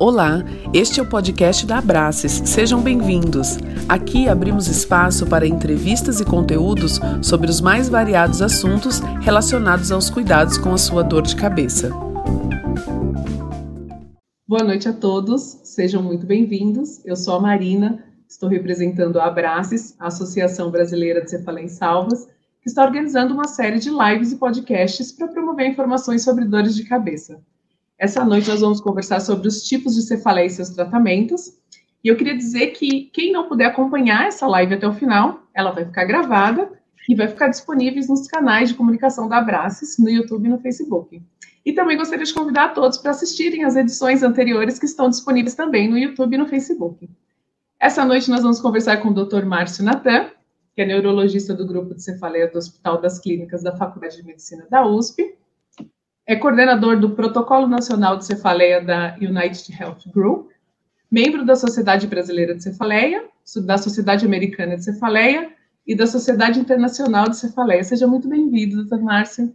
Olá, 0.00 0.42
este 0.72 0.98
é 0.98 1.02
o 1.02 1.06
podcast 1.06 1.66
da 1.66 1.76
Abraces. 1.76 2.32
Sejam 2.46 2.80
bem-vindos. 2.80 3.58
Aqui 3.86 4.30
abrimos 4.30 4.66
espaço 4.66 5.26
para 5.26 5.46
entrevistas 5.46 6.20
e 6.20 6.24
conteúdos 6.24 6.98
sobre 7.20 7.50
os 7.50 7.60
mais 7.60 7.86
variados 7.86 8.40
assuntos 8.40 9.00
relacionados 9.20 9.92
aos 9.92 10.08
cuidados 10.08 10.56
com 10.56 10.72
a 10.72 10.78
sua 10.78 11.04
dor 11.04 11.24
de 11.24 11.36
cabeça. 11.36 11.90
Boa 14.48 14.64
noite 14.64 14.88
a 14.88 14.92
todos, 14.94 15.60
sejam 15.64 16.02
muito 16.02 16.24
bem-vindos. 16.24 17.04
Eu 17.04 17.14
sou 17.14 17.34
a 17.34 17.40
Marina, 17.40 18.02
estou 18.26 18.48
representando 18.48 19.20
a 19.20 19.26
Abraces, 19.26 19.94
a 19.98 20.06
Associação 20.06 20.70
Brasileira 20.70 21.22
de 21.22 21.28
Cefaleia 21.28 21.66
em 21.66 21.68
Salvas, 21.68 22.26
que 22.62 22.70
está 22.70 22.86
organizando 22.86 23.34
uma 23.34 23.46
série 23.46 23.78
de 23.78 23.90
lives 23.90 24.32
e 24.32 24.36
podcasts 24.36 25.12
para 25.12 25.28
promover 25.28 25.68
informações 25.68 26.24
sobre 26.24 26.46
dores 26.46 26.74
de 26.74 26.84
cabeça. 26.84 27.38
Essa 28.00 28.24
noite 28.24 28.48
nós 28.48 28.62
vamos 28.62 28.80
conversar 28.80 29.20
sobre 29.20 29.46
os 29.46 29.62
tipos 29.62 29.94
de 29.94 30.00
cefaleia 30.00 30.46
e 30.46 30.50
seus 30.50 30.70
tratamentos. 30.70 31.52
E 32.02 32.08
eu 32.08 32.16
queria 32.16 32.34
dizer 32.34 32.68
que 32.68 33.10
quem 33.12 33.30
não 33.30 33.46
puder 33.46 33.66
acompanhar 33.66 34.26
essa 34.26 34.46
live 34.46 34.72
até 34.72 34.88
o 34.88 34.94
final, 34.94 35.42
ela 35.52 35.70
vai 35.70 35.84
ficar 35.84 36.06
gravada 36.06 36.72
e 37.06 37.14
vai 37.14 37.28
ficar 37.28 37.48
disponível 37.48 38.02
nos 38.08 38.26
canais 38.26 38.70
de 38.70 38.74
comunicação 38.74 39.28
da 39.28 39.36
Abraces, 39.36 39.98
no 39.98 40.08
YouTube 40.08 40.46
e 40.46 40.48
no 40.48 40.58
Facebook. 40.58 41.22
E 41.62 41.74
também 41.74 41.98
gostaria 41.98 42.24
de 42.24 42.32
convidar 42.32 42.64
a 42.64 42.68
todos 42.70 42.96
para 42.96 43.10
assistirem 43.10 43.64
as 43.64 43.76
edições 43.76 44.22
anteriores 44.22 44.78
que 44.78 44.86
estão 44.86 45.10
disponíveis 45.10 45.54
também 45.54 45.86
no 45.86 45.98
YouTube 45.98 46.32
e 46.32 46.38
no 46.38 46.48
Facebook. 46.48 47.06
Essa 47.78 48.02
noite 48.02 48.30
nós 48.30 48.40
vamos 48.40 48.62
conversar 48.62 48.96
com 49.02 49.08
o 49.08 49.14
Dr. 49.14 49.44
Márcio 49.44 49.84
Natan, 49.84 50.30
que 50.74 50.80
é 50.80 50.86
neurologista 50.86 51.52
do 51.52 51.66
grupo 51.66 51.94
de 51.94 52.02
cefaleia 52.02 52.48
do 52.48 52.56
Hospital 52.56 52.98
das 52.98 53.18
Clínicas 53.18 53.62
da 53.62 53.76
Faculdade 53.76 54.16
de 54.16 54.22
Medicina 54.22 54.66
da 54.70 54.86
USP, 54.86 55.34
é 56.26 56.36
coordenador 56.36 56.98
do 56.98 57.10
Protocolo 57.10 57.66
Nacional 57.66 58.16
de 58.16 58.26
Cefaleia 58.26 58.80
da 58.80 59.16
United 59.20 59.76
Health 59.78 60.10
Group, 60.12 60.50
membro 61.10 61.44
da 61.44 61.56
Sociedade 61.56 62.06
Brasileira 62.06 62.54
de 62.54 62.62
Cefaleia, 62.62 63.24
da 63.64 63.76
Sociedade 63.76 64.24
Americana 64.24 64.76
de 64.76 64.84
Cefaleia 64.84 65.50
e 65.86 65.94
da 65.94 66.06
Sociedade 66.06 66.60
Internacional 66.60 67.28
de 67.28 67.36
Cefaleia. 67.36 67.82
Seja 67.82 68.06
muito 68.06 68.28
bem-vindo, 68.28 68.76
doutor 68.76 69.02
Márcio. 69.02 69.52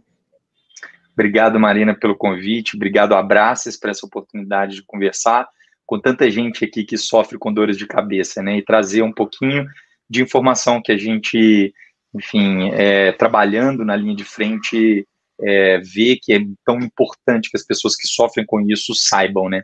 Obrigado, 1.14 1.58
Marina, 1.58 1.94
pelo 1.94 2.14
convite. 2.14 2.76
Obrigado, 2.76 3.14
Abraços, 3.14 3.76
por 3.76 3.88
essa 3.88 4.04
oportunidade 4.04 4.76
de 4.76 4.82
conversar 4.82 5.48
com 5.86 5.98
tanta 5.98 6.30
gente 6.30 6.64
aqui 6.64 6.84
que 6.84 6.98
sofre 6.98 7.38
com 7.38 7.52
dores 7.52 7.78
de 7.78 7.86
cabeça, 7.86 8.42
né? 8.42 8.58
E 8.58 8.62
trazer 8.62 9.00
um 9.02 9.12
pouquinho 9.12 9.66
de 10.10 10.20
informação 10.20 10.82
que 10.82 10.92
a 10.92 10.96
gente, 10.96 11.72
enfim, 12.14 12.70
é, 12.72 13.12
trabalhando 13.12 13.84
na 13.84 13.96
linha 13.96 14.14
de 14.14 14.24
frente, 14.24 15.06
é, 15.40 15.78
ver 15.78 16.18
que 16.22 16.32
é 16.32 16.38
tão 16.64 16.78
importante 16.78 17.50
que 17.50 17.56
as 17.56 17.64
pessoas 17.64 17.96
que 17.96 18.06
sofrem 18.06 18.46
com 18.46 18.60
isso 18.60 18.94
saibam, 18.94 19.48
né? 19.48 19.62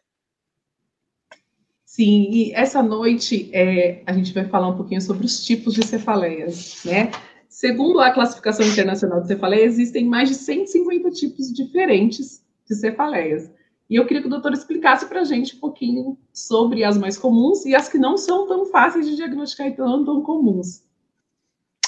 Sim, 1.85 2.31
e 2.31 2.53
essa 2.55 2.83
noite 2.83 3.51
é, 3.53 4.03
a 4.07 4.13
gente 4.15 4.33
vai 4.33 4.47
falar 4.49 4.69
um 4.69 4.77
pouquinho 4.77 5.01
sobre 5.01 5.27
os 5.27 5.45
tipos 5.45 5.75
de 5.75 5.85
cefaleias, 5.85 6.83
né? 6.85 7.11
Segundo 7.49 8.01
a 8.01 8.11
classificação 8.11 8.67
internacional 8.67 9.21
de 9.21 9.27
cefaleia, 9.27 9.65
existem 9.65 10.07
mais 10.07 10.31
de 10.31 10.35
150 10.37 11.11
tipos 11.11 11.53
diferentes 11.53 12.43
de 12.67 12.75
cefaleias. 12.75 13.51
E 13.91 13.97
eu 13.97 14.07
queria 14.07 14.23
que 14.23 14.27
o 14.27 14.31
doutor 14.31 14.55
explicasse 14.55 15.07
para 15.07 15.21
a 15.21 15.25
gente 15.25 15.55
um 15.57 15.61
pouquinho 15.61 16.19
sobre 16.33 16.83
as 16.83 16.97
mais 16.97 17.19
comuns 17.19 17.67
e 17.67 17.75
as 17.75 17.91
que 17.91 17.99
não 17.99 18.17
são 18.17 18.49
tão 18.49 18.65
fáceis 18.65 19.07
de 19.07 19.17
diagnosticar 19.17 19.67
e 19.67 19.77
tão, 19.77 20.03
tão 20.03 20.23
comuns. 20.23 20.83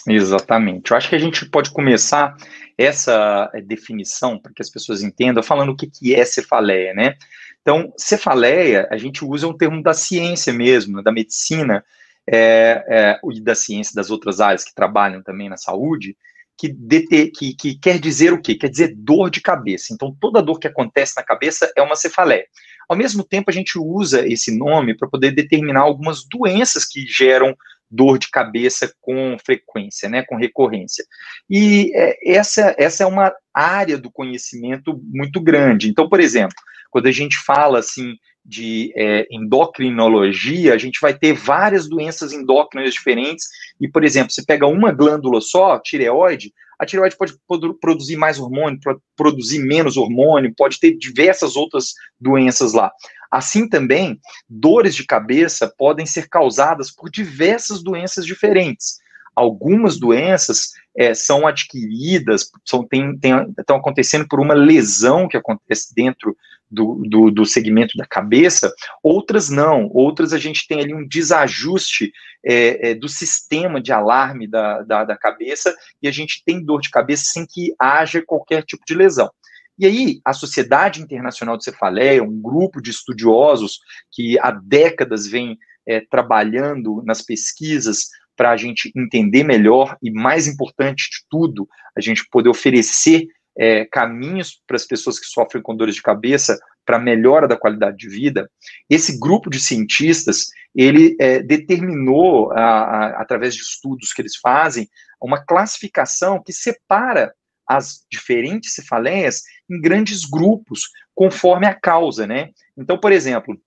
Exatamente. 0.07 0.91
Eu 0.91 0.97
acho 0.97 1.09
que 1.09 1.15
a 1.15 1.19
gente 1.19 1.47
pode 1.47 1.71
começar 1.71 2.37
essa 2.77 3.51
eh, 3.55 3.61
definição 3.61 4.39
para 4.39 4.53
que 4.53 4.63
as 4.63 4.71
pessoas 4.71 5.03
entendam, 5.03 5.43
falando 5.43 5.71
o 5.71 5.77
que, 5.77 5.87
que 5.87 6.15
é 6.15 6.25
cefaleia, 6.25 6.93
né? 6.93 7.15
Então, 7.63 7.93
cefaleia, 7.97 8.87
a 8.91 8.99
gente 8.99 9.25
usa 9.25 9.49
um 9.49 9.57
termo 9.57 9.83
da 9.83 9.95
ciência 9.95 10.53
mesmo, 10.53 11.03
da 11.03 11.11
medicina 11.11 11.83
é, 12.27 12.85
é, 12.89 13.21
e 13.33 13.41
da 13.41 13.55
ciência 13.55 13.95
das 13.95 14.11
outras 14.11 14.41
áreas 14.41 14.65
que 14.65 14.75
trabalham 14.75 15.23
também 15.23 15.49
na 15.49 15.57
saúde, 15.57 16.17
que, 16.59 16.69
dete, 16.69 17.31
que, 17.31 17.55
que 17.55 17.79
quer 17.79 17.99
dizer 17.99 18.33
o 18.33 18.41
quê? 18.41 18.55
Quer 18.55 18.69
dizer 18.69 18.95
dor 18.95 19.31
de 19.31 19.41
cabeça. 19.41 19.93
Então, 19.93 20.15
toda 20.21 20.43
dor 20.43 20.59
que 20.59 20.69
acontece 20.69 21.15
na 21.17 21.23
cabeça 21.23 21.73
é 21.75 21.83
uma 21.83 21.97
cefaleia. 21.97 22.45
Ao 22.89 22.97
mesmo 22.97 23.25
tempo, 23.25 23.51
a 23.51 23.53
gente 23.53 23.79
usa 23.79 24.27
esse 24.27 24.57
nome 24.57 24.95
para 24.97 25.09
poder 25.09 25.33
determinar 25.33 25.81
algumas 25.81 26.25
doenças 26.29 26.85
que 26.85 27.07
geram 27.07 27.57
dor 27.91 28.19
de 28.19 28.31
cabeça 28.31 28.93
com 29.01 29.37
frequência, 29.45 30.09
né, 30.09 30.23
com 30.23 30.37
recorrência. 30.37 31.05
E 31.49 31.93
é, 31.95 32.35
essa, 32.37 32.75
essa 32.79 33.05
é 33.05 33.07
uma 33.07 33.33
área 33.53 33.97
do 33.97 34.11
conhecimento 34.11 35.01
muito 35.05 35.41
grande. 35.41 35.89
Então, 35.89 36.09
por 36.09 36.21
exemplo, 36.21 36.57
quando 36.91 37.07
a 37.07 37.13
gente 37.13 37.37
fala 37.39 37.79
assim 37.79 38.15
de 38.45 38.93
é, 38.97 39.27
endocrinologia, 39.31 40.75
a 40.75 40.79
gente 40.79 40.99
vai 41.01 41.15
ter 41.15 41.33
várias 41.33 41.89
doenças 41.89 42.33
endócrinas 42.33 42.93
diferentes. 42.93 43.47
E, 43.81 43.89
por 43.89 44.05
exemplo, 44.05 44.33
você 44.33 44.45
pega 44.45 44.67
uma 44.67 44.93
glândula 44.93 45.41
só, 45.41 45.79
tireoide, 45.79 46.53
a 46.85 46.87
tireoide 46.87 47.17
pode 47.17 47.35
produzir 47.81 48.17
mais 48.17 48.39
hormônio, 48.39 48.79
produzir 49.17 49.59
menos 49.59 49.97
hormônio, 49.97 50.55
pode 50.57 50.79
ter 50.79 50.97
diversas 50.97 51.57
outras 51.57 51.93
doenças 52.21 52.73
lá. 52.73 52.93
Assim 53.31 53.69
também, 53.69 54.21
dores 54.49 54.95
de 54.95 55.05
cabeça 55.05 55.73
podem 55.77 56.07
ser 56.07 56.29
causadas 56.29 56.93
por 56.93 57.11
diversas 57.11 57.83
doenças 57.83 58.25
diferentes. 58.25 58.99
Algumas 59.35 59.99
doenças 59.99 60.69
é, 60.97 61.13
são 61.15 61.45
adquiridas, 61.45 62.49
são, 62.65 62.87
tem, 62.87 63.19
tem, 63.19 63.33
estão 63.59 63.77
acontecendo 63.77 64.27
por 64.29 64.39
uma 64.39 64.55
lesão 64.55 65.27
que 65.27 65.37
acontece 65.37 65.93
dentro 65.93 66.37
do, 66.75 67.03
do, 67.07 67.31
do, 67.31 67.47
segmento 67.47 67.97
da 67.97 68.05
cabeça, 68.05 68.73
outras 69.03 69.49
não, 69.49 69.89
outras 69.93 70.33
a 70.33 70.39
gente 70.39 70.67
tem 70.67 70.81
ali 70.81 70.93
um 70.93 71.07
desajuste 71.07 72.13
é, 72.45 72.91
é, 72.91 72.95
do 72.95 73.09
sistema 73.09 73.81
de 73.81 73.93
alarme 73.93 74.47
da, 74.47 74.83
da, 74.83 75.05
da 75.05 75.17
cabeça 75.17 75.75
e 76.03 76.09
a 76.09 76.11
gente 76.11 76.43
tem 76.45 76.63
dor 76.63 76.81
de 76.81 76.91
cabeça 76.91 77.25
sem 77.27 77.47
que 77.47 77.75
haja 77.79 78.23
qualquer 78.27 78.63
tipo 78.65 78.85
de 78.87 78.95
lesão. 78.95 79.31
E 79.79 79.87
aí, 79.87 80.21
a 80.25 80.33
Sociedade 80.33 81.03
Internacional 81.03 81.57
de 81.57 81.65
Cefaleia, 81.65 82.23
um 82.23 82.41
grupo 82.41 82.81
de 82.81 82.91
estudiosos 82.91 83.81
que 84.13 84.39
há 84.39 84.51
décadas 84.51 85.27
vem 85.27 85.59
é, 85.87 86.01
trabalhando 86.01 87.03
nas 87.05 87.23
pesquisas 87.23 88.09
para 88.37 88.51
a 88.51 88.57
gente 88.57 88.93
entender 88.97 89.45
melhor 89.45 89.97
e, 90.03 90.11
mais 90.11 90.47
importante 90.47 91.09
de 91.11 91.19
tudo, 91.29 91.69
a 91.97 92.01
gente 92.01 92.27
poder 92.31 92.49
oferecer 92.49 93.27
é, 93.57 93.85
caminhos 93.85 94.61
para 94.67 94.77
as 94.77 94.87
pessoas 94.87 95.19
que 95.19 95.27
sofrem 95.27 95.63
com 95.63 95.77
dores 95.77 95.95
de 95.95 96.03
cabeça 96.03 96.59
para 96.85 96.99
melhora 96.99 97.49
da 97.49 97.57
qualidade 97.57 97.97
de 97.97 98.09
vida, 98.09 98.51
esse 98.91 99.19
grupo 99.19 99.49
de 99.49 99.59
cientistas, 99.59 100.49
ele 100.75 101.17
é, 101.19 101.41
determinou, 101.41 102.53
a, 102.53 102.61
a, 102.61 103.23
através 103.23 103.55
de 103.55 103.63
estudos 103.63 104.13
que 104.13 104.21
eles 104.21 104.37
fazem, 104.37 104.89
uma 105.21 105.43
classificação 105.43 106.43
que 106.43 106.53
separa 106.53 107.33
as 107.67 108.05
diferentes 108.11 108.75
cefaleias 108.75 109.43
em 109.71 109.81
grandes 109.81 110.25
grupos, 110.27 110.83
conforme 111.15 111.67
a 111.67 111.75
causa, 111.75 112.27
né? 112.27 112.51
Então, 112.77 112.99
por 112.99 113.11
exemplo, 113.13 113.59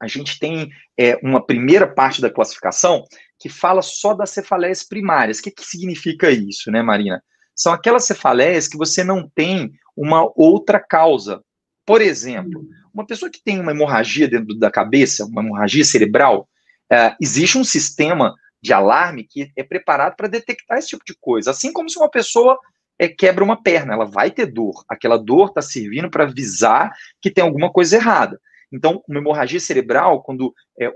a 0.00 0.08
gente 0.08 0.38
tem 0.38 0.70
é, 0.98 1.16
uma 1.22 1.44
primeira 1.44 1.86
parte 1.86 2.20
da 2.20 2.30
classificação 2.30 3.04
que 3.38 3.48
fala 3.48 3.82
só 3.82 4.14
das 4.14 4.30
cefaleias 4.30 4.82
primárias. 4.82 5.38
O 5.38 5.42
que, 5.42 5.50
que 5.50 5.64
significa 5.64 6.30
isso, 6.30 6.70
né, 6.70 6.82
Marina? 6.82 7.22
São 7.56 7.72
aquelas 7.72 8.04
cefaleias 8.04 8.68
que 8.68 8.76
você 8.76 9.02
não 9.02 9.28
tem 9.34 9.72
uma 9.96 10.30
outra 10.36 10.78
causa. 10.78 11.42
Por 11.86 12.02
exemplo, 12.02 12.64
uma 12.92 13.06
pessoa 13.06 13.30
que 13.30 13.42
tem 13.42 13.58
uma 13.58 13.70
hemorragia 13.70 14.28
dentro 14.28 14.54
da 14.54 14.70
cabeça, 14.70 15.24
uma 15.24 15.42
hemorragia 15.42 15.84
cerebral, 15.84 16.48
é, 16.92 17.16
existe 17.20 17.56
um 17.56 17.64
sistema 17.64 18.34
de 18.62 18.72
alarme 18.72 19.24
que 19.24 19.50
é 19.56 19.62
preparado 19.62 20.16
para 20.16 20.28
detectar 20.28 20.78
esse 20.78 20.88
tipo 20.88 21.04
de 21.06 21.16
coisa. 21.18 21.50
Assim 21.50 21.72
como 21.72 21.88
se 21.88 21.98
uma 21.98 22.10
pessoa 22.10 22.58
é, 22.98 23.08
quebra 23.08 23.44
uma 23.44 23.62
perna, 23.62 23.94
ela 23.94 24.04
vai 24.04 24.30
ter 24.30 24.46
dor. 24.46 24.84
Aquela 24.88 25.16
dor 25.16 25.48
está 25.48 25.62
servindo 25.62 26.10
para 26.10 26.24
avisar 26.24 26.92
que 27.20 27.30
tem 27.30 27.44
alguma 27.44 27.70
coisa 27.70 27.96
errada. 27.96 28.40
Então, 28.72 29.02
uma 29.08 29.20
hemorragia 29.20 29.60
cerebral, 29.60 30.22
quando 30.22 30.52
é, 30.78 30.92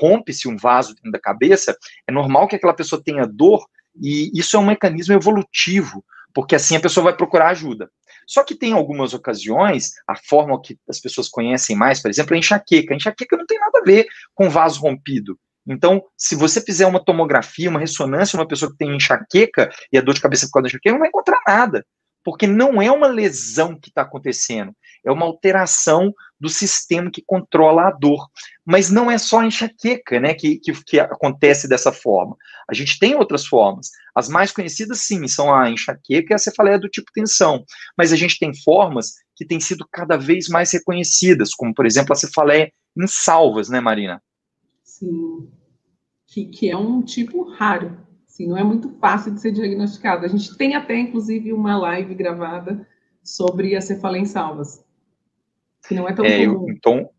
rompe-se 0.00 0.48
um 0.48 0.56
vaso 0.56 0.94
dentro 0.94 1.10
da 1.10 1.18
cabeça, 1.18 1.76
é 2.06 2.12
normal 2.12 2.46
que 2.46 2.56
aquela 2.56 2.72
pessoa 2.72 3.02
tenha 3.02 3.26
dor, 3.26 3.66
e 3.94 4.30
isso 4.38 4.56
é 4.56 4.60
um 4.60 4.66
mecanismo 4.66 5.14
evolutivo, 5.14 6.04
porque 6.34 6.54
assim 6.54 6.76
a 6.76 6.80
pessoa 6.80 7.04
vai 7.04 7.16
procurar 7.16 7.48
ajuda. 7.48 7.90
Só 8.26 8.44
que 8.44 8.54
tem 8.54 8.72
algumas 8.72 9.12
ocasiões, 9.12 9.92
a 10.06 10.14
forma 10.14 10.60
que 10.62 10.78
as 10.88 11.00
pessoas 11.00 11.28
conhecem 11.28 11.74
mais, 11.74 12.00
por 12.00 12.10
exemplo, 12.10 12.34
a 12.34 12.38
enxaqueca. 12.38 12.94
A 12.94 12.96
enxaqueca 12.96 13.36
não 13.36 13.46
tem 13.46 13.58
nada 13.58 13.80
a 13.80 13.84
ver 13.84 14.06
com 14.34 14.48
vaso 14.48 14.80
rompido. 14.80 15.36
Então, 15.66 16.02
se 16.16 16.34
você 16.34 16.60
fizer 16.60 16.86
uma 16.86 17.04
tomografia, 17.04 17.68
uma 17.68 17.80
ressonância, 17.80 18.38
uma 18.38 18.46
pessoa 18.46 18.70
que 18.70 18.78
tem 18.78 18.94
enxaqueca 18.94 19.70
e 19.92 19.98
a 19.98 20.00
dor 20.00 20.14
de 20.14 20.20
cabeça 20.20 20.46
por 20.46 20.52
causa 20.52 20.64
da 20.64 20.68
enxaqueca, 20.68 20.92
não 20.92 21.00
vai 21.00 21.08
encontrar 21.08 21.40
nada. 21.46 21.84
Porque 22.24 22.46
não 22.46 22.80
é 22.80 22.90
uma 22.90 23.08
lesão 23.08 23.78
que 23.78 23.88
está 23.88 24.02
acontecendo, 24.02 24.72
é 25.04 25.10
uma 25.10 25.26
alteração 25.26 26.12
do 26.38 26.48
sistema 26.48 27.10
que 27.10 27.22
controla 27.24 27.88
a 27.88 27.90
dor. 27.90 28.28
Mas 28.64 28.90
não 28.90 29.10
é 29.10 29.18
só 29.18 29.40
a 29.40 29.46
enxaqueca 29.46 30.18
né, 30.18 30.34
que, 30.34 30.58
que, 30.58 30.72
que, 30.84 30.98
acontece 30.98 31.68
dessa 31.68 31.92
forma. 31.92 32.36
A 32.68 32.74
gente 32.74 32.98
tem 32.98 33.14
outras 33.14 33.46
formas. 33.46 33.90
As 34.14 34.28
mais 34.28 34.50
conhecidas, 34.50 35.00
sim, 35.00 35.28
são 35.28 35.54
a 35.54 35.70
enxaqueca 35.70 36.32
e 36.32 36.34
a 36.34 36.38
cefaleia 36.38 36.78
do 36.78 36.88
tipo 36.88 37.12
tensão. 37.12 37.64
Mas 37.96 38.12
a 38.12 38.16
gente 38.16 38.38
tem 38.38 38.54
formas 38.54 39.14
que 39.36 39.44
têm 39.44 39.60
sido 39.60 39.86
cada 39.90 40.16
vez 40.16 40.48
mais 40.48 40.72
reconhecidas, 40.72 41.54
como, 41.54 41.74
por 41.74 41.86
exemplo, 41.86 42.12
a 42.12 42.16
cefaleia 42.16 42.72
em 42.96 43.06
salvas, 43.06 43.68
né, 43.68 43.80
Marina? 43.80 44.22
Sim, 44.84 45.48
que, 46.26 46.46
que 46.46 46.70
é 46.70 46.76
um 46.76 47.02
tipo 47.02 47.48
raro, 47.50 47.98
assim, 48.26 48.46
não 48.46 48.56
é 48.56 48.62
muito 48.62 48.90
fácil 49.00 49.32
de 49.32 49.40
ser 49.40 49.52
diagnosticado. 49.52 50.24
A 50.24 50.28
gente 50.28 50.56
tem 50.56 50.74
até, 50.74 50.98
inclusive, 50.98 51.52
uma 51.52 51.78
live 51.78 52.14
gravada 52.14 52.86
sobre 53.22 53.76
a 53.76 53.80
cefaleia 53.80 54.22
em 54.22 54.26
salvas, 54.26 54.84
que 55.90 55.94
não 55.94 56.08
é 56.08 56.12
tão 56.12 56.24
é, 56.24 56.46
comum. 56.46 56.68
Eu, 56.68 56.70
então, 56.70 57.10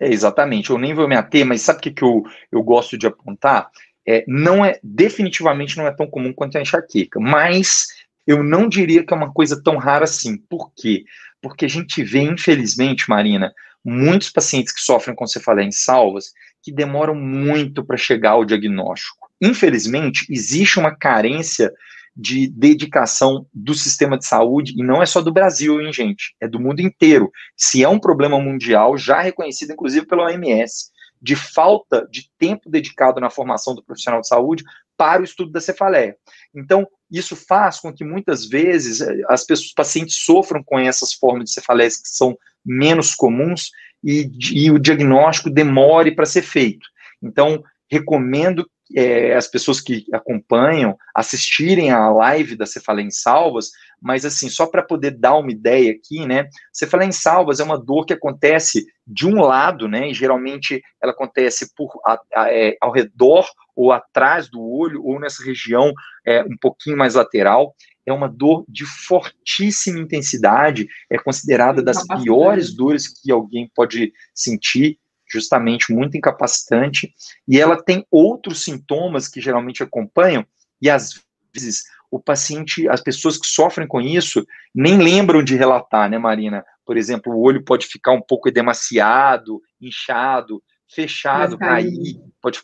é, 0.00 0.08
exatamente, 0.08 0.70
eu 0.70 0.78
nem 0.78 0.92
vou 0.92 1.06
me 1.06 1.14
ater, 1.14 1.46
mas 1.46 1.62
sabe 1.62 1.78
o 1.78 1.82
que, 1.82 1.92
que 1.92 2.02
eu, 2.02 2.24
eu 2.50 2.60
gosto 2.60 2.98
de 2.98 3.06
apontar? 3.06 3.70
É, 4.06 4.24
não 4.26 4.64
é, 4.64 4.80
definitivamente 4.82 5.76
não 5.76 5.86
é 5.86 5.92
tão 5.92 6.08
comum 6.08 6.32
quanto 6.32 6.58
a 6.58 6.60
enxaqueca, 6.60 7.20
mas 7.20 7.86
eu 8.26 8.42
não 8.42 8.68
diria 8.68 9.06
que 9.06 9.14
é 9.14 9.16
uma 9.16 9.32
coisa 9.32 9.62
tão 9.62 9.76
rara 9.76 10.02
assim. 10.02 10.36
Por 10.36 10.72
quê? 10.74 11.04
Porque 11.40 11.64
a 11.64 11.68
gente 11.68 12.02
vê, 12.02 12.22
infelizmente, 12.22 13.08
Marina, 13.08 13.52
muitos 13.84 14.30
pacientes 14.30 14.72
que 14.72 14.80
sofrem 14.80 15.14
com 15.14 15.26
cefaleia 15.26 15.66
em 15.66 15.72
salvas 15.72 16.32
que 16.60 16.72
demoram 16.72 17.14
muito 17.14 17.84
para 17.84 17.96
chegar 17.96 18.30
ao 18.30 18.44
diagnóstico. 18.44 19.30
Infelizmente, 19.40 20.26
existe 20.28 20.80
uma 20.80 20.94
carência 20.94 21.72
de 22.14 22.46
dedicação 22.48 23.46
do 23.52 23.74
sistema 23.74 24.18
de 24.18 24.26
saúde, 24.26 24.74
e 24.76 24.82
não 24.82 25.02
é 25.02 25.06
só 25.06 25.20
do 25.20 25.32
Brasil, 25.32 25.80
hein, 25.80 25.92
gente? 25.92 26.34
É 26.40 26.46
do 26.46 26.60
mundo 26.60 26.80
inteiro. 26.80 27.30
Se 27.56 27.82
é 27.82 27.88
um 27.88 27.98
problema 27.98 28.38
mundial, 28.38 28.98
já 28.98 29.20
reconhecido, 29.20 29.72
inclusive, 29.72 30.06
pela 30.06 30.24
OMS, 30.24 30.90
de 31.20 31.36
falta 31.36 32.06
de 32.10 32.28
tempo 32.38 32.68
dedicado 32.68 33.20
na 33.20 33.30
formação 33.30 33.74
do 33.74 33.82
profissional 33.82 34.20
de 34.20 34.28
saúde 34.28 34.64
para 34.96 35.22
o 35.22 35.24
estudo 35.24 35.52
da 35.52 35.60
cefaleia. 35.60 36.16
Então, 36.54 36.86
isso 37.10 37.36
faz 37.36 37.78
com 37.78 37.92
que 37.92 38.04
muitas 38.04 38.46
vezes 38.46 39.00
as 39.28 39.44
pessoas, 39.44 39.72
pacientes 39.72 40.16
sofram 40.16 40.62
com 40.62 40.78
essas 40.78 41.12
formas 41.12 41.44
de 41.44 41.52
cefaleias 41.52 41.96
que 41.96 42.08
são 42.08 42.36
menos 42.64 43.14
comuns 43.14 43.70
e, 44.02 44.30
e 44.52 44.70
o 44.70 44.78
diagnóstico 44.78 45.48
demore 45.48 46.14
para 46.14 46.26
ser 46.26 46.42
feito. 46.42 46.86
Então, 47.22 47.62
recomendo 47.90 48.68
é, 48.96 49.34
as 49.34 49.48
pessoas 49.48 49.80
que 49.80 50.04
acompanham 50.12 50.96
assistirem 51.14 51.90
à 51.90 52.10
live 52.10 52.56
da 52.56 52.66
Cefaleia 52.66 53.06
em 53.06 53.10
Salvas, 53.10 53.70
mas 54.00 54.24
assim, 54.24 54.48
só 54.48 54.66
para 54.66 54.82
poder 54.82 55.12
dar 55.12 55.36
uma 55.36 55.52
ideia 55.52 55.92
aqui, 55.92 56.26
né? 56.26 56.48
Cefaleia 56.72 57.08
em 57.08 57.12
Salvas 57.12 57.60
é 57.60 57.64
uma 57.64 57.78
dor 57.78 58.04
que 58.04 58.12
acontece 58.12 58.84
de 59.06 59.26
um 59.26 59.40
lado, 59.40 59.86
né? 59.86 60.10
E 60.10 60.14
geralmente 60.14 60.82
ela 61.00 61.12
acontece 61.12 61.72
por 61.76 61.88
a, 62.04 62.20
a, 62.34 62.52
é, 62.52 62.76
ao 62.80 62.90
redor 62.90 63.46
ou 63.76 63.92
atrás 63.92 64.50
do 64.50 64.60
olho 64.60 65.04
ou 65.04 65.20
nessa 65.20 65.44
região 65.44 65.92
é, 66.26 66.42
um 66.42 66.56
pouquinho 66.60 66.96
mais 66.96 67.14
lateral. 67.14 67.74
É 68.04 68.12
uma 68.12 68.28
dor 68.28 68.64
de 68.68 68.84
fortíssima 68.84 70.00
intensidade, 70.00 70.88
é 71.08 71.16
considerada 71.16 71.80
das 71.80 72.04
piores 72.04 72.74
dores 72.74 73.06
que 73.06 73.30
alguém 73.30 73.70
pode 73.72 74.12
sentir 74.34 74.98
justamente 75.32 75.92
muito 75.92 76.16
incapacitante, 76.16 77.12
e 77.48 77.58
ela 77.58 77.82
tem 77.82 78.06
outros 78.10 78.62
sintomas 78.62 79.28
que 79.28 79.40
geralmente 79.40 79.82
acompanham, 79.82 80.46
e 80.80 80.90
às 80.90 81.20
vezes 81.54 81.84
o 82.10 82.20
paciente, 82.20 82.86
as 82.88 83.00
pessoas 83.00 83.38
que 83.38 83.46
sofrem 83.46 83.88
com 83.88 84.00
isso, 84.00 84.46
nem 84.74 84.98
lembram 84.98 85.42
de 85.42 85.56
relatar, 85.56 86.10
né, 86.10 86.18
Marina? 86.18 86.62
Por 86.84 86.98
exemplo, 86.98 87.32
o 87.32 87.40
olho 87.40 87.64
pode 87.64 87.86
ficar 87.86 88.12
um 88.12 88.20
pouco 88.20 88.48
edemaciado, 88.48 89.62
inchado, 89.80 90.62
fechado, 90.94 91.56
cair, 91.56 92.20
pode 92.40 92.60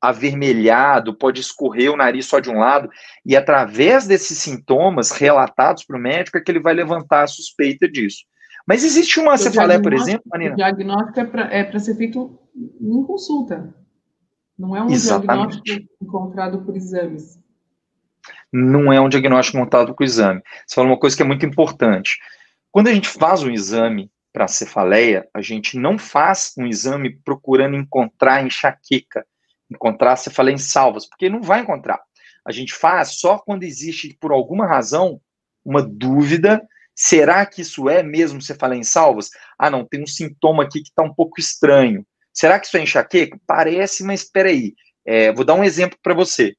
avermelhado, 0.00 1.14
pode 1.14 1.40
escorrer 1.40 1.90
o 1.92 1.96
nariz 1.96 2.26
só 2.26 2.40
de 2.40 2.50
um 2.50 2.58
lado, 2.58 2.90
e 3.24 3.36
através 3.36 4.06
desses 4.06 4.38
sintomas 4.38 5.10
relatados 5.10 5.84
para 5.84 5.96
o 5.96 6.00
médico 6.00 6.38
é 6.38 6.40
que 6.40 6.50
ele 6.50 6.60
vai 6.60 6.74
levantar 6.74 7.22
a 7.22 7.26
suspeita 7.26 7.88
disso. 7.88 8.24
Mas 8.66 8.84
existe 8.84 9.18
uma 9.18 9.36
cefaleia, 9.36 9.80
por 9.80 9.92
exemplo, 9.92 10.24
Marina? 10.26 10.52
O 10.52 10.56
diagnóstico 10.56 11.20
é 11.20 11.64
para 11.64 11.78
ser 11.78 11.94
feito 11.96 12.38
em 12.80 13.02
consulta. 13.04 13.74
Não 14.58 14.76
é 14.76 14.82
um 14.82 14.90
Exatamente. 14.90 15.62
diagnóstico 15.62 15.94
encontrado 16.02 16.62
por 16.62 16.76
exames. 16.76 17.40
Não 18.52 18.92
é 18.92 19.00
um 19.00 19.08
diagnóstico 19.08 19.58
montado 19.58 19.94
por 19.94 20.04
exame. 20.04 20.42
Você 20.66 20.74
falou 20.74 20.90
uma 20.90 20.98
coisa 20.98 21.16
que 21.16 21.22
é 21.22 21.26
muito 21.26 21.46
importante. 21.46 22.18
Quando 22.70 22.88
a 22.88 22.92
gente 22.92 23.08
faz 23.08 23.42
um 23.42 23.50
exame 23.50 24.10
para 24.32 24.46
cefaleia, 24.46 25.28
a 25.34 25.40
gente 25.40 25.78
não 25.78 25.98
faz 25.98 26.52
um 26.58 26.66
exame 26.66 27.18
procurando 27.24 27.76
encontrar 27.76 28.44
enxaqueca, 28.44 29.24
encontrar 29.70 30.16
cefaleia 30.16 30.54
em 30.54 30.58
salvas, 30.58 31.06
porque 31.06 31.28
não 31.28 31.42
vai 31.42 31.60
encontrar. 31.60 32.00
A 32.44 32.52
gente 32.52 32.72
faz 32.74 33.20
só 33.20 33.38
quando 33.38 33.64
existe, 33.64 34.16
por 34.20 34.32
alguma 34.32 34.66
razão, 34.66 35.20
uma 35.64 35.82
dúvida 35.82 36.62
Será 37.02 37.46
que 37.46 37.62
isso 37.62 37.88
é 37.88 38.02
mesmo 38.02 38.42
você 38.42 38.54
fala 38.54 38.76
em 38.76 38.82
salvas? 38.82 39.30
Ah, 39.58 39.70
não, 39.70 39.86
tem 39.86 40.02
um 40.02 40.06
sintoma 40.06 40.64
aqui 40.64 40.82
que 40.82 40.90
está 40.90 41.02
um 41.02 41.14
pouco 41.14 41.40
estranho. 41.40 42.04
Será 42.30 42.60
que 42.60 42.66
isso 42.66 42.76
é 42.76 42.82
enxaqueca? 42.82 43.40
Parece, 43.46 44.04
mas 44.04 44.20
espera 44.20 44.50
aí. 44.50 44.74
É, 45.02 45.32
vou 45.32 45.42
dar 45.42 45.54
um 45.54 45.64
exemplo 45.64 45.98
para 46.02 46.12
você. 46.12 46.54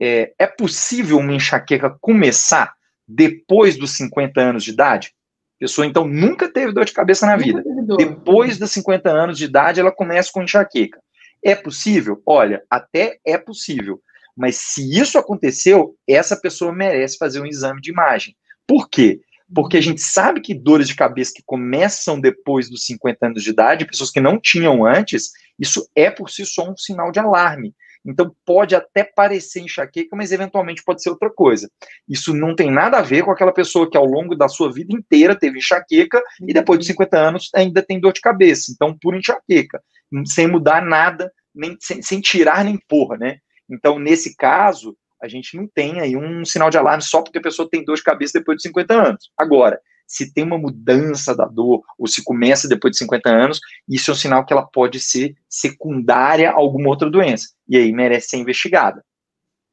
É, 0.00 0.32
é, 0.38 0.46
possível 0.46 1.18
uma 1.18 1.34
enxaqueca 1.34 1.94
começar 2.00 2.72
depois 3.06 3.76
dos 3.76 3.94
50 3.98 4.40
anos 4.40 4.64
de 4.64 4.70
idade? 4.70 5.12
A 5.56 5.60
pessoa, 5.60 5.86
então, 5.86 6.08
nunca 6.08 6.50
teve 6.50 6.72
dor 6.72 6.86
de 6.86 6.94
cabeça 6.94 7.26
na 7.26 7.36
vida. 7.36 7.62
Depois 7.98 8.56
dos 8.56 8.70
50 8.70 9.10
anos 9.10 9.36
de 9.36 9.44
idade, 9.44 9.78
ela 9.78 9.92
começa 9.92 10.30
com 10.32 10.42
enxaqueca. 10.42 10.98
É 11.44 11.54
possível? 11.54 12.22
Olha, 12.24 12.62
até 12.70 13.18
é 13.26 13.36
possível. 13.36 14.00
Mas 14.34 14.56
se 14.56 14.98
isso 14.98 15.18
aconteceu, 15.18 15.94
essa 16.08 16.34
pessoa 16.34 16.72
merece 16.72 17.18
fazer 17.18 17.42
um 17.42 17.46
exame 17.46 17.82
de 17.82 17.90
imagem. 17.90 18.34
Por 18.66 18.88
quê? 18.88 19.20
Porque 19.54 19.76
a 19.76 19.80
gente 19.80 20.00
sabe 20.00 20.40
que 20.40 20.54
dores 20.54 20.88
de 20.88 20.96
cabeça 20.96 21.32
que 21.34 21.42
começam 21.44 22.20
depois 22.20 22.68
dos 22.68 22.84
50 22.84 23.26
anos 23.26 23.42
de 23.42 23.50
idade, 23.50 23.86
pessoas 23.86 24.10
que 24.10 24.20
não 24.20 24.40
tinham 24.40 24.84
antes, 24.84 25.30
isso 25.58 25.88
é 25.94 26.10
por 26.10 26.30
si 26.30 26.44
só 26.44 26.68
um 26.68 26.76
sinal 26.76 27.12
de 27.12 27.20
alarme. 27.20 27.74
Então 28.04 28.34
pode 28.44 28.74
até 28.74 29.02
parecer 29.02 29.60
enxaqueca, 29.60 30.14
mas 30.14 30.30
eventualmente 30.30 30.82
pode 30.84 31.02
ser 31.02 31.10
outra 31.10 31.28
coisa. 31.28 31.68
Isso 32.08 32.32
não 32.32 32.54
tem 32.54 32.70
nada 32.70 32.98
a 32.98 33.02
ver 33.02 33.24
com 33.24 33.32
aquela 33.32 33.52
pessoa 33.52 33.90
que 33.90 33.96
ao 33.96 34.04
longo 34.04 34.36
da 34.36 34.48
sua 34.48 34.72
vida 34.72 34.94
inteira 34.94 35.34
teve 35.34 35.58
enxaqueca 35.58 36.22
e 36.40 36.52
depois 36.52 36.78
de 36.78 36.86
50 36.86 37.18
anos 37.18 37.50
ainda 37.54 37.82
tem 37.82 37.98
dor 37.98 38.12
de 38.12 38.20
cabeça. 38.20 38.70
Então, 38.72 38.96
por 38.96 39.16
enxaqueca, 39.16 39.82
sem 40.26 40.46
mudar 40.46 40.82
nada, 40.82 41.32
nem, 41.52 41.76
sem, 41.80 42.00
sem 42.00 42.20
tirar 42.20 42.64
nem 42.64 42.78
porra, 42.88 43.16
né? 43.16 43.38
Então, 43.68 43.98
nesse 43.98 44.36
caso, 44.36 44.96
a 45.26 45.28
gente 45.28 45.56
não 45.56 45.66
tem 45.66 46.00
aí 46.00 46.16
um 46.16 46.44
sinal 46.44 46.70
de 46.70 46.78
alarme 46.78 47.02
só 47.02 47.20
porque 47.20 47.38
a 47.38 47.42
pessoa 47.42 47.68
tem 47.68 47.84
dor 47.84 47.96
de 47.96 48.02
cabeça 48.02 48.38
depois 48.38 48.56
de 48.56 48.62
50 48.62 48.94
anos. 48.94 49.30
Agora, 49.36 49.80
se 50.06 50.32
tem 50.32 50.44
uma 50.44 50.56
mudança 50.56 51.34
da 51.34 51.44
dor, 51.44 51.82
ou 51.98 52.06
se 52.06 52.22
começa 52.22 52.68
depois 52.68 52.92
de 52.92 52.98
50 52.98 53.28
anos, 53.28 53.60
isso 53.88 54.10
é 54.10 54.14
um 54.14 54.16
sinal 54.16 54.46
que 54.46 54.52
ela 54.52 54.64
pode 54.64 55.00
ser 55.00 55.34
secundária 55.48 56.50
a 56.50 56.54
alguma 56.54 56.88
outra 56.88 57.10
doença. 57.10 57.48
E 57.68 57.76
aí 57.76 57.92
merece 57.92 58.28
ser 58.28 58.36
investigada. 58.36 59.04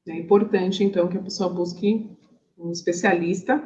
É 0.07 0.13
importante, 0.13 0.83
então, 0.83 1.07
que 1.07 1.17
a 1.17 1.21
pessoa 1.21 1.49
busque 1.49 2.09
um 2.57 2.71
especialista 2.71 3.63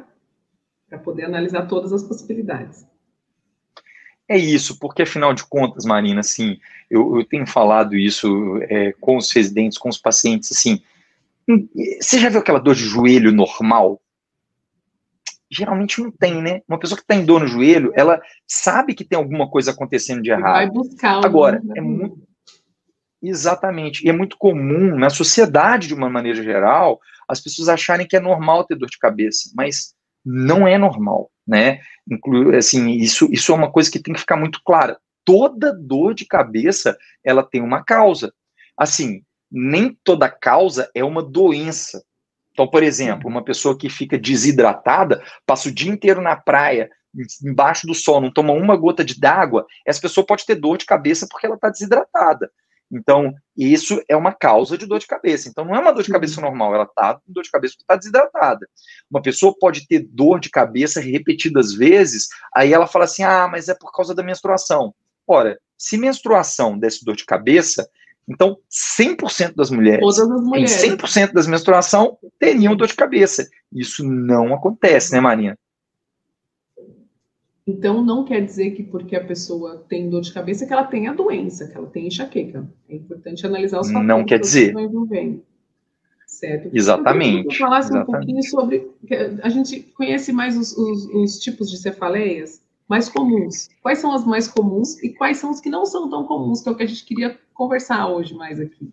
para 0.88 0.98
poder 0.98 1.24
analisar 1.24 1.66
todas 1.66 1.92
as 1.92 2.02
possibilidades. 2.02 2.86
É 4.28 4.36
isso, 4.36 4.78
porque 4.78 5.02
afinal 5.02 5.32
de 5.32 5.44
contas, 5.46 5.86
Marina, 5.86 6.20
assim, 6.20 6.58
eu, 6.90 7.16
eu 7.16 7.24
tenho 7.24 7.46
falado 7.46 7.96
isso 7.96 8.58
é, 8.68 8.92
com 9.00 9.16
os 9.16 9.32
residentes, 9.32 9.78
com 9.78 9.88
os 9.88 9.96
pacientes, 9.96 10.52
assim, 10.52 10.82
você 12.00 12.18
já 12.18 12.28
viu 12.28 12.40
aquela 12.40 12.58
dor 12.58 12.74
de 12.74 12.84
joelho 12.84 13.32
normal? 13.32 14.00
Geralmente 15.50 16.02
não 16.02 16.10
tem, 16.10 16.42
né? 16.42 16.60
Uma 16.68 16.78
pessoa 16.78 16.96
que 16.96 17.04
está 17.04 17.14
em 17.14 17.24
dor 17.24 17.40
no 17.40 17.46
joelho, 17.46 17.90
ela 17.96 18.20
sabe 18.46 18.94
que 18.94 19.04
tem 19.04 19.16
alguma 19.16 19.48
coisa 19.48 19.70
acontecendo 19.70 20.22
de 20.22 20.30
errado. 20.30 20.52
Vai 20.52 20.70
buscar. 20.70 21.24
Agora, 21.24 21.62
é 21.74 21.80
muito. 21.80 22.28
Exatamente. 23.22 24.04
E 24.06 24.10
é 24.10 24.12
muito 24.12 24.36
comum 24.36 24.96
na 24.96 25.08
sociedade, 25.08 25.88
de 25.88 25.94
uma 25.94 26.10
maneira 26.10 26.42
geral, 26.42 27.00
as 27.26 27.40
pessoas 27.40 27.68
acharem 27.68 28.06
que 28.06 28.16
é 28.16 28.20
normal 28.20 28.64
ter 28.64 28.76
dor 28.76 28.88
de 28.88 28.98
cabeça, 28.98 29.50
mas 29.54 29.94
não 30.24 30.68
é 30.68 30.76
normal, 30.76 31.30
né? 31.46 31.80
Inclu 32.10 32.54
assim, 32.54 32.90
isso, 32.90 33.28
isso 33.32 33.52
é 33.52 33.54
uma 33.54 33.72
coisa 33.72 33.90
que 33.90 33.98
tem 33.98 34.14
que 34.14 34.20
ficar 34.20 34.36
muito 34.36 34.60
clara. 34.64 34.98
Toda 35.24 35.74
dor 35.74 36.14
de 36.14 36.26
cabeça, 36.26 36.96
ela 37.24 37.42
tem 37.42 37.62
uma 37.62 37.82
causa. 37.82 38.32
Assim, 38.76 39.22
nem 39.50 39.96
toda 40.04 40.28
causa 40.28 40.90
é 40.94 41.04
uma 41.04 41.22
doença. 41.22 42.02
Então, 42.52 42.68
por 42.68 42.82
exemplo, 42.82 43.28
uma 43.28 43.44
pessoa 43.44 43.76
que 43.76 43.88
fica 43.88 44.18
desidratada, 44.18 45.22
passa 45.46 45.68
o 45.68 45.72
dia 45.72 45.90
inteiro 45.90 46.20
na 46.20 46.36
praia, 46.36 46.90
embaixo 47.44 47.86
do 47.86 47.94
sol, 47.94 48.20
não 48.20 48.32
toma 48.32 48.52
uma 48.52 48.76
gota 48.76 49.04
de 49.04 49.14
água, 49.24 49.66
essa 49.86 50.00
pessoa 50.00 50.26
pode 50.26 50.44
ter 50.44 50.56
dor 50.56 50.76
de 50.76 50.84
cabeça 50.84 51.26
porque 51.28 51.46
ela 51.46 51.54
está 51.54 51.70
desidratada. 51.70 52.50
Então, 52.90 53.34
isso 53.56 54.02
é 54.08 54.16
uma 54.16 54.32
causa 54.32 54.78
de 54.78 54.86
dor 54.86 54.98
de 54.98 55.06
cabeça. 55.06 55.48
Então, 55.48 55.64
não 55.64 55.74
é 55.74 55.78
uma 55.78 55.92
dor 55.92 56.02
de 56.02 56.10
cabeça 56.10 56.40
normal, 56.40 56.74
ela 56.74 56.84
está 56.84 57.14
com 57.14 57.32
dor 57.32 57.42
de 57.42 57.50
cabeça 57.50 57.74
porque 57.74 57.84
está 57.84 57.96
desidratada. 57.96 58.66
Uma 59.10 59.20
pessoa 59.20 59.54
pode 59.58 59.86
ter 59.86 60.00
dor 60.10 60.40
de 60.40 60.48
cabeça 60.48 61.00
repetidas 61.00 61.74
vezes, 61.74 62.28
aí 62.54 62.72
ela 62.72 62.86
fala 62.86 63.04
assim: 63.04 63.22
ah, 63.22 63.46
mas 63.46 63.68
é 63.68 63.74
por 63.74 63.92
causa 63.92 64.14
da 64.14 64.22
menstruação. 64.22 64.94
Ora, 65.26 65.60
se 65.76 65.98
menstruação 65.98 66.78
desse 66.78 67.04
dor 67.04 67.14
de 67.14 67.26
cabeça, 67.26 67.88
então, 68.28 68.58
100% 68.70 69.54
das 69.54 69.70
mulheres, 69.70 70.00
Todas 70.00 70.30
as 70.30 70.44
mulheres. 70.44 70.84
em 70.84 70.96
100% 70.96 71.32
das 71.32 71.46
menstruação, 71.46 72.18
teriam 72.38 72.76
dor 72.76 72.86
de 72.86 72.94
cabeça. 72.94 73.48
Isso 73.72 74.04
não 74.04 74.54
acontece, 74.54 75.12
né, 75.12 75.20
Marina? 75.20 75.58
Então, 77.66 78.04
não 78.04 78.24
quer 78.24 78.44
dizer 78.44 78.72
que 78.72 78.82
porque 78.82 79.16
a 79.16 79.24
pessoa 79.24 79.84
tem 79.88 80.08
dor 80.08 80.20
de 80.20 80.32
cabeça 80.32 80.66
que 80.66 80.72
ela 80.72 80.84
tem 80.84 81.06
a 81.06 81.14
doença, 81.14 81.68
que 81.68 81.76
ela 81.76 81.86
tem 81.86 82.06
enxaqueca. 82.06 82.66
É 82.88 82.96
importante 82.96 83.46
analisar 83.46 83.80
os 83.80 83.88
fatores 83.88 84.08
não 84.08 84.24
quer 84.24 84.38
dizer. 84.38 84.74
que 84.74 84.80
envolvendo. 84.80 85.42
Certo? 86.26 86.70
Exatamente. 86.72 87.46
Eu 87.46 87.52
falasse 87.52 87.90
exatamente. 87.90 88.08
um 88.08 88.12
pouquinho 88.12 88.42
sobre. 88.42 88.90
A 89.42 89.48
gente 89.48 89.80
conhece 89.80 90.32
mais 90.32 90.56
os, 90.56 90.76
os, 90.76 91.06
os, 91.06 91.38
tipos 91.38 91.70
de 91.70 91.78
cefaleias 91.78 92.62
mais 92.88 93.08
comuns. 93.08 93.68
Quais 93.82 93.98
são 93.98 94.12
as 94.12 94.24
mais 94.24 94.48
comuns 94.48 95.00
e 95.02 95.10
quais 95.10 95.36
são 95.36 95.50
os 95.50 95.60
que 95.60 95.68
não 95.68 95.84
são 95.84 96.08
tão 96.08 96.24
comuns, 96.24 96.62
que 96.62 96.68
é 96.68 96.72
o 96.72 96.76
que 96.76 96.82
a 96.82 96.86
gente 96.86 97.04
queria 97.04 97.38
conversar 97.52 98.08
hoje 98.08 98.34
mais 98.34 98.58
aqui. 98.58 98.90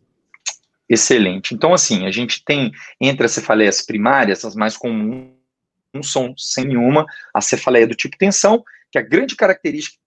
Excelente. 0.88 1.56
Então, 1.56 1.74
assim, 1.74 2.06
a 2.06 2.12
gente 2.12 2.44
tem 2.44 2.72
entre 3.00 3.26
as 3.26 3.32
cefaleias 3.32 3.82
primárias, 3.82 4.44
as 4.44 4.56
mais 4.56 4.78
comuns 4.78 5.34
são, 6.04 6.36
sem 6.38 6.66
nenhuma, 6.66 7.06
a 7.34 7.42
cefaleia 7.42 7.88
do 7.88 7.96
tipo 7.96 8.18
tensão, 8.18 8.64
que 8.92 9.00
a 9.00 9.02
grande 9.02 9.36
característica 9.36 9.98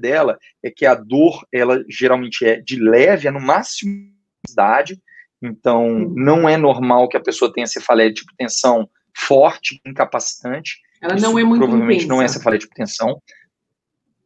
dela 0.00 0.38
é 0.62 0.70
que 0.70 0.86
a 0.86 0.94
dor, 0.94 1.46
ela 1.52 1.84
geralmente 1.88 2.44
é 2.44 2.60
de 2.60 2.80
leve, 2.80 3.28
é 3.28 3.30
no 3.30 3.40
máximo 3.40 4.10
idade, 4.48 5.00
então 5.42 5.88
não 6.14 6.48
é 6.48 6.56
normal 6.56 7.08
que 7.08 7.16
a 7.16 7.22
pessoa 7.22 7.52
tenha 7.52 7.66
cefaleia 7.66 8.08
de 8.08 8.16
tipo 8.16 8.32
tensão 8.36 8.88
forte, 9.16 9.80
incapacitante. 9.84 10.80
Ela 11.00 11.14
Isso 11.14 11.24
não 11.24 11.38
é 11.38 11.44
muito 11.44 11.60
provavelmente 11.60 12.04
intensa. 12.04 12.14
não 12.14 12.22
é 12.22 12.28
cefaleia 12.28 12.58
de 12.58 12.64
tipo 12.64 12.74
tensão. 12.74 13.20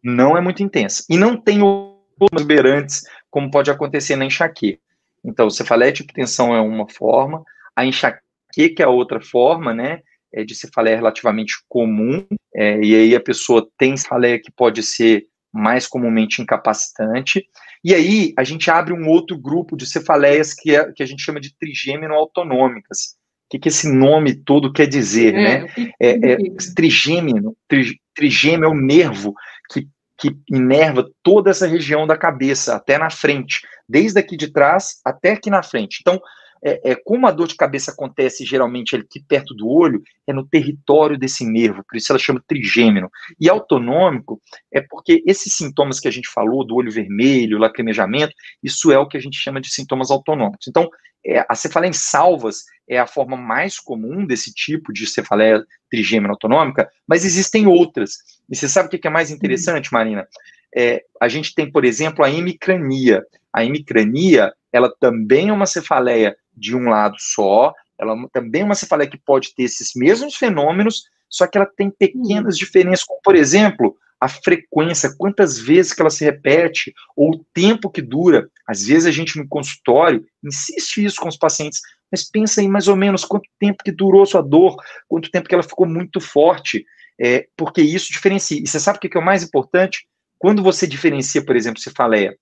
Não 0.03 0.37
é 0.37 0.41
muito 0.41 0.63
intensa. 0.63 1.05
E 1.09 1.17
não 1.17 1.37
tem 1.37 1.63
outros 1.63 2.47
berantes, 2.47 3.03
como 3.31 3.51
pode 3.51 3.71
acontecer 3.71 4.17
na 4.17 4.25
enxaqueca. 4.25 4.81
Então, 5.25 5.51
cefaleia 5.51 5.93
de 5.93 5.99
tipo 5.99 6.13
tensão 6.13 6.55
é 6.55 6.61
uma 6.61 6.89
forma, 6.89 7.45
a 7.77 7.85
enxaqueca 7.85 8.83
é 8.83 8.87
outra 8.87 9.21
forma, 9.21 9.75
né? 9.75 10.01
é, 10.33 10.45
de 10.45 10.55
cefaleia 10.55 10.97
relativamente 10.97 11.55
comum, 11.69 12.25
é, 12.55 12.81
e 12.81 12.95
aí 12.95 13.15
a 13.15 13.21
pessoa 13.21 13.69
tem 13.77 13.97
cefaleia 13.97 14.41
que 14.41 14.51
pode 14.51 14.83
ser 14.83 15.27
mais 15.53 15.87
comumente 15.87 16.41
incapacitante, 16.41 17.45
e 17.83 17.95
aí 17.95 18.33
a 18.37 18.45
gente 18.45 18.71
abre 18.71 18.93
um 18.93 19.09
outro 19.09 19.37
grupo 19.37 19.77
de 19.77 19.87
cefaleias 19.87 20.55
que, 20.55 20.75
é, 20.75 20.93
que 20.93 21.03
a 21.03 21.07
gente 21.07 21.23
chama 21.23 21.41
de 21.41 21.57
trigêmeno 21.57 22.15
autonômicas. 22.15 23.17
O 23.51 23.59
que, 23.59 23.59
que 23.59 23.69
esse 23.69 23.91
nome 23.91 24.33
todo 24.33 24.73
quer 24.73 24.87
dizer, 24.87 25.35
é, 25.35 25.43
né? 25.43 25.67
É, 25.99 26.33
é, 26.33 26.37
trigêmeno, 26.77 27.57
tri, 27.67 28.01
trigêmeno 28.15 28.67
é 28.67 28.69
o 28.69 28.81
nervo 28.81 29.35
que, 29.69 29.89
que 30.17 30.37
inerva 30.49 31.11
toda 31.21 31.51
essa 31.51 31.67
região 31.67 32.07
da 32.07 32.17
cabeça, 32.17 32.77
até 32.77 32.97
na 32.97 33.11
frente, 33.11 33.67
desde 33.89 34.21
aqui 34.21 34.37
de 34.37 34.53
trás 34.53 35.01
até 35.05 35.33
aqui 35.33 35.51
na 35.51 35.65
frente. 35.65 35.99
Então, 36.01 36.21
é, 36.63 36.93
é, 36.93 36.95
como 36.95 37.27
a 37.27 37.31
dor 37.31 37.49
de 37.49 37.55
cabeça 37.55 37.91
acontece 37.91 38.45
geralmente 38.45 38.95
aqui 38.95 39.21
perto 39.21 39.55
do 39.55 39.69
olho, 39.69 40.03
é 40.27 40.33
no 40.33 40.47
território 40.47 41.19
desse 41.19 41.45
nervo, 41.45 41.85
por 41.89 41.97
isso 41.97 42.13
ela 42.13 42.19
chama 42.19 42.43
trigêmeno. 42.47 43.11
E 43.41 43.49
autonômico 43.49 44.41
é 44.73 44.81
porque 44.81 45.23
esses 45.27 45.55
sintomas 45.55 45.99
que 45.99 46.09
a 46.09 46.11
gente 46.11 46.29
falou, 46.29 46.65
do 46.65 46.75
olho 46.75 46.93
vermelho, 46.93 47.59
lacrimejamento, 47.59 48.35
isso 48.63 48.93
é 48.93 48.99
o 48.99 49.09
que 49.09 49.17
a 49.17 49.21
gente 49.21 49.39
chama 49.39 49.61
de 49.61 49.73
sintomas 49.73 50.11
autonômicos. 50.11 50.69
Então, 50.69 50.89
é, 51.25 51.45
a 51.49 51.55
cefaleia 51.55 51.91
em 51.91 51.95
salvas 51.95 52.65
é 52.89 52.99
a 52.99 53.07
forma 53.07 53.37
mais 53.37 53.79
comum 53.79 54.27
desse 54.27 54.53
tipo 54.53 54.93
de 54.93 55.07
cefaleia 55.07 55.65
trigêmeno 55.91 56.33
autonômica, 56.33 56.89
mas 57.07 57.25
existem 57.25 57.67
outras. 57.67 58.13
E 58.49 58.57
você 58.57 58.69
sabe 58.69 58.89
o 58.89 58.99
que 58.99 59.07
é 59.07 59.11
mais 59.11 59.31
interessante, 59.31 59.93
Marina? 59.93 60.27
É, 60.75 61.03
a 61.21 61.29
gente 61.29 61.55
tem, 61.55 61.71
por 61.71 61.85
exemplo, 61.85 62.25
a 62.25 62.31
hemicrania. 62.31 63.25
A 63.53 63.65
hemicrania, 63.65 64.53
ela 64.73 64.93
também 65.01 65.49
é 65.49 65.53
uma 65.53 65.67
cefaleia 65.67 66.37
de 66.61 66.77
um 66.77 66.89
lado 66.89 67.17
só, 67.19 67.73
ela 67.99 68.15
também 68.33 68.63
é 68.63 68.65
uma 68.65 68.75
cefaleia 68.75 69.11
que 69.11 69.19
pode 69.19 69.55
ter 69.55 69.65
esses 69.65 69.93
mesmos 69.97 70.37
fenômenos, 70.37 71.05
só 71.29 71.47
que 71.47 71.57
ela 71.57 71.67
tem 71.67 71.91
pequenas 71.91 72.57
diferenças, 72.57 73.05
como, 73.05 73.21
por 73.23 73.35
exemplo, 73.35 73.97
a 74.21 74.29
frequência, 74.29 75.15
quantas 75.17 75.59
vezes 75.59 75.95
que 75.95 76.03
ela 76.03 76.11
se 76.11 76.25
repete, 76.25 76.93
ou 77.17 77.31
o 77.31 77.45
tempo 77.55 77.91
que 77.91 78.03
dura. 78.03 78.51
Às 78.69 78.85
vezes 78.87 79.07
a 79.07 79.11
gente 79.11 79.39
no 79.39 79.49
consultório 79.49 80.27
insiste 80.45 81.05
isso 81.05 81.21
com 81.21 81.29
os 81.29 81.39
pacientes, 81.39 81.81
mas 82.11 82.29
pensa 82.29 82.61
aí 82.61 82.69
mais 82.69 82.89
ou 82.89 82.97
menos 82.97 83.25
quanto 83.25 83.49
tempo 83.59 83.83
que 83.83 83.93
durou 83.93 84.27
sua 84.27 84.43
dor, 84.43 84.77
quanto 85.09 85.31
tempo 85.31 85.49
que 85.49 85.55
ela 85.55 85.63
ficou 85.63 85.87
muito 85.87 86.21
forte, 86.21 86.85
é, 87.19 87.47
porque 87.57 87.81
isso 87.81 88.13
diferencia. 88.13 88.59
E 88.59 88.67
você 88.67 88.79
sabe 88.79 88.99
o 88.99 89.01
que 89.01 89.17
é 89.17 89.21
o 89.21 89.25
mais 89.25 89.43
importante? 89.43 90.07
Quando 90.39 90.63
você 90.63 90.87
diferencia, 90.87 91.45
por 91.45 91.57
exemplo, 91.57 91.81
cefaleia 91.81 92.37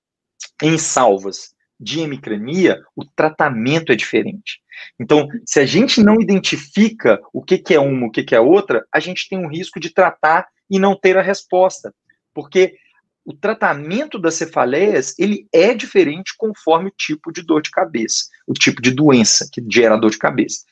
em 0.63 0.79
salvas 0.79 1.51
de 1.79 2.01
hemicrania, 2.01 2.81
o 2.97 3.05
tratamento 3.05 3.93
é 3.93 3.97
diferente. 3.97 4.61
Então, 4.99 5.29
se 5.45 5.61
a 5.61 5.67
gente 5.67 6.03
não 6.03 6.21
identifica 6.21 7.21
o 7.33 7.43
que, 7.43 7.59
que 7.59 7.75
é 7.75 7.81
uma, 7.81 8.07
o 8.07 8.11
que, 8.11 8.23
que 8.23 8.35
é 8.35 8.41
outra, 8.41 8.87
a 8.93 9.01
gente 9.01 9.29
tem 9.29 9.39
um 9.39 9.49
risco 9.49 9.79
de 9.79 9.91
tratar 9.91 10.47
e 10.71 10.79
não 10.79 10.99
ter 10.99 11.17
a 11.17 11.23
resposta. 11.23 11.95
Porque 12.35 12.77
o 13.25 13.33
tratamento 13.33 14.19
das 14.19 14.35
cefaleias, 14.35 15.15
ele 15.19 15.47
é 15.53 15.75
diferente 15.75 16.33
conforme 16.37 16.89
o 16.89 16.95
tipo 16.97 17.31
de 17.31 17.43
dor 17.43 17.63
de 17.63 17.71
cabeça, 17.71 18.25
o 18.47 18.55
tipo 18.55 18.81
de 18.81 18.91
doença 18.91 19.49
que 19.53 19.63
gera 19.71 19.99
dor 19.99 20.11
de 20.11 20.19
cabeça. 20.19 20.65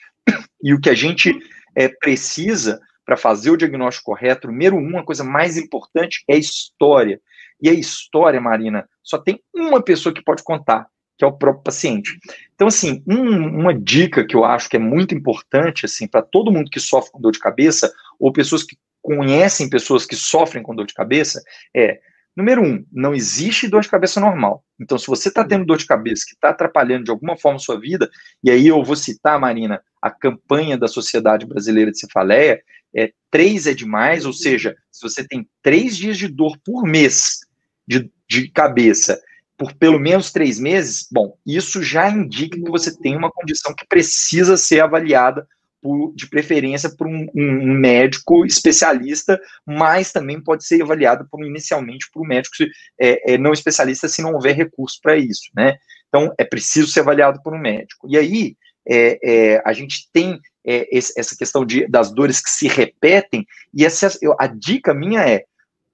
E 0.63 0.73
o 0.73 0.81
que 0.81 0.91
a 0.91 0.95
gente 0.95 1.39
é, 1.75 1.89
precisa 1.89 2.81
para 3.05 3.17
fazer 3.17 3.51
o 3.51 3.57
diagnóstico 3.57 4.07
correto, 4.07 4.49
número 4.49 4.77
um, 4.77 4.99
a 4.99 5.05
coisa 5.05 5.23
mais 5.23 5.57
importante 5.57 6.25
é 6.27 6.35
a 6.35 6.39
história. 6.39 7.21
E 7.61 7.69
a 7.69 7.73
história, 7.73 8.41
Marina, 8.41 8.89
só 9.03 9.19
tem 9.19 9.41
uma 9.55 9.81
pessoa 9.81 10.15
que 10.15 10.23
pode 10.23 10.43
contar, 10.43 10.89
que 11.17 11.25
é 11.25 11.27
o 11.29 11.33
próprio 11.33 11.65
paciente. 11.65 12.19
Então, 12.55 12.69
assim, 12.69 13.03
um, 13.07 13.61
uma 13.61 13.75
dica 13.75 14.27
que 14.27 14.37
eu 14.37 14.45
acho 14.45 14.69
que 14.69 14.77
é 14.77 14.81
muito 14.81 15.15
importante, 15.15 15.87
assim, 15.87 16.07
para 16.07 16.23
todo 16.23 16.53
mundo 16.53 16.71
que 16.71 16.81
sofre 16.81 17.13
com 17.13 17.21
dor 17.21 17.33
de 17.33 17.39
cabeça, 17.39 17.93
ou 18.19 18.33
pessoas 18.33 18.63
que 18.63 18.77
conhecem 19.03 19.71
pessoas 19.71 20.05
que 20.05 20.17
sofrem 20.17 20.63
com 20.63 20.75
dor 20.75 20.87
de 20.87 20.95
cabeça, 20.95 21.41
é, 21.75 22.01
número 22.37 22.63
um, 22.63 22.85
não 22.93 23.15
existe 23.15 23.69
dor 23.69 23.83
de 23.83 23.89
cabeça 23.89 24.19
normal. 24.21 24.65
Então, 24.81 24.99
se 24.99 25.07
você 25.07 25.29
está 25.29 25.45
tendo 25.45 25.65
dor 25.65 25.79
de 25.79 25.87
cabeça 25.87 26.25
que 26.27 26.35
está 26.35 26.51
atrapalhando 26.51 27.05
de 27.05 27.11
alguma 27.11 27.37
forma 27.37 27.57
a 27.57 27.61
sua 27.61 27.81
vida, 27.81 28.11
e 28.43 28.51
aí 28.51 28.67
eu 28.67 28.83
vou 28.83 28.97
citar, 28.97 29.39
Marina, 29.39 29.81
a 30.03 30.11
campanha 30.11 30.77
da 30.77 30.89
Sociedade 30.89 31.47
Brasileira 31.47 31.91
de 31.91 31.99
Cefaleia, 31.99 32.61
é, 32.95 33.13
três 33.31 33.67
é 33.67 33.75
demais, 33.75 34.27
ou 34.27 34.33
seja, 34.33 34.77
se 34.91 35.03
você 35.03 35.27
tem 35.27 35.49
três 35.63 35.97
dias 35.97 36.19
de 36.19 36.29
dor 36.29 36.59
por 36.65 36.85
mês 36.85 37.41
de, 37.87 38.11
de 38.29 38.49
cabeça 38.49 39.21
por 39.57 39.75
pelo 39.75 39.99
menos 39.99 40.31
três 40.31 40.59
meses, 40.59 41.07
bom, 41.11 41.37
isso 41.47 41.83
já 41.83 42.11
indica 42.11 42.57
que 42.57 42.71
você 42.71 42.97
tem 42.97 43.17
uma 43.17 43.31
condição 43.31 43.75
que 43.75 43.87
precisa 43.87 44.57
ser 44.57 44.81
avaliada 44.81 45.47
por, 45.81 46.13
de 46.15 46.29
preferência 46.29 46.91
por 46.95 47.07
um, 47.07 47.27
um, 47.35 47.73
médico 47.75 48.45
especialista, 48.45 49.41
mas 49.65 50.13
também 50.13 50.41
pode 50.41 50.67
ser 50.67 50.83
avaliada 50.83 51.27
por, 51.31 51.45
inicialmente 51.45 52.09
por 52.13 52.23
um 52.23 52.27
médico 52.27 52.57
é, 53.01 53.35
é, 53.35 53.39
não 53.39 53.53
especialista 53.53 54.09
se 54.09 54.21
não 54.21 54.35
houver 54.35 54.55
recurso 54.55 54.99
para 55.03 55.17
isso, 55.17 55.51
né? 55.55 55.77
Então, 56.09 56.33
é 56.39 56.45
preciso 56.45 56.89
ser 56.89 57.01
avaliado 57.01 57.41
por 57.43 57.55
um 57.55 57.59
médico. 57.59 58.09
E 58.11 58.17
aí, 58.17 58.57
é, 58.89 59.19
é 59.23 59.63
a 59.65 59.73
gente 59.73 60.09
tem 60.13 60.41
é, 60.67 60.89
esse, 60.91 61.19
essa 61.19 61.37
questão 61.37 61.65
de, 61.65 61.87
das 61.87 62.13
dores 62.13 62.41
que 62.41 62.51
se 62.51 62.69
repetem, 62.69 63.47
e 63.73 63.85
essa, 63.85 64.11
a 64.39 64.47
dica 64.47 64.93
minha 64.93 65.21
é, 65.21 65.45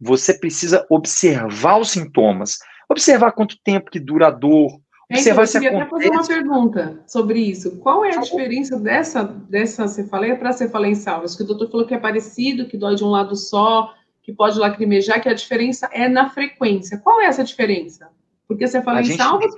você 0.00 0.34
precisa 0.34 0.84
observar 0.90 1.78
os 1.78 1.90
sintomas, 1.90 2.58
observar 2.88 3.32
quanto 3.32 3.60
tempo 3.62 3.90
que 3.90 4.00
dura 4.00 4.28
a 4.28 4.30
dor, 4.30 4.80
é, 5.10 5.16
observar 5.16 5.44
então, 5.44 5.54
eu 5.54 5.60
queria 5.60 5.82
até 5.82 5.90
fazer 5.90 6.10
uma 6.10 6.26
pergunta 6.26 7.02
sobre 7.06 7.40
isso. 7.40 7.78
Qual 7.78 8.04
é 8.04 8.16
a 8.16 8.20
diferença 8.20 8.78
dessa, 8.78 9.22
dessa 9.22 9.86
cefaleia 9.86 10.36
para 10.36 10.50
a 10.50 10.52
cefaleia 10.52 10.92
em 10.92 10.94
salvas? 10.94 11.36
Que 11.36 11.42
o 11.42 11.46
doutor 11.46 11.70
falou 11.70 11.86
que 11.86 11.94
é 11.94 11.98
parecido, 11.98 12.66
que 12.66 12.78
dói 12.78 12.94
de 12.94 13.04
um 13.04 13.10
lado 13.10 13.36
só, 13.36 13.94
que 14.22 14.32
pode 14.32 14.58
lacrimejar, 14.58 15.20
que 15.20 15.28
a 15.28 15.34
diferença 15.34 15.88
é 15.92 16.08
na 16.08 16.30
frequência. 16.30 16.98
Qual 16.98 17.20
é 17.20 17.26
essa 17.26 17.44
diferença? 17.44 18.08
Porque 18.48 18.64
a 18.64 18.68
cefaleia 18.68 19.04
em 19.04 19.16
salvas 19.16 19.52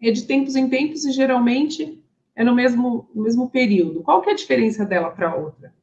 é 0.00 0.10
de 0.10 0.22
tempos 0.22 0.54
em 0.54 0.68
tempos 0.68 1.04
e 1.04 1.12
geralmente 1.12 2.02
é 2.36 2.44
no 2.44 2.54
mesmo, 2.54 3.08
no 3.14 3.22
mesmo 3.22 3.50
período. 3.50 4.02
Qual 4.02 4.20
que 4.20 4.28
é 4.28 4.32
a 4.32 4.36
diferença 4.36 4.84
dela 4.84 5.10
para 5.10 5.30
a 5.30 5.34
outra? 5.34 5.74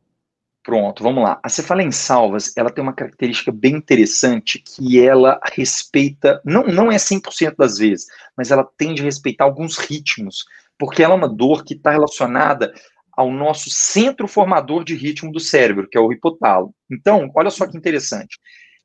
Pronto, 0.64 1.04
vamos 1.04 1.24
lá. 1.24 1.40
A 1.44 1.50
cefaleia 1.50 1.88
em 1.88 1.92
salvas, 1.92 2.56
ela 2.56 2.72
tem 2.72 2.82
uma 2.82 2.94
característica 2.94 3.52
bem 3.52 3.76
interessante 3.76 4.60
que 4.60 5.00
ela 5.00 5.38
respeita, 5.52 6.42
não, 6.46 6.64
não 6.64 6.90
é 6.90 6.96
100% 6.96 7.56
das 7.58 7.78
vezes, 7.78 8.08
mas 8.38 8.50
ela 8.50 8.64
tende 8.78 9.02
a 9.02 9.06
respeitar 9.06 9.44
alguns 9.44 9.78
ritmos, 9.78 10.46
porque 10.80 11.04
ela 11.04 11.14
é 11.14 11.18
uma 11.18 11.28
dor 11.28 11.66
que 11.66 11.74
está 11.74 11.92
relacionada 11.92 12.74
ao 13.12 13.30
nosso 13.30 13.70
centro 13.70 14.26
formador 14.26 14.86
de 14.86 14.96
ritmo 14.96 15.32
do 15.34 15.40
cérebro, 15.40 15.88
que 15.88 15.98
é 15.98 16.02
o 16.02 16.12
hipotálamo. 16.14 16.74
Então, 16.90 17.30
olha 17.36 17.50
só 17.50 17.68
que 17.68 17.78
interessante 17.78 18.40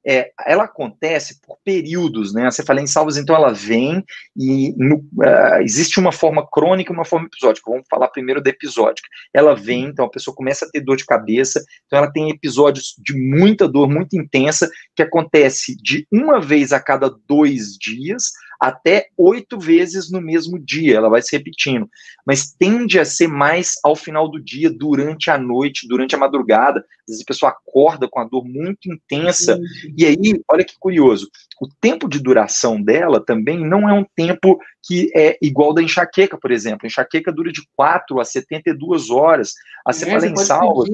é, 0.08 0.30
ela 0.46 0.64
acontece 0.64 1.38
por 1.46 1.58
períodos, 1.62 2.32
né? 2.32 2.50
Você 2.50 2.62
fala 2.62 2.80
em 2.80 2.86
salvas, 2.86 3.18
então 3.18 3.36
ela 3.36 3.52
vem 3.52 4.02
e 4.34 4.72
no, 4.78 4.96
uh, 4.96 5.60
existe 5.60 6.00
uma 6.00 6.12
forma 6.12 6.48
crônica 6.50 6.90
e 6.90 6.96
uma 6.96 7.04
forma 7.04 7.26
episódica. 7.26 7.70
Vamos 7.70 7.86
falar 7.90 8.08
primeiro 8.08 8.42
da 8.42 8.48
episódica. 8.48 9.06
Ela 9.34 9.54
vem, 9.54 9.84
então 9.84 10.06
a 10.06 10.10
pessoa 10.10 10.34
começa 10.34 10.64
a 10.64 10.70
ter 10.70 10.80
dor 10.80 10.96
de 10.96 11.04
cabeça, 11.04 11.62
então 11.84 11.98
ela 11.98 12.10
tem 12.10 12.30
episódios 12.30 12.94
de 12.96 13.14
muita 13.14 13.68
dor, 13.68 13.86
muito 13.86 14.16
intensa, 14.16 14.70
que 14.96 15.02
acontece 15.02 15.76
de 15.76 16.06
uma 16.10 16.40
vez 16.40 16.72
a 16.72 16.80
cada 16.80 17.14
dois 17.28 17.76
dias 17.76 18.32
até 18.58 19.08
oito 19.16 19.58
vezes 19.58 20.10
no 20.10 20.20
mesmo 20.20 20.58
dia, 20.58 20.96
ela 20.96 21.08
vai 21.08 21.22
se 21.22 21.36
repetindo, 21.36 21.88
mas 22.26 22.52
tende 22.52 22.98
a 22.98 23.04
ser 23.04 23.28
mais 23.28 23.74
ao 23.84 23.94
final 23.94 24.28
do 24.28 24.40
dia, 24.42 24.70
durante 24.70 25.30
a 25.30 25.38
noite, 25.38 25.86
durante 25.86 26.14
a 26.14 26.18
madrugada, 26.18 26.80
às 26.80 27.06
vezes 27.06 27.22
a 27.22 27.26
pessoa 27.26 27.52
acorda 27.52 28.08
com 28.08 28.20
a 28.20 28.24
dor 28.24 28.44
muito 28.44 28.90
intensa, 28.90 29.56
Sim. 29.56 29.94
e 29.96 30.04
aí, 30.04 30.42
olha 30.50 30.64
que 30.64 30.74
curioso, 30.78 31.28
o 31.60 31.68
tempo 31.80 32.08
de 32.08 32.18
duração 32.18 32.82
dela 32.82 33.24
também 33.24 33.58
não 33.58 33.88
é 33.88 33.92
um 33.92 34.04
tempo 34.16 34.58
que 34.84 35.10
é 35.14 35.38
igual 35.40 35.72
da 35.72 35.82
enxaqueca, 35.82 36.38
por 36.38 36.50
exemplo, 36.50 36.80
a 36.84 36.86
enxaqueca 36.86 37.32
dura 37.32 37.52
de 37.52 37.62
4 37.76 38.20
a 38.20 38.24
72 38.24 39.10
horas, 39.10 39.52
a 39.86 39.92
é, 39.92 40.26
em 40.26 40.36
salva... 40.36 40.84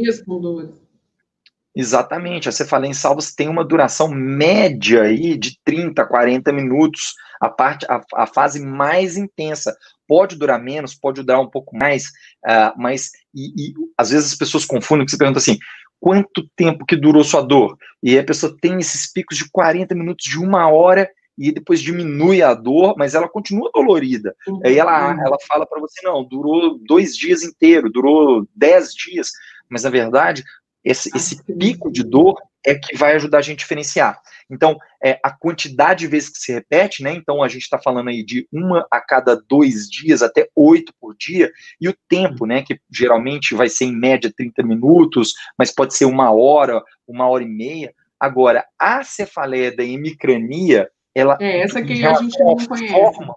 Exatamente, 1.77 2.49
a 2.49 2.53
cefaleia 2.53 2.91
em 2.91 2.95
salvos 2.95 3.35
tem 3.35 3.49
uma 3.49 3.65
duração 3.65 4.09
média 4.09 5.03
aí 5.03 5.37
de 5.37 5.59
30, 5.65 6.07
40 6.07 6.53
minutos, 6.53 7.15
a 7.41 7.49
parte, 7.49 7.85
a, 7.89 8.01
a 8.15 8.27
fase 8.27 8.65
mais 8.65 9.17
intensa. 9.17 9.77
Pode 10.07 10.37
durar 10.37 10.63
menos, 10.63 10.95
pode 10.95 11.23
durar 11.23 11.41
um 11.41 11.51
pouco 11.51 11.77
mais, 11.77 12.07
uh, 12.47 12.73
mas 12.77 13.11
e, 13.35 13.71
e, 13.71 13.75
às 13.99 14.11
vezes 14.11 14.33
as 14.33 14.39
pessoas 14.39 14.65
confundem, 14.65 15.05
que 15.05 15.11
você 15.11 15.19
pergunta 15.19 15.39
assim, 15.39 15.59
quanto 15.99 16.49
tempo 16.55 16.87
que 16.87 16.95
durou 16.95 17.25
sua 17.25 17.43
dor? 17.43 17.77
E 18.01 18.17
a 18.17 18.25
pessoa 18.25 18.57
tem 18.61 18.79
esses 18.79 19.11
picos 19.11 19.37
de 19.37 19.51
40 19.51 19.97
minutos, 19.97 20.27
de 20.27 20.39
uma 20.39 20.71
hora, 20.71 21.11
e 21.37 21.51
depois 21.51 21.81
diminui 21.81 22.41
a 22.41 22.55
dor, 22.55 22.95
mas 22.97 23.17
ela 23.17 23.29
continua 23.29 23.71
dolorida. 23.75 24.37
Uhum. 24.47 24.61
Aí 24.65 24.79
ela, 24.79 25.11
ela 25.11 25.37
fala 25.49 25.67
para 25.67 25.81
você, 25.81 26.01
não, 26.07 26.23
durou 26.23 26.79
dois 26.87 27.17
dias 27.17 27.43
inteiro, 27.43 27.91
durou 27.91 28.47
dez 28.55 28.95
dias, 28.95 29.31
mas 29.69 29.83
na 29.83 29.91
verdade 29.91 30.45
esse, 30.85 31.11
ah, 31.13 31.17
esse 31.17 31.43
pico 31.45 31.91
de 31.91 32.03
dor 32.03 32.37
é 32.65 32.75
que 32.75 32.97
vai 32.97 33.15
ajudar 33.15 33.39
a 33.39 33.43
gente 33.43 33.59
a 33.59 33.63
diferenciar. 33.63 34.21
Então, 34.51 34.79
é, 35.03 35.19
a 35.23 35.31
quantidade 35.31 36.01
de 36.01 36.07
vezes 36.07 36.31
que 36.31 36.39
se 36.39 36.53
repete, 36.53 37.03
né? 37.03 37.13
Então, 37.15 37.43
a 37.43 37.49
gente 37.49 37.63
está 37.63 37.79
falando 37.79 38.09
aí 38.09 38.25
de 38.25 38.49
uma 38.53 38.87
a 38.91 39.01
cada 39.01 39.37
dois 39.37 39.89
dias 39.89 40.23
até 40.23 40.49
oito 40.57 40.93
por 41.01 41.15
dia, 41.15 41.51
e 41.81 41.89
o 41.89 41.97
tempo, 42.09 42.47
né? 42.47 42.63
Que 42.63 42.79
geralmente 42.91 43.55
vai 43.55 43.69
ser 43.69 43.85
em 43.87 43.97
média 43.97 44.33
30 44.35 44.63
minutos, 44.63 45.35
mas 45.59 45.71
pode 45.71 45.95
ser 45.95 46.07
uma 46.07 46.31
hora, 46.33 46.83
uma 47.07 47.29
hora 47.29 47.45
e 47.45 47.49
meia. 47.49 47.95
Agora, 48.19 48.65
a 48.79 49.05
cefaleia 49.05 49.75
da 49.75 49.85
hemicrania, 49.85 50.89
ela. 51.15 51.37
É 51.41 51.61
essa 51.61 51.83
que 51.83 52.05
a 52.05 52.15
gente 52.15 52.39
não 52.39 52.57
conhece. 52.57 52.93
Forma, 52.93 53.35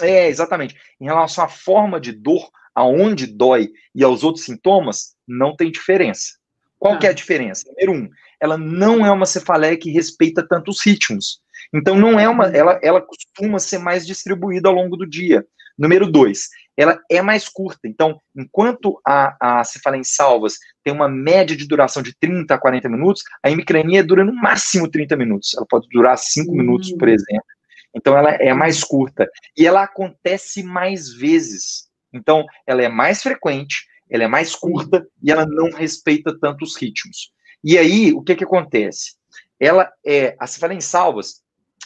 é, 0.00 0.28
exatamente. 0.28 0.76
Em 1.00 1.06
relação 1.06 1.44
à 1.44 1.48
forma 1.48 2.00
de 2.00 2.12
dor, 2.12 2.50
aonde 2.74 3.26
dói 3.26 3.70
e 3.94 4.02
aos 4.02 4.22
outros 4.24 4.44
sintomas, 4.44 5.14
não 5.26 5.54
tem 5.56 5.70
diferença. 5.70 6.41
Qual 6.82 6.98
que 6.98 7.06
é 7.06 7.10
a 7.10 7.12
diferença? 7.12 7.62
Número 7.68 7.92
um, 7.92 8.10
ela 8.40 8.58
não 8.58 9.06
é 9.06 9.10
uma 9.12 9.24
cefaleia 9.24 9.76
que 9.76 9.92
respeita 9.92 10.44
tantos 10.44 10.84
ritmos. 10.84 11.38
Então 11.72 11.94
não 11.94 12.18
é 12.18 12.28
uma, 12.28 12.46
ela, 12.46 12.80
ela 12.82 13.00
costuma 13.00 13.60
ser 13.60 13.78
mais 13.78 14.04
distribuída 14.04 14.68
ao 14.68 14.74
longo 14.74 14.96
do 14.96 15.08
dia. 15.08 15.46
Número 15.78 16.10
dois, 16.10 16.48
ela 16.76 16.98
é 17.08 17.22
mais 17.22 17.48
curta. 17.48 17.86
Então, 17.86 18.18
enquanto 18.36 19.00
a, 19.06 19.60
a 19.60 19.62
cefaleia 19.62 20.00
em 20.00 20.04
salvas 20.04 20.54
tem 20.82 20.92
uma 20.92 21.08
média 21.08 21.56
de 21.56 21.68
duração 21.68 22.02
de 22.02 22.18
30 22.18 22.52
a 22.52 22.58
40 22.58 22.88
minutos, 22.88 23.22
a 23.44 23.48
hemicrania 23.48 24.02
dura 24.02 24.24
no 24.24 24.34
máximo 24.34 24.90
30 24.90 25.16
minutos. 25.16 25.54
Ela 25.56 25.66
pode 25.70 25.86
durar 25.88 26.18
5 26.18 26.50
uhum. 26.50 26.56
minutos, 26.56 26.90
por 26.94 27.08
exemplo. 27.08 27.46
Então, 27.94 28.18
ela 28.18 28.30
é 28.30 28.52
mais 28.52 28.82
curta. 28.82 29.30
E 29.56 29.64
ela 29.64 29.84
acontece 29.84 30.64
mais 30.64 31.14
vezes. 31.14 31.84
Então, 32.12 32.44
ela 32.66 32.82
é 32.82 32.88
mais 32.88 33.22
frequente, 33.22 33.86
ela 34.10 34.24
é 34.24 34.28
mais 34.28 34.54
curta 34.54 35.06
e 35.22 35.30
ela 35.30 35.46
não 35.46 35.70
respeita 35.70 36.36
tantos 36.38 36.76
ritmos. 36.76 37.32
E 37.64 37.78
aí, 37.78 38.12
o 38.12 38.22
que 38.22 38.34
que 38.34 38.44
acontece? 38.44 39.12
Ela 39.58 39.90
é, 40.04 40.36
a 40.38 40.46
cefaleia 40.46 40.78
em 40.78 40.80
salvas 40.80 41.42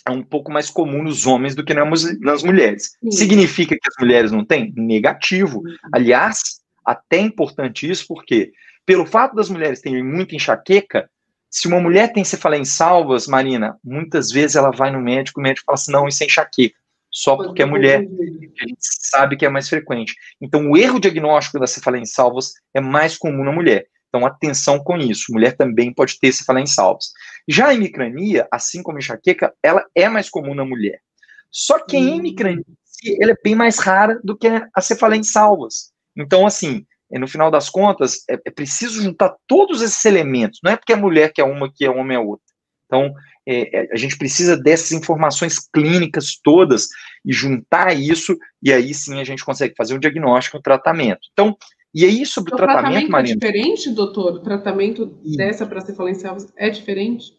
é 0.07 0.11
um 0.11 0.23
pouco 0.23 0.51
mais 0.53 0.71
comum 0.71 1.03
nos 1.03 1.27
homens 1.27 1.55
do 1.55 1.65
que 1.65 1.75
nas 1.75 2.43
mulheres. 2.43 2.93
Sim. 3.03 3.11
Significa 3.11 3.75
que 3.75 3.89
as 3.89 3.95
mulheres 4.01 4.31
não 4.31 4.45
têm? 4.45 4.73
Negativo. 4.77 5.63
Aliás, 5.93 6.61
até 6.85 7.19
importante 7.19 7.91
isso, 7.91 8.07
porque 8.07 8.53
pelo 8.87 9.05
fato 9.05 9.35
das 9.35 9.49
mulheres 9.49 9.81
terem 9.81 10.05
muita 10.05 10.37
enxaqueca, 10.37 11.11
se 11.51 11.67
uma 11.67 11.81
mulher 11.81 12.13
tem 12.13 12.25
cefaleia 12.25 12.61
em 12.61 12.65
salvas, 12.65 13.27
Marina, 13.27 13.77
muitas 13.83 14.31
vezes 14.31 14.57
ela 14.57 14.71
vai 14.71 14.91
no 14.91 15.01
médico, 15.01 15.41
o 15.41 15.43
médico 15.43 15.67
fala 15.67 15.75
assim, 15.75 15.93
não, 15.93 16.07
isso 16.07 16.23
é 16.23 16.27
enxaqueca 16.27 16.77
só 17.17 17.35
porque 17.35 17.63
é 17.63 17.65
mulher, 17.65 18.01
a 18.01 18.69
gente 18.69 18.77
sabe 18.79 19.39
que 19.39 19.47
é 19.47 19.49
mais 19.49 19.71
frequente. 19.71 20.15
Então, 20.39 20.71
o 20.71 20.77
erro 20.77 21.01
diagnóstico 21.01 21.59
da 21.59 21.67
cefaleia 21.67 22.03
em 22.03 22.07
salvos 22.07 22.53
é 22.75 22.81
mais 22.81 23.17
comum 23.17 23.43
na 23.43 23.51
mulher. 23.51 23.87
Então, 24.11 24.27
atenção 24.27 24.79
com 24.79 24.99
isso. 24.99 25.33
Mulher 25.33 25.57
também 25.57 25.95
pode 25.95 26.19
ter 26.19 26.31
cefaleia 26.31 26.65
em 26.65 26.67
salvos. 26.67 27.13
Já 27.49 27.69
a 27.69 27.75
hemicrania, 27.75 28.47
assim 28.53 28.83
como 28.83 28.99
a 28.99 29.01
enxaqueca, 29.01 29.51
ela 29.63 29.83
é 29.95 30.11
mais 30.11 30.29
comum 30.29 30.55
na 30.55 30.63
mulher. 30.63 31.01
Só 31.51 31.79
que 31.79 31.97
a 31.97 32.01
hemicrania 32.01 32.63
ela 33.19 33.33
é 33.33 33.37
bem 33.43 33.55
mais 33.55 33.79
rara 33.79 34.21
do 34.23 34.37
que 34.37 34.47
a 34.47 34.81
cefaleia 34.83 35.19
em 35.19 35.25
salvas. 35.25 35.93
Então, 36.15 36.47
assim, 36.47 36.85
é, 37.11 37.19
no 37.19 37.27
final 37.27 37.51
das 37.51 37.71
contas, 37.71 38.25
é, 38.29 38.35
é, 38.45 38.51
preciso 38.51 39.03
juntar 39.03 39.35
todos 39.47 39.81
esses 39.81 40.05
elementos. 40.05 40.61
Não 40.63 40.71
é 40.71 40.77
porque 40.77 40.93
é 40.93 40.97
mulher 40.97 41.33
que 41.33 41.41
é 41.41 41.45
uma, 41.45 41.73
que 41.73 41.87
é 41.87 41.91
homem 41.91 42.19
é 42.19 42.21
outra. 42.21 42.45
Então, 42.87 43.13
é, 43.47 43.79
é, 43.79 43.89
a 43.93 43.97
gente 43.97 44.17
precisa 44.17 44.57
dessas 44.57 44.93
informações 44.93 45.59
clínicas 45.59 46.39
todas 46.43 46.89
e 47.25 47.33
juntar 47.33 47.95
isso, 47.95 48.37
e 48.63 48.73
aí 48.73 48.93
sim 48.95 49.21
a 49.21 49.25
gente 49.25 49.45
consegue 49.45 49.75
fazer 49.77 49.95
um 49.95 49.99
diagnóstico, 49.99 50.59
um 50.59 50.63
tratamento. 50.63 51.21
Então, 51.33 51.57
e 51.95 52.05
aí 52.05 52.27
sobre 52.27 52.53
o, 52.53 52.55
o 52.55 52.57
tratamento, 52.57 52.83
tratamento 52.83 53.11
Marina? 53.11 53.33
é 53.33 53.35
diferente, 53.35 53.91
doutor? 53.91 54.35
O 54.35 54.41
tratamento 54.41 55.19
e... 55.25 55.37
dessa 55.37 55.67
para 55.67 55.81
cefalencia 55.81 56.35
é 56.57 56.71
diferente? 56.71 57.33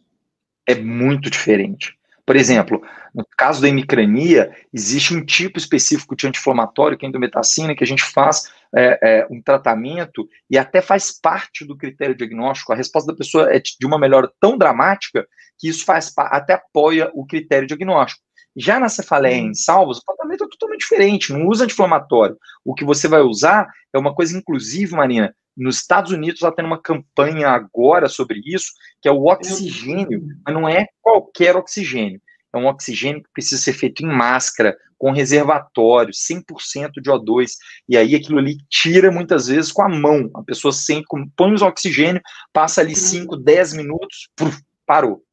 É 0.65 0.75
muito 0.75 1.29
diferente. 1.29 1.97
Por 2.25 2.35
exemplo, 2.35 2.81
no 3.15 3.25
caso 3.37 3.61
da 3.61 3.69
hemicrania, 3.69 4.53
existe 4.73 5.15
um 5.15 5.23
tipo 5.23 5.57
específico 5.57 6.15
de 6.15 6.27
anti-inflamatório, 6.27 6.97
que 6.97 7.05
é 7.05 7.07
a 7.07 7.09
endometacina, 7.09 7.73
que 7.73 7.83
a 7.83 7.87
gente 7.87 8.03
faz 8.03 8.51
é, 8.75 8.99
é, 9.01 9.27
um 9.29 9.41
tratamento 9.41 10.27
e 10.49 10.57
até 10.57 10.81
faz 10.81 11.11
parte 11.11 11.65
do 11.65 11.77
critério 11.77 12.15
diagnóstico. 12.15 12.73
A 12.73 12.75
resposta 12.75 13.11
da 13.11 13.17
pessoa 13.17 13.53
é 13.53 13.59
de 13.59 13.85
uma 13.85 13.99
melhora 13.99 14.31
tão 14.39 14.57
dramática 14.57 15.27
que 15.57 15.67
isso 15.67 15.85
faz 15.85 16.13
até 16.17 16.53
apoia 16.53 17.11
o 17.13 17.25
critério 17.25 17.67
diagnóstico. 17.67 18.21
Já 18.55 18.79
na 18.79 18.89
cefaleia 18.89 19.35
em 19.35 19.53
salvos, 19.53 19.99
o 19.99 20.03
tratamento 20.03 20.43
é 20.43 20.47
totalmente 20.49 20.81
diferente, 20.81 21.31
não 21.31 21.47
usa 21.47 21.63
anti-inflamatório. 21.63 22.37
O 22.65 22.73
que 22.73 22.83
você 22.83 23.07
vai 23.07 23.21
usar 23.21 23.67
é 23.93 23.99
uma 23.99 24.15
coisa, 24.15 24.35
inclusive, 24.35 24.95
Marina, 24.95 25.35
nos 25.55 25.77
Estados 25.77 26.11
Unidos 26.11 26.35
está 26.35 26.51
tendo 26.51 26.65
uma 26.65 26.81
campanha 26.81 27.49
agora 27.49 28.09
sobre 28.09 28.41
isso, 28.45 28.71
que 29.01 29.07
é 29.07 29.11
o 29.11 29.25
oxigênio, 29.25 30.23
mas 30.45 30.53
não 30.53 30.67
é 30.67 30.87
qualquer 31.01 31.55
oxigênio. 31.55 32.21
É 32.53 32.57
um 32.57 32.67
oxigênio 32.67 33.21
que 33.21 33.29
precisa 33.33 33.61
ser 33.61 33.73
feito 33.73 34.05
em 34.05 34.07
máscara, 34.07 34.75
com 34.97 35.11
reservatório, 35.11 36.11
100% 36.13 37.01
de 37.01 37.09
O2. 37.09 37.51
E 37.87 37.97
aí 37.97 38.15
aquilo 38.15 38.39
ali 38.39 38.57
tira 38.69 39.11
muitas 39.11 39.47
vezes 39.47 39.71
com 39.71 39.83
a 39.83 39.89
mão. 39.89 40.29
A 40.33 40.43
pessoa 40.43 40.71
sente, 40.71 41.05
põe 41.35 41.53
o 41.53 41.65
oxigênio, 41.65 42.21
passa 42.51 42.81
ali 42.81 42.95
5, 42.95 43.37
10 43.37 43.73
minutos, 43.73 44.29
puf, 44.35 44.59
parou. 44.85 45.23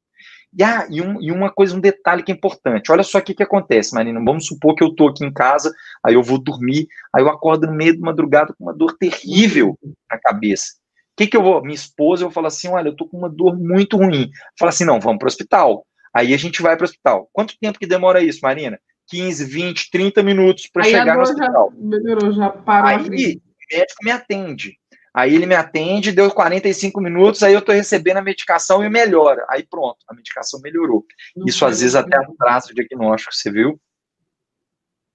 E, 0.56 0.62
ah, 0.62 0.86
e, 0.88 1.02
um, 1.02 1.20
e, 1.20 1.32
uma 1.32 1.50
coisa, 1.50 1.76
um 1.76 1.80
detalhe 1.80 2.22
que 2.22 2.30
é 2.30 2.34
importante. 2.34 2.92
Olha 2.92 3.02
só 3.02 3.18
o 3.18 3.22
que, 3.22 3.34
que 3.34 3.42
acontece, 3.42 3.92
Marina. 3.92 4.22
Vamos 4.24 4.46
supor 4.46 4.76
que 4.76 4.84
eu 4.84 4.88
estou 4.88 5.08
aqui 5.08 5.24
em 5.24 5.32
casa, 5.32 5.72
aí 6.04 6.14
eu 6.14 6.22
vou 6.22 6.38
dormir, 6.38 6.86
aí 7.12 7.22
eu 7.22 7.28
acordo 7.28 7.66
no 7.66 7.74
meio 7.74 7.92
de 7.92 8.00
madrugada 8.00 8.54
com 8.56 8.64
uma 8.64 8.72
dor 8.72 8.96
terrível 8.96 9.76
na 10.08 10.18
cabeça. 10.18 10.66
O 11.14 11.16
que, 11.16 11.26
que 11.26 11.36
eu 11.36 11.42
vou? 11.42 11.60
Minha 11.62 11.74
esposa, 11.74 12.24
eu 12.24 12.30
falo 12.30 12.46
assim: 12.46 12.68
olha, 12.68 12.88
eu 12.88 12.92
estou 12.92 13.08
com 13.08 13.18
uma 13.18 13.28
dor 13.28 13.56
muito 13.56 13.96
ruim. 13.96 14.30
Fala 14.58 14.70
assim: 14.70 14.84
não, 14.84 15.00
vamos 15.00 15.18
para 15.18 15.26
o 15.26 15.28
hospital. 15.28 15.84
Aí 16.14 16.32
a 16.32 16.36
gente 16.36 16.62
vai 16.62 16.76
para 16.76 16.84
o 16.84 16.88
hospital. 16.88 17.28
Quanto 17.32 17.58
tempo 17.58 17.78
que 17.78 17.86
demora 17.86 18.22
isso, 18.22 18.40
Marina? 18.42 18.78
15, 19.08 19.44
20, 19.44 19.90
30 19.90 20.22
minutos 20.22 20.68
para 20.68 20.84
chegar 20.84 21.16
no 21.16 21.22
hospital. 21.22 21.72
Já 21.72 21.86
melhorou, 21.86 22.32
já 22.32 22.50
parou. 22.50 22.88
Aí 22.88 22.98
o 22.98 23.10
médico 23.10 24.04
me 24.04 24.10
atende. 24.10 24.78
Aí 25.12 25.32
ele 25.32 25.46
me 25.46 25.54
atende, 25.54 26.10
deu 26.10 26.28
45 26.28 27.00
minutos, 27.00 27.42
aí 27.44 27.52
eu 27.52 27.60
estou 27.60 27.72
recebendo 27.72 28.16
a 28.16 28.22
medicação 28.22 28.82
e 28.82 28.90
melhora. 28.90 29.46
Aí 29.48 29.64
pronto, 29.64 29.98
a 30.08 30.14
medicação 30.14 30.60
melhorou. 30.60 31.04
Não 31.36 31.46
Isso 31.46 31.64
às 31.64 31.80
vezes 31.80 31.94
até 31.94 32.16
atrasa 32.16 32.72
o 32.72 32.74
diagnóstico, 32.74 33.32
você 33.32 33.50
viu? 33.50 33.80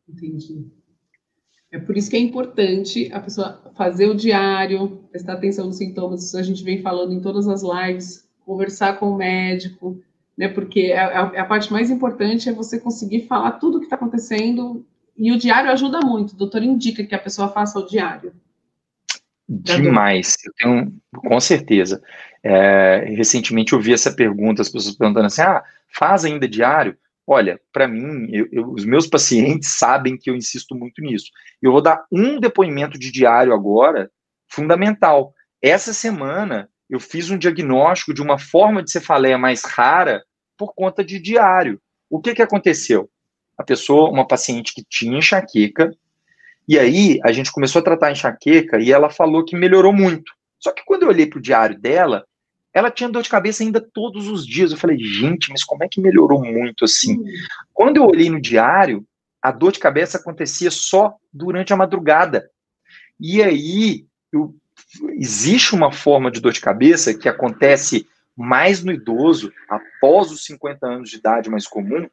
Entendi. 0.08 0.72
É 1.72 1.78
por 1.78 1.98
isso 1.98 2.10
que 2.10 2.16
é 2.16 2.20
importante 2.20 3.12
a 3.12 3.20
pessoa 3.20 3.72
fazer 3.76 4.08
o 4.08 4.16
diário, 4.16 5.06
prestar 5.12 5.34
atenção 5.34 5.68
nos 5.68 5.78
sintomas, 5.78 6.24
isso 6.24 6.38
a 6.38 6.44
gente 6.44 6.64
vem 6.64 6.82
falando 6.82 7.14
em 7.14 7.22
todas 7.22 7.48
as 7.48 7.62
lives, 7.62 8.28
conversar 8.46 8.98
com 9.00 9.12
o 9.12 9.18
médico, 9.18 10.02
né? 10.39 10.47
Porque 10.47 10.80
é, 10.80 10.93
é 10.93 11.17
a, 11.17 11.32
é 11.34 11.39
a 11.41 11.45
parte 11.45 11.69
mais 11.69 11.91
importante 11.91 12.47
é 12.47 12.54
você 12.54 12.80
conseguir 12.80 13.28
falar 13.28 13.52
tudo 13.54 13.75
o 13.75 13.80
que 13.82 13.88
está 13.88 13.97
acontecendo, 13.97 14.86
e 15.17 15.34
o 15.34 15.38
diário 15.38 15.69
ajuda 15.69 15.99
muito. 15.99 16.32
O 16.32 16.38
doutor 16.38 16.63
indica 16.63 17.04
que 17.04 17.13
a 17.13 17.19
pessoa 17.19 17.49
faça 17.49 17.78
o 17.78 17.86
diário. 17.86 18.32
Demais, 19.49 20.38
eu 20.45 20.54
tenho, 20.58 20.93
com 21.13 21.39
certeza. 21.41 22.02
É, 22.41 23.04
recentemente 23.17 23.73
eu 23.73 23.82
vi 23.82 23.91
essa 23.91 24.13
pergunta, 24.13 24.62
as 24.62 24.69
pessoas 24.69 24.95
perguntando 24.95 25.25
assim: 25.25 25.41
ah, 25.41 25.62
faz 25.93 26.23
ainda 26.23 26.47
diário? 26.47 26.97
Olha, 27.28 27.60
para 27.73 27.86
mim, 27.86 28.30
eu, 28.32 28.47
eu, 28.49 28.71
os 28.71 28.86
meus 28.86 29.08
pacientes 29.08 29.69
sabem 29.69 30.17
que 30.17 30.30
eu 30.30 30.36
insisto 30.38 30.73
muito 30.73 31.02
nisso. 31.02 31.30
Eu 31.62 31.73
vou 31.73 31.82
dar 31.82 32.06
um 32.10 32.39
depoimento 32.39 32.97
de 32.97 33.12
diário 33.12 33.54
agora, 33.54 34.10
fundamental. 34.47 35.34
Essa 35.62 35.91
semana 35.93 36.69
eu 36.89 36.99
fiz 36.99 37.30
um 37.30 37.38
diagnóstico 37.38 38.13
de 38.13 38.21
uma 38.21 38.39
forma 38.39 38.82
de 38.82 38.89
cefaleia 38.89 39.38
mais 39.38 39.63
rara 39.65 40.23
por 40.60 40.76
conta 40.76 41.04
de 41.04 41.17
diário. 41.17 41.82
O 42.08 42.22
que, 42.22 42.36
que 42.36 42.41
aconteceu? 42.43 43.10
a 43.60 43.63
pessoa, 43.63 44.10
uma 44.10 44.26
paciente 44.26 44.74
que 44.74 44.86
tinha 44.89 45.17
enxaqueca, 45.17 45.93
e 46.65 46.80
aí 46.80 47.19
a 47.26 47.32
gente 47.34 47.52
começou 47.52 47.82
a 47.82 47.84
tratar 47.84 48.08
a 48.08 48.12
enxaqueca 48.13 48.80
e 48.80 48.89
ela 48.89 49.10
falou 49.10 49.43
que 49.43 49.54
melhorou 49.54 49.91
muito. 49.91 50.32
Só 50.58 50.72
que 50.72 50.82
quando 50.86 51.04
eu 51.04 51.10
olhei 51.10 51.28
para 51.28 51.39
o 51.39 51.41
diário 51.41 51.78
dela, 51.78 52.26
ela 52.74 52.89
tinha 52.89 53.10
dor 53.10 53.22
de 53.22 53.30
cabeça 53.30 53.62
ainda 53.62 53.82
todos 53.82 54.30
os 54.30 54.48
dias. 54.48 54.72
Eu 54.72 54.78
falei, 54.78 54.98
gente, 54.98 55.50
mas 55.50 55.65
como 55.65 55.84
é 55.84 55.89
que 55.89 56.00
melhorou 56.00 56.41
muito 56.41 56.86
assim? 56.86 57.17
Uhum. 57.17 57.26
Quando 57.74 57.98
eu 57.98 58.06
olhei 58.06 58.30
no 58.30 58.39
diário, 58.39 59.04
a 59.41 59.52
dor 59.52 59.74
de 59.74 59.80
cabeça 59.80 60.17
acontecia 60.17 60.72
só 60.72 61.15
durante 61.34 61.74
a 61.74 61.78
madrugada. 61.78 62.50
E 63.19 63.43
aí, 63.43 64.06
eu, 64.32 64.56
existe 65.17 65.76
uma 65.76 65.91
forma 65.91 66.32
de 66.32 66.39
dor 66.39 66.54
de 66.54 66.62
cabeça 66.62 67.13
que 67.13 67.28
acontece 67.28 68.08
mais 68.39 68.82
no 68.82 68.93
idoso, 68.93 69.52
após 69.69 70.32
os 70.32 70.45
50 70.45 70.88
anos 70.88 71.10
de 71.10 71.17
idade 71.17 71.49
mais 71.49 71.67
comum, 71.67 72.10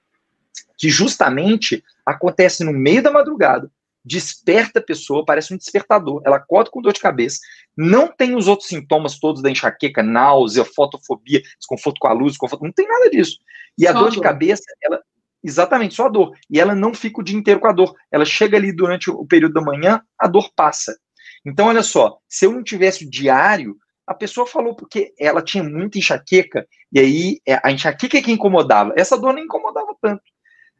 que 0.76 0.88
justamente 0.88 1.84
acontece 2.04 2.64
no 2.64 2.72
meio 2.72 3.00
da 3.00 3.12
madrugada, 3.12 3.70
desperta 4.04 4.80
a 4.80 4.82
pessoa, 4.82 5.24
parece 5.24 5.54
um 5.54 5.56
despertador. 5.56 6.20
Ela 6.26 6.36
acorda 6.36 6.70
com 6.70 6.82
dor 6.82 6.92
de 6.92 7.00
cabeça, 7.00 7.38
não 7.76 8.08
tem 8.08 8.34
os 8.34 8.48
outros 8.48 8.68
sintomas 8.68 9.20
todos 9.20 9.40
da 9.40 9.50
enxaqueca, 9.50 10.02
náusea, 10.02 10.64
fotofobia, 10.64 11.40
desconforto 11.58 11.98
com 12.00 12.08
a 12.08 12.12
luz, 12.12 12.32
desconforto, 12.32 12.64
não 12.64 12.72
tem 12.72 12.88
nada 12.88 13.08
disso. 13.08 13.38
E 13.78 13.84
só 13.84 13.90
a 13.90 13.92
dor, 13.92 14.02
dor 14.02 14.10
de 14.10 14.20
cabeça, 14.20 14.64
ela 14.82 15.00
exatamente 15.44 15.94
só 15.94 16.06
a 16.06 16.08
dor. 16.08 16.36
E 16.50 16.58
ela 16.58 16.74
não 16.74 16.92
fica 16.92 17.20
o 17.20 17.24
dia 17.24 17.38
inteiro 17.38 17.60
com 17.60 17.68
a 17.68 17.72
dor. 17.72 17.94
Ela 18.10 18.24
chega 18.24 18.56
ali 18.56 18.72
durante 18.72 19.10
o 19.10 19.24
período 19.24 19.54
da 19.54 19.60
manhã, 19.60 20.02
a 20.18 20.26
dor 20.26 20.50
passa. 20.56 20.96
Então, 21.44 21.66
olha 21.66 21.84
só, 21.84 22.18
se 22.28 22.46
eu 22.46 22.52
não 22.52 22.64
tivesse 22.64 23.04
o 23.04 23.10
diário, 23.10 23.76
a 24.06 24.14
pessoa 24.14 24.46
falou 24.46 24.74
porque 24.74 25.12
ela 25.18 25.42
tinha 25.42 25.64
muita 25.64 25.98
enxaqueca, 25.98 26.66
e 26.92 26.98
aí 26.98 27.40
é, 27.46 27.60
a 27.62 27.72
enxaqueca 27.72 28.18
é 28.18 28.22
que 28.22 28.32
incomodava. 28.32 28.94
Essa 28.96 29.18
dor 29.18 29.32
não 29.32 29.42
incomodava 29.42 29.94
tanto. 30.00 30.22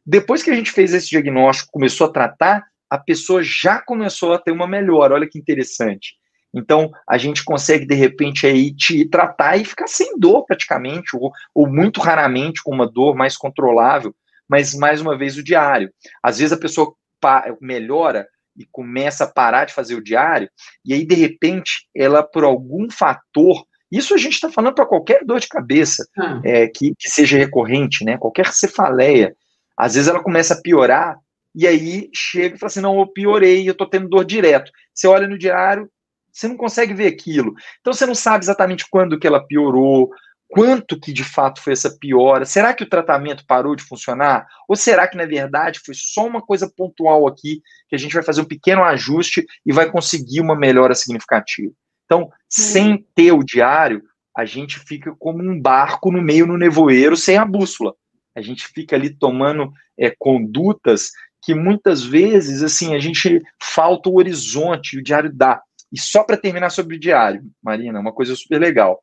Depois 0.05 0.43
que 0.43 0.51
a 0.51 0.55
gente 0.55 0.71
fez 0.71 0.95
esse 0.95 1.09
diagnóstico, 1.09 1.73
começou 1.73 2.07
a 2.07 2.13
tratar, 2.13 2.65
a 2.89 2.97
pessoa 2.97 3.43
já 3.43 3.83
começou 3.83 4.33
a 4.33 4.39
ter 4.39 4.53
uma 4.53 4.69
melhora. 4.69 5.15
Olha 5.15 5.29
que 5.29 5.39
interessante. 5.39 6.15
Então, 6.55 6.91
a 7.09 7.19
gente 7.19 7.45
consegue, 7.45 7.85
de 7.85 7.95
repente, 7.95 8.47
aí 8.47 8.75
te 8.75 9.05
tratar 9.09 9.57
e 9.57 9.65
ficar 9.65 9.89
sem 9.89 10.17
dor 10.17 10.47
praticamente, 10.47 11.17
ou, 11.17 11.33
ou 11.53 11.69
muito 11.69 12.01
raramente 12.01 12.63
com 12.63 12.73
uma 12.73 12.91
dor 12.91 13.17
mais 13.17 13.37
controlável, 13.37 14.15
mas 14.49 14.75
mais 14.75 15.01
uma 15.01 15.19
vez 15.19 15.37
o 15.37 15.43
diário. 15.43 15.91
Às 16.23 16.39
vezes 16.39 16.53
a 16.53 16.61
pessoa 16.61 16.95
melhora 17.61 18.29
e 18.57 18.65
começa 18.71 19.25
a 19.25 19.31
parar 19.31 19.65
de 19.65 19.75
fazer 19.75 19.95
o 19.95 20.03
diário, 20.03 20.49
e 20.85 20.95
aí, 20.95 21.05
de 21.05 21.15
repente, 21.15 21.87
ela, 21.95 22.23
por 22.23 22.45
algum 22.45 22.91
fator, 22.91 23.65
isso 23.91 24.15
a 24.15 24.19
gente 24.19 24.35
está 24.35 24.51
falando 24.51 24.75
para 24.75 24.87
qualquer 24.87 25.25
dor 25.25 25.41
de 25.41 25.49
cabeça 25.49 26.07
ah. 26.19 26.41
é, 26.45 26.67
que, 26.67 26.93
que 26.99 27.09
seja 27.09 27.39
recorrente, 27.39 28.05
né? 28.05 28.19
Qualquer 28.19 28.53
cefaleia. 28.53 29.35
Às 29.77 29.95
vezes 29.95 30.09
ela 30.09 30.23
começa 30.23 30.55
a 30.55 30.61
piorar 30.61 31.17
e 31.55 31.67
aí 31.67 32.11
chega 32.13 32.57
e 32.57 32.59
fala 32.59 32.69
assim: 32.69 32.81
não, 32.81 32.99
eu 32.99 33.07
piorei, 33.07 33.69
eu 33.69 33.73
estou 33.73 33.89
tendo 33.89 34.09
dor 34.09 34.25
direto. 34.25 34.71
Você 34.93 35.07
olha 35.07 35.29
no 35.29 35.39
diário, 35.39 35.89
você 36.33 36.49
não 36.49 36.57
consegue 36.57 36.93
ver 36.93 37.07
aquilo. 37.07 37.55
Então 37.81 37.93
você 37.93 38.05
não 38.05 38.15
sabe 38.15 38.45
exatamente 38.45 38.87
quando 38.91 39.19
que 39.19 39.27
ela 39.27 39.45
piorou, 39.45 40.11
quanto 40.49 40.99
que 40.99 41.13
de 41.13 41.25
fato 41.25 41.61
foi 41.61 41.73
essa 41.73 41.97
piora. 41.99 42.45
Será 42.45 42.73
que 42.73 42.85
o 42.85 42.89
tratamento 42.89 43.45
parou 43.47 43.75
de 43.75 43.83
funcionar? 43.83 44.47
Ou 44.69 44.77
será 44.77 45.09
que 45.09 45.17
na 45.17 45.27
verdade 45.27 45.81
foi 45.85 45.95
só 45.95 46.27
uma 46.27 46.41
coisa 46.41 46.71
pontual 46.75 47.27
aqui 47.27 47.61
que 47.89 47.97
a 47.97 47.99
gente 47.99 48.15
vai 48.15 48.23
fazer 48.23 48.41
um 48.41 48.47
pequeno 48.47 48.83
ajuste 48.83 49.45
e 49.65 49.73
vai 49.73 49.91
conseguir 49.91 50.41
uma 50.41 50.57
melhora 50.57 50.95
significativa? 50.95 51.73
Então, 52.05 52.31
sem 52.49 53.05
ter 53.15 53.33
o 53.33 53.43
diário, 53.43 54.03
a 54.37 54.45
gente 54.45 54.79
fica 54.79 55.15
como 55.19 55.43
um 55.43 55.61
barco 55.61 56.11
no 56.13 56.23
meio 56.23 56.47
no 56.47 56.57
nevoeiro 56.57 57.17
sem 57.17 57.37
a 57.37 57.45
bússola. 57.45 57.95
A 58.37 58.43
gente 58.43 58.67
fica 58.69 58.95
ali 58.95 59.11
tomando 59.11 59.73
é, 59.99 60.15
condutas 60.19 61.11
que 61.43 61.55
muitas 61.55 62.05
vezes, 62.05 62.63
assim, 62.63 62.95
a 62.95 62.99
gente 62.99 63.41
falta 63.63 64.09
o 64.09 64.19
horizonte, 64.19 64.99
o 64.99 65.03
diário 65.03 65.33
dá. 65.33 65.63
E 65.93 65.99
só 65.99 66.23
para 66.23 66.37
terminar 66.37 66.71
sobre 66.71 66.97
o 66.97 67.01
diário, 67.01 67.43
Marina, 67.63 68.01
uma 68.01 68.13
coisa 68.13 68.35
super 68.35 68.61
legal. 68.61 69.03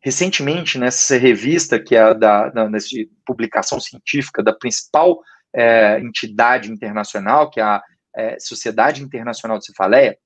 Recentemente, 0.00 0.78
nessa 0.78 1.16
revista, 1.18 1.78
que 1.78 1.96
é 1.96 2.14
da, 2.14 2.68
nessa 2.68 2.88
publicação 3.26 3.80
científica 3.80 4.42
da 4.42 4.52
principal 4.52 5.20
é, 5.54 5.98
entidade 6.00 6.70
internacional, 6.70 7.50
que 7.50 7.60
é 7.60 7.64
a 7.64 7.82
é, 8.16 8.38
Sociedade 8.38 9.02
Internacional 9.02 9.58
de 9.58 9.66
Cefaleia, 9.66 10.16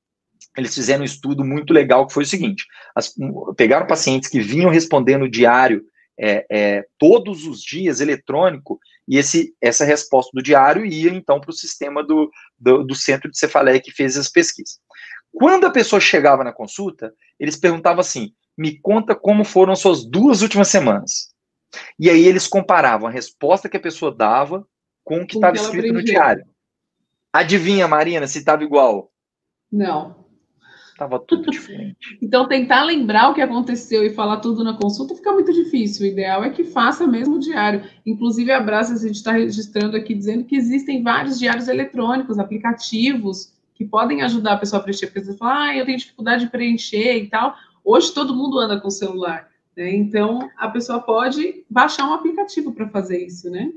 eles 0.57 0.75
fizeram 0.75 1.03
um 1.03 1.07
estudo 1.07 1.45
muito 1.45 1.73
legal 1.73 2.07
que 2.07 2.13
foi 2.13 2.25
o 2.25 2.27
seguinte: 2.27 2.67
as, 2.95 3.15
pegaram 3.57 3.87
pacientes 3.87 4.29
que 4.29 4.41
vinham 4.41 4.71
respondendo 4.71 5.29
diário 5.29 5.85
é, 6.19 6.47
é, 6.51 6.87
todos 6.99 7.47
os 7.47 7.63
dias 7.63 8.01
eletrônico 8.01 8.79
e 9.09 9.17
esse, 9.17 9.55
essa 9.61 9.85
resposta 9.85 10.31
do 10.35 10.43
diário 10.43 10.85
ia 10.85 11.11
então 11.11 11.41
para 11.41 11.51
o 11.51 11.55
sistema 11.55 12.05
do, 12.05 12.31
do, 12.59 12.85
do, 12.85 12.95
centro 12.95 13.31
de 13.31 13.39
cefaleia 13.39 13.81
que 13.81 13.91
fez 13.91 14.17
as 14.17 14.29
pesquisas. 14.29 14.79
Quando 15.33 15.67
a 15.67 15.71
pessoa 15.71 15.99
chegava 15.99 16.45
na 16.45 16.53
consulta, 16.53 17.13
eles 17.41 17.57
perguntavam 17.57 18.01
assim: 18.01 18.33
me 18.57 18.79
conta 18.79 19.15
como 19.15 19.45
foram 19.45 19.75
suas 19.75 20.05
duas 20.05 20.43
últimas 20.43 20.69
semanas. 20.69 21.33
E 21.99 22.11
aí 22.11 22.25
eles 22.25 22.47
comparavam 22.47 23.09
a 23.09 23.11
resposta 23.11 23.69
que 23.69 23.77
a 23.77 23.81
pessoa 23.81 24.15
dava 24.15 24.67
com 25.05 25.19
o 25.19 25.27
que 25.27 25.37
estava 25.37 25.57
escrito 25.57 25.87
aprendeu. 25.87 26.01
no 26.01 26.05
diário. 26.05 26.45
Adivinha, 27.33 27.89
Marina, 27.89 28.27
se 28.27 28.39
estava 28.39 28.63
igual? 28.63 29.11
Não. 29.71 30.23
Estava 30.91 31.19
tudo 31.19 31.51
diferente. 31.51 32.19
então, 32.21 32.47
tentar 32.47 32.85
lembrar 32.85 33.31
o 33.31 33.35
que 33.35 33.41
aconteceu 33.41 34.05
e 34.05 34.15
falar 34.15 34.37
tudo 34.37 34.63
na 34.63 34.75
consulta 34.75 35.15
fica 35.15 35.33
muito 35.33 35.53
difícil. 35.53 36.07
O 36.07 36.09
ideal 36.11 36.45
é 36.45 36.51
que 36.51 36.63
faça 36.63 37.07
mesmo 37.07 37.37
o 37.37 37.41
diário. 37.41 37.83
Inclusive, 38.05 38.53
a 38.53 38.61
Brasa, 38.61 38.95
a 38.95 38.99
gente 38.99 39.17
está 39.17 39.33
registrando 39.33 39.97
aqui 39.97 40.15
dizendo 40.15 40.45
que 40.45 40.55
existem 40.55 41.03
vários 41.03 41.39
diários 41.39 41.69
eletrônicos, 41.69 42.39
aplicativos, 42.39 43.55
que 43.75 43.85
podem 43.85 44.23
ajudar 44.23 44.53
a 44.53 44.59
pessoa 44.59 44.81
a 44.81 44.83
preencher. 44.83 45.07
Porque 45.07 45.25
você 45.25 45.37
fala, 45.37 45.65
ah, 45.65 45.77
eu 45.77 45.87
tenho 45.87 45.99
dificuldade 45.99 46.45
de 46.45 46.51
preencher 46.51 47.17
e 47.17 47.29
tal. 47.29 47.57
Hoje, 47.85 48.13
todo 48.13 48.35
mundo 48.35 48.59
anda 48.59 48.81
com 48.81 48.91
celular. 48.91 49.49
Né? 49.77 49.95
Então, 49.95 50.51
a 50.57 50.69
pessoa 50.69 51.01
pode 51.01 51.65
baixar 51.69 52.09
um 52.09 52.15
aplicativo 52.15 52.73
para 52.73 52.89
fazer 52.89 53.25
isso, 53.25 53.51
né? 53.51 53.71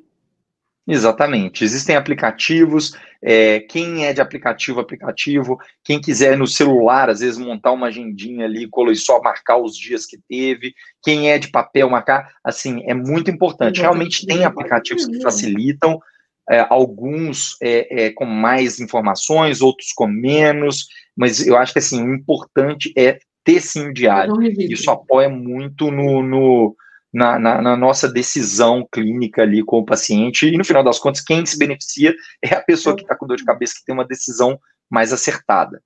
Exatamente. 0.87 1.63
Existem 1.63 1.95
aplicativos. 1.95 2.93
É, 3.21 3.59
quem 3.61 4.05
é 4.05 4.13
de 4.13 4.21
aplicativo, 4.21 4.79
aplicativo. 4.79 5.57
Quem 5.83 5.99
quiser 5.99 6.37
no 6.37 6.45
celular, 6.45 7.09
às 7.09 7.21
vezes 7.21 7.39
montar 7.39 7.71
uma 7.71 7.87
agendinha 7.87 8.45
ali 8.45 8.69
e 8.91 8.95
só 8.95 9.19
marcar 9.19 9.57
os 9.57 9.75
dias 9.75 10.05
que 10.05 10.19
teve. 10.29 10.75
Quem 11.01 11.31
é 11.31 11.39
de 11.39 11.49
papel, 11.49 11.89
marcar. 11.89 12.31
Assim, 12.43 12.83
é 12.85 12.93
muito 12.93 13.31
importante. 13.31 13.81
Realmente 13.81 14.27
tem 14.27 14.45
aplicativos 14.45 15.07
que 15.07 15.21
facilitam. 15.21 15.99
É, 16.47 16.63
alguns 16.69 17.57
é, 17.59 18.05
é, 18.05 18.11
com 18.11 18.25
mais 18.25 18.79
informações, 18.79 19.61
outros 19.61 19.91
com 19.91 20.05
menos. 20.05 20.85
Mas 21.17 21.45
eu 21.47 21.57
acho 21.57 21.73
que 21.73 21.79
assim, 21.79 22.03
o 22.03 22.13
importante 22.13 22.93
é 22.95 23.17
ter 23.45 23.61
sim 23.61 23.87
o 23.87 23.93
diário. 23.93 24.33
Isso 24.59 24.91
apoia 24.91 25.29
muito 25.29 25.89
no, 25.91 26.21
no 26.21 26.75
na, 27.13 27.39
na, 27.39 27.61
na, 27.61 27.77
nossa 27.77 28.11
decisão 28.11 28.85
clínica 28.91 29.43
ali 29.43 29.63
com 29.63 29.77
o 29.77 29.85
paciente, 29.85 30.47
e 30.47 30.57
no 30.57 30.65
final 30.65 30.83
das 30.83 30.99
contas, 30.99 31.21
quem 31.21 31.45
se 31.45 31.57
beneficia 31.57 32.13
é 32.43 32.53
a 32.53 32.61
pessoa 32.61 32.93
que 32.93 33.03
está 33.03 33.15
com 33.15 33.25
dor 33.25 33.37
de 33.37 33.45
cabeça, 33.45 33.75
que 33.77 33.85
tem 33.85 33.95
uma 33.95 34.05
decisão 34.05 34.59
mais 34.89 35.13
acertada. 35.13 35.81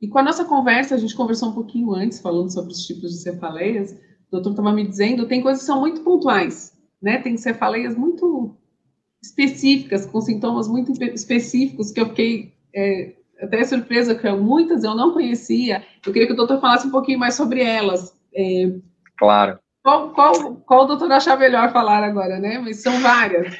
E 0.00 0.06
com 0.06 0.18
a 0.18 0.22
nossa 0.22 0.44
conversa, 0.44 0.94
a 0.94 0.98
gente 0.98 1.16
conversou 1.16 1.48
um 1.48 1.54
pouquinho 1.54 1.92
antes, 1.92 2.20
falando 2.20 2.52
sobre 2.52 2.72
os 2.72 2.86
tipos 2.86 3.10
de 3.10 3.18
cefaleias, 3.18 3.92
o 3.92 4.30
doutor 4.30 4.50
estava 4.50 4.72
me 4.72 4.86
dizendo, 4.86 5.26
tem 5.26 5.42
coisas 5.42 5.62
que 5.62 5.66
são 5.66 5.80
muito 5.80 6.02
pontuais, 6.02 6.72
né? 7.00 7.18
Tem 7.18 7.36
cefaleias 7.36 7.96
muito 7.96 8.56
específicas, 9.22 10.06
com 10.06 10.20
sintomas 10.20 10.68
muito 10.68 10.92
específicos, 11.04 11.90
que 11.90 12.00
eu 12.00 12.08
fiquei 12.08 12.52
é, 12.74 13.14
até 13.42 13.64
surpresa, 13.64 14.14
que 14.14 14.30
muitas 14.30 14.84
eu 14.84 14.94
não 14.94 15.12
conhecia. 15.12 15.82
Eu 16.06 16.12
queria 16.12 16.26
que 16.26 16.34
o 16.34 16.36
doutor 16.36 16.60
falasse 16.60 16.86
um 16.86 16.90
pouquinho 16.90 17.18
mais 17.18 17.34
sobre 17.34 17.62
elas. 17.62 18.16
É, 18.34 18.72
claro. 19.18 19.58
Qual, 19.82 20.10
qual, 20.10 20.54
qual 20.56 20.84
o 20.84 20.86
doutor 20.86 21.10
achar 21.10 21.36
melhor 21.36 21.72
falar 21.72 22.04
agora, 22.04 22.38
né? 22.38 22.58
Mas 22.58 22.82
são 22.82 23.00
várias. 23.00 23.56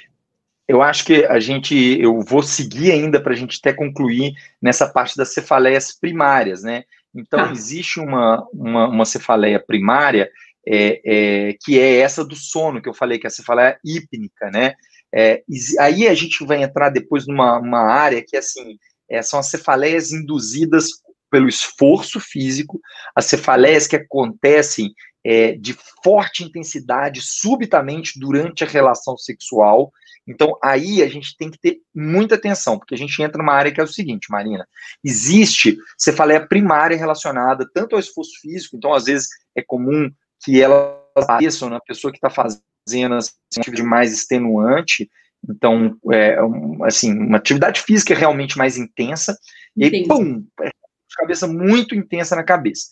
Eu 0.69 0.81
acho 0.81 1.05
que 1.05 1.25
a 1.25 1.41
gente, 1.41 1.75
eu 2.01 2.21
vou 2.21 2.43
seguir 2.43 2.93
ainda 2.93 3.21
para 3.21 3.33
a 3.33 3.37
gente 3.37 3.59
até 3.59 3.73
concluir 3.73 4.33
nessa 4.61 4.89
parte 4.89 5.17
das 5.17 5.35
cefaleias 5.35 5.93
primárias, 5.93 6.63
né? 6.63 6.85
Então, 7.15 7.41
ah. 7.41 7.53
existe 7.53 8.01
uma, 8.01 8.47
uma, 8.55 8.89
uma, 8.89 9.05
cefaleia 9.05 9.61
primária 9.61 10.31
é, 10.67 11.03
é, 11.05 11.57
que 11.63 11.79
é 11.79 11.99
essa 11.99 12.25
do 12.25 12.37
sono, 12.37 12.81
que 12.81 12.89
eu 12.89 12.95
falei, 12.95 13.19
que 13.19 13.27
é 13.27 13.29
a 13.29 13.31
cefaleia 13.31 13.79
hípnica, 13.85 14.51
né? 14.51 14.75
É, 15.15 15.43
aí 15.79 16.09
a 16.09 16.15
gente 16.15 16.43
vai 16.47 16.63
entrar 16.63 16.89
depois 16.89 17.27
numa 17.27 17.59
uma 17.59 17.83
área 17.83 18.25
que, 18.27 18.37
assim, 18.37 18.79
é, 19.09 19.23
são 19.23 19.39
as 19.39 19.49
cefaleias 19.49 20.13
induzidas 20.13 20.89
pelo 21.31 21.49
esforço 21.49 22.21
físico, 22.21 22.81
as 23.17 23.25
cefaleias 23.25 23.87
que 23.87 23.97
acontecem 23.97 24.93
é, 25.25 25.53
de 25.53 25.77
forte 26.03 26.45
intensidade 26.45 27.21
subitamente 27.23 28.19
durante 28.19 28.65
a 28.65 28.67
relação 28.67 29.17
sexual. 29.17 29.91
Então, 30.27 30.57
aí 30.63 31.03
a 31.03 31.09
gente 31.09 31.37
tem 31.37 31.51
que 31.51 31.59
ter 31.59 31.79
muita 31.95 32.35
atenção, 32.35 32.79
porque 32.79 32.95
a 32.95 32.99
gente 32.99 33.21
entra 33.23 33.39
numa 33.39 33.55
área 33.55 33.73
que 33.73 33.81
é 33.81 33.85
o 33.85 33.89
seguinte, 33.89 34.31
Marina: 34.31 34.67
existe 35.03 35.77
cefaleia 35.99 36.47
primária 36.47 36.97
relacionada 36.97 37.69
tanto 37.73 37.95
ao 37.95 38.01
esforço 38.01 38.33
físico, 38.41 38.77
então, 38.77 38.93
às 38.93 39.05
vezes, 39.05 39.29
é 39.57 39.63
comum 39.63 40.11
que 40.45 40.61
ela 40.61 41.01
apareça 41.17 41.69
na 41.69 41.81
pessoa 41.81 42.13
que 42.13 42.19
está 42.19 42.31
fazendo 42.31 43.15
assim, 43.15 43.33
de 43.73 43.83
mais 43.83 44.13
extenuante, 44.13 45.09
Então, 45.49 45.97
é, 46.13 46.37
assim, 46.85 47.13
uma 47.13 47.39
atividade 47.39 47.81
física 47.81 48.15
realmente 48.15 48.57
mais 48.57 48.77
intensa, 48.77 49.37
e 49.77 49.85
aí, 49.85 50.07
pum, 50.07 50.45
é, 50.61 50.71
cabeça 51.17 51.47
muito 51.47 51.95
intensa 51.95 52.37
na 52.37 52.45
cabeça. 52.45 52.89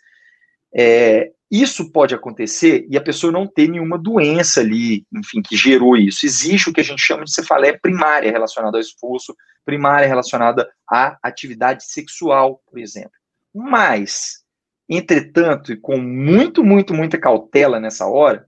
É, 0.74 1.30
isso 1.50 1.90
pode 1.90 2.14
acontecer 2.14 2.86
e 2.88 2.96
a 2.96 3.02
pessoa 3.02 3.32
não 3.32 3.44
ter 3.46 3.68
nenhuma 3.68 3.98
doença 3.98 4.60
ali, 4.60 5.04
enfim, 5.12 5.42
que 5.42 5.56
gerou 5.56 5.96
isso. 5.96 6.24
Existe 6.24 6.70
o 6.70 6.72
que 6.72 6.80
a 6.80 6.84
gente 6.84 7.02
chama 7.02 7.24
de 7.24 7.32
cefaleia 7.32 7.76
primária 7.80 8.30
relacionada 8.30 8.76
ao 8.76 8.80
esforço, 8.80 9.34
primária 9.64 10.06
relacionada 10.06 10.70
à 10.88 11.18
atividade 11.22 11.84
sexual, 11.84 12.62
por 12.70 12.78
exemplo. 12.78 13.10
Mas, 13.52 14.44
entretanto, 14.88 15.72
e 15.72 15.76
com 15.76 15.98
muito, 15.98 16.62
muito, 16.62 16.94
muita 16.94 17.18
cautela 17.18 17.80
nessa 17.80 18.06
hora, 18.06 18.46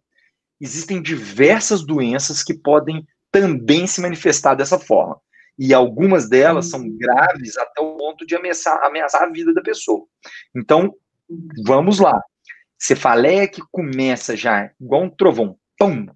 existem 0.61 1.03
diversas 1.03 1.85
doenças 1.85 2.45
que 2.45 2.55
podem 2.55 3.05
também 3.33 3.87
se 3.87 4.01
manifestar 4.01 4.55
dessa 4.55 4.79
forma. 4.79 5.19
E 5.59 5.73
algumas 5.75 6.29
delas 6.29 6.69
são 6.69 6.81
uhum. 6.81 6.97
graves 6.97 7.57
até 7.57 7.81
o 7.81 7.97
ponto 7.97 8.27
de 8.27 8.37
ameaçar, 8.37 8.85
ameaçar 8.85 9.23
a 9.23 9.31
vida 9.31 9.53
da 9.53 9.63
pessoa. 9.63 10.07
Então, 10.55 10.95
vamos 11.65 11.99
lá. 11.99 12.23
Cefaleia 12.79 13.49
que 13.49 13.63
começa 13.71 14.37
já 14.37 14.71
igual 14.81 15.05
um 15.05 15.11
trovão, 15.11 15.57
pum, 15.79 16.07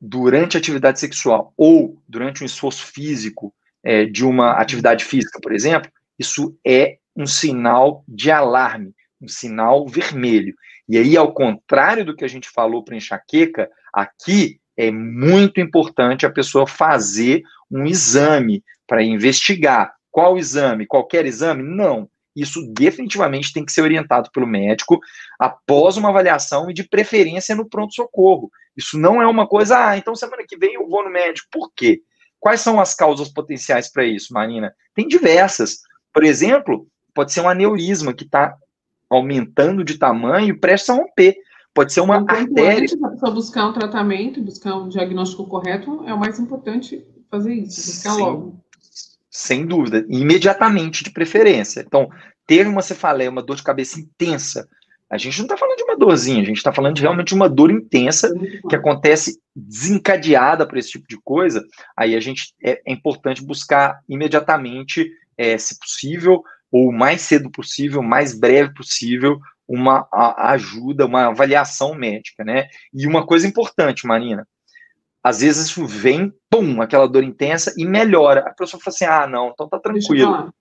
durante 0.00 0.56
a 0.56 0.60
atividade 0.60 1.00
sexual 1.00 1.52
ou 1.56 2.00
durante 2.08 2.42
um 2.42 2.46
esforço 2.46 2.86
físico 2.86 3.54
é, 3.82 4.04
de 4.04 4.24
uma 4.24 4.52
atividade 4.52 5.04
física, 5.04 5.40
por 5.40 5.52
exemplo, 5.52 5.90
isso 6.18 6.56
é 6.64 6.98
um 7.16 7.26
sinal 7.26 8.04
de 8.06 8.30
alarme, 8.30 8.94
um 9.20 9.28
sinal 9.28 9.86
vermelho. 9.88 10.54
E 10.88 10.98
aí, 10.98 11.16
ao 11.16 11.32
contrário 11.32 12.04
do 12.04 12.14
que 12.14 12.24
a 12.24 12.28
gente 12.28 12.50
falou 12.50 12.84
para 12.84 12.96
enxaqueca, 12.96 13.70
aqui 13.92 14.60
é 14.76 14.90
muito 14.90 15.60
importante 15.60 16.24
a 16.24 16.30
pessoa 16.30 16.66
fazer 16.66 17.42
um 17.70 17.84
exame 17.86 18.62
para 18.86 19.02
investigar. 19.02 19.94
Qual 20.10 20.36
exame? 20.36 20.86
Qualquer 20.86 21.26
exame? 21.26 21.62
Não. 21.62 22.08
Isso 22.34 22.66
definitivamente 22.72 23.52
tem 23.52 23.64
que 23.64 23.72
ser 23.72 23.82
orientado 23.82 24.30
pelo 24.30 24.46
médico 24.46 24.98
após 25.38 25.96
uma 25.96 26.08
avaliação 26.08 26.70
e 26.70 26.74
de 26.74 26.82
preferência 26.82 27.54
no 27.54 27.68
pronto-socorro. 27.68 28.50
Isso 28.76 28.98
não 28.98 29.20
é 29.20 29.26
uma 29.26 29.46
coisa, 29.46 29.88
ah, 29.88 29.96
então 29.96 30.14
semana 30.14 30.44
que 30.48 30.56
vem 30.56 30.74
eu 30.74 30.88
vou 30.88 31.04
no 31.04 31.10
médico. 31.10 31.48
Por 31.50 31.70
quê? 31.74 32.00
Quais 32.40 32.60
são 32.60 32.80
as 32.80 32.94
causas 32.94 33.28
potenciais 33.28 33.90
para 33.90 34.04
isso, 34.04 34.32
Marina? 34.32 34.74
Tem 34.94 35.06
diversas. 35.06 35.82
Por 36.12 36.24
exemplo, 36.24 36.86
pode 37.14 37.32
ser 37.32 37.40
um 37.40 37.48
aneurisma 37.48 38.14
que 38.14 38.24
está 38.24 38.56
aumentando 39.08 39.84
de 39.84 39.98
tamanho 39.98 40.48
e 40.48 40.58
presta 40.58 40.92
a 40.92 40.96
romper. 40.96 41.36
Pode 41.74 41.92
ser 41.92 42.00
uma 42.00 42.18
então, 42.18 42.36
artéria. 42.36 42.82
Antes 42.82 43.00
da 43.00 43.08
pessoa 43.08 43.32
buscar 43.32 43.66
um 43.66 43.72
tratamento, 43.72 44.42
buscar 44.42 44.76
um 44.76 44.88
diagnóstico 44.88 45.46
correto, 45.46 46.04
é 46.06 46.12
o 46.12 46.18
mais 46.18 46.38
importante 46.38 47.04
fazer 47.30 47.54
isso, 47.54 47.90
buscar 47.90 48.14
Sim. 48.14 48.20
logo. 48.20 48.60
Sem 49.30 49.66
dúvida, 49.66 50.04
imediatamente 50.08 51.02
de 51.02 51.10
preferência. 51.10 51.80
Então, 51.80 52.10
ter 52.46 52.66
uma 52.66 52.82
cefaleia, 52.82 53.30
uma 53.30 53.42
dor 53.42 53.56
de 53.56 53.62
cabeça 53.62 53.98
intensa, 53.98 54.68
a 55.12 55.18
gente 55.18 55.38
não 55.38 55.44
está 55.44 55.58
falando 55.58 55.76
de 55.76 55.84
uma 55.84 55.96
dorzinha, 55.96 56.42
a 56.42 56.46
gente 56.46 56.56
está 56.56 56.72
falando 56.72 56.96
de 56.96 57.02
realmente 57.02 57.34
uma 57.34 57.46
dor 57.46 57.70
intensa 57.70 58.32
que 58.68 58.74
acontece 58.74 59.38
desencadeada 59.54 60.66
por 60.66 60.78
esse 60.78 60.92
tipo 60.92 61.06
de 61.06 61.18
coisa. 61.22 61.62
Aí 61.94 62.16
a 62.16 62.20
gente 62.20 62.54
é, 62.64 62.80
é 62.86 62.92
importante 62.92 63.44
buscar 63.44 64.00
imediatamente, 64.08 65.10
é, 65.36 65.58
se 65.58 65.78
possível, 65.78 66.42
ou 66.70 66.88
o 66.88 66.92
mais 66.92 67.20
cedo 67.20 67.50
possível, 67.50 68.00
o 68.00 68.04
mais 68.04 68.38
breve 68.38 68.72
possível, 68.72 69.38
uma 69.66 70.08
ajuda, 70.36 71.06
uma 71.06 71.28
avaliação 71.28 71.94
médica, 71.94 72.44
né? 72.44 72.68
E 72.92 73.06
uma 73.06 73.26
coisa 73.26 73.46
importante, 73.46 74.06
Marina, 74.06 74.46
às 75.22 75.40
vezes 75.40 75.66
isso 75.66 75.86
vem, 75.86 76.32
pum, 76.50 76.82
aquela 76.82 77.06
dor 77.06 77.22
intensa 77.22 77.72
e 77.78 77.84
melhora. 77.84 78.40
A 78.40 78.54
pessoa 78.54 78.80
fala 78.82 78.94
assim: 78.94 79.04
ah, 79.04 79.26
não, 79.26 79.50
então 79.50 79.68
tá 79.68 79.78
tranquilo. 79.78 80.52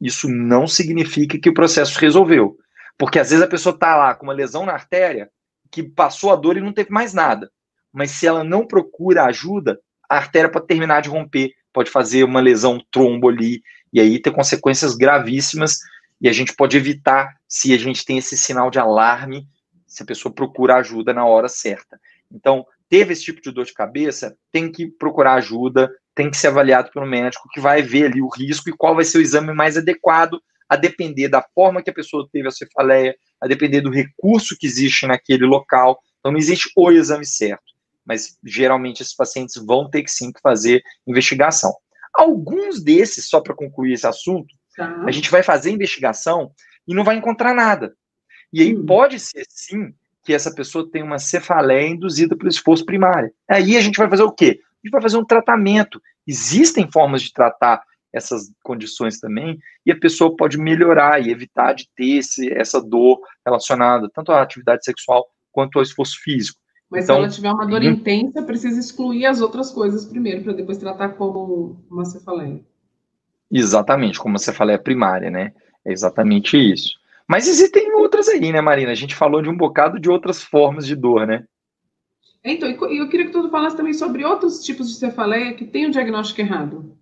Isso 0.00 0.28
não 0.28 0.66
significa 0.66 1.38
que 1.38 1.48
o 1.48 1.54
processo 1.54 1.98
resolveu. 1.98 2.56
Porque 2.96 3.18
às 3.18 3.30
vezes 3.30 3.44
a 3.44 3.48
pessoa 3.48 3.78
tá 3.78 3.96
lá 3.96 4.14
com 4.14 4.26
uma 4.26 4.32
lesão 4.32 4.66
na 4.66 4.72
artéria, 4.72 5.30
que 5.70 5.82
passou 5.82 6.32
a 6.32 6.36
dor 6.36 6.56
e 6.56 6.60
não 6.60 6.72
teve 6.72 6.90
mais 6.90 7.14
nada. 7.14 7.50
Mas 7.92 8.10
se 8.10 8.26
ela 8.26 8.42
não 8.42 8.66
procura 8.66 9.24
ajuda, 9.24 9.80
a 10.08 10.16
artéria 10.16 10.50
pode 10.50 10.66
terminar 10.66 11.00
de 11.00 11.08
romper, 11.08 11.52
pode 11.72 11.90
fazer 11.90 12.24
uma 12.24 12.40
lesão 12.40 12.82
trombo 12.90 13.28
ali, 13.28 13.62
e 13.92 14.00
aí 14.00 14.20
ter 14.20 14.32
consequências 14.32 14.94
gravíssimas, 14.94 15.78
e 16.20 16.28
a 16.28 16.32
gente 16.32 16.54
pode 16.54 16.76
evitar 16.76 17.36
se 17.46 17.72
a 17.72 17.78
gente 17.78 18.04
tem 18.04 18.18
esse 18.18 18.36
sinal 18.36 18.70
de 18.70 18.78
alarme, 18.78 19.46
se 19.86 20.02
a 20.02 20.06
pessoa 20.06 20.34
procura 20.34 20.76
ajuda 20.76 21.14
na 21.14 21.24
hora 21.24 21.48
certa. 21.48 21.98
Então, 22.30 22.66
teve 22.88 23.12
esse 23.12 23.22
tipo 23.22 23.40
de 23.40 23.50
dor 23.50 23.64
de 23.64 23.72
cabeça, 23.72 24.36
tem 24.52 24.70
que 24.70 24.86
procurar 24.86 25.34
ajuda, 25.34 25.90
tem 26.14 26.30
que 26.30 26.36
ser 26.36 26.48
avaliado 26.48 26.90
pelo 26.92 27.06
médico, 27.06 27.48
que 27.52 27.60
vai 27.60 27.80
ver 27.80 28.06
ali 28.06 28.20
o 28.20 28.28
risco 28.28 28.68
e 28.68 28.76
qual 28.76 28.94
vai 28.94 29.04
ser 29.04 29.18
o 29.18 29.22
exame 29.22 29.54
mais 29.54 29.76
adequado, 29.76 30.40
a 30.68 30.76
depender 30.76 31.28
da 31.28 31.42
forma 31.54 31.82
que 31.82 31.90
a 31.90 31.94
pessoa 31.94 32.28
teve 32.30 32.48
a 32.48 32.50
cefaleia, 32.50 33.16
a 33.40 33.46
depender 33.46 33.80
do 33.80 33.90
recurso 33.90 34.56
que 34.58 34.66
existe 34.66 35.06
naquele 35.06 35.46
local. 35.46 35.98
Então, 36.18 36.32
não 36.32 36.38
existe 36.38 36.70
o 36.76 36.90
exame 36.90 37.24
certo, 37.24 37.72
mas 38.04 38.36
geralmente 38.44 39.02
esses 39.02 39.14
pacientes 39.14 39.54
vão 39.64 39.88
ter 39.88 40.02
que 40.02 40.10
sim 40.10 40.30
fazer 40.42 40.82
investigação. 41.06 41.74
Alguns 42.12 42.82
desses, 42.82 43.28
só 43.28 43.40
para 43.40 43.54
concluir 43.54 43.92
esse 43.92 44.06
assunto, 44.06 44.54
tá. 44.78 45.04
a 45.06 45.10
gente 45.10 45.30
vai 45.30 45.42
fazer 45.42 45.70
investigação 45.70 46.50
e 46.86 46.94
não 46.94 47.04
vai 47.04 47.16
encontrar 47.16 47.54
nada. 47.54 47.94
E 48.52 48.62
aí 48.62 48.76
hum. 48.76 48.86
pode 48.86 49.20
ser 49.20 49.44
sim 49.48 49.92
que 50.24 50.32
essa 50.32 50.54
pessoa 50.54 50.88
tem 50.90 51.02
uma 51.02 51.18
cefaleia 51.18 51.88
induzida 51.88 52.36
pelo 52.36 52.48
esforço 52.48 52.84
primário. 52.84 53.30
Aí 53.48 53.76
a 53.76 53.80
gente 53.80 53.96
vai 53.96 54.08
fazer 54.08 54.22
o 54.22 54.32
quê? 54.32 54.60
A 54.62 54.86
gente 54.86 54.92
vai 54.92 55.02
fazer 55.02 55.16
um 55.16 55.24
tratamento. 55.24 56.00
Existem 56.26 56.90
formas 56.90 57.22
de 57.22 57.32
tratar 57.32 57.82
essas 58.12 58.50
condições 58.62 59.20
também, 59.20 59.58
e 59.84 59.92
a 59.92 59.98
pessoa 59.98 60.34
pode 60.34 60.58
melhorar 60.58 61.22
e 61.22 61.30
evitar 61.30 61.74
de 61.74 61.88
ter 61.94 62.18
esse, 62.18 62.50
essa 62.52 62.80
dor 62.80 63.20
relacionada 63.44 64.08
tanto 64.12 64.32
à 64.32 64.42
atividade 64.42 64.84
sexual 64.84 65.26
quanto 65.52 65.78
ao 65.78 65.82
esforço 65.82 66.18
físico. 66.22 66.58
Mas 66.90 67.04
então, 67.04 67.16
se 67.16 67.22
ela 67.22 67.28
tiver 67.28 67.52
uma 67.52 67.66
dor 67.66 67.82
intensa, 67.82 68.42
precisa 68.42 68.80
excluir 68.80 69.26
as 69.26 69.40
outras 69.40 69.70
coisas 69.70 70.06
primeiro, 70.06 70.42
para 70.42 70.54
depois 70.54 70.78
tratar 70.78 71.10
como 71.10 71.84
uma 71.90 72.04
cefaleia. 72.04 72.60
Exatamente, 73.50 74.18
como 74.18 74.32
uma 74.32 74.38
cefaleia 74.38 74.78
primária, 74.78 75.30
né? 75.30 75.52
É 75.84 75.92
exatamente 75.92 76.56
isso. 76.56 76.98
Mas 77.26 77.46
existem 77.46 77.92
outras 77.92 78.28
aí, 78.28 78.52
né, 78.52 78.60
Marina? 78.60 78.90
A 78.90 78.94
gente 78.94 79.14
falou 79.14 79.42
de 79.42 79.48
um 79.48 79.56
bocado 79.56 80.00
de 80.00 80.08
outras 80.08 80.42
formas 80.42 80.86
de 80.86 80.96
dor, 80.96 81.26
né? 81.26 81.44
Então, 82.44 82.68
eu 82.68 83.08
queria 83.08 83.26
que 83.26 83.32
tu 83.32 83.50
falasse 83.50 83.76
também 83.76 83.92
sobre 83.92 84.24
outros 84.24 84.64
tipos 84.64 84.88
de 84.88 84.96
cefaleia 84.96 85.54
que 85.54 85.66
têm 85.66 85.86
o 85.86 85.88
um 85.88 85.90
diagnóstico 85.90 86.40
errado. 86.40 86.96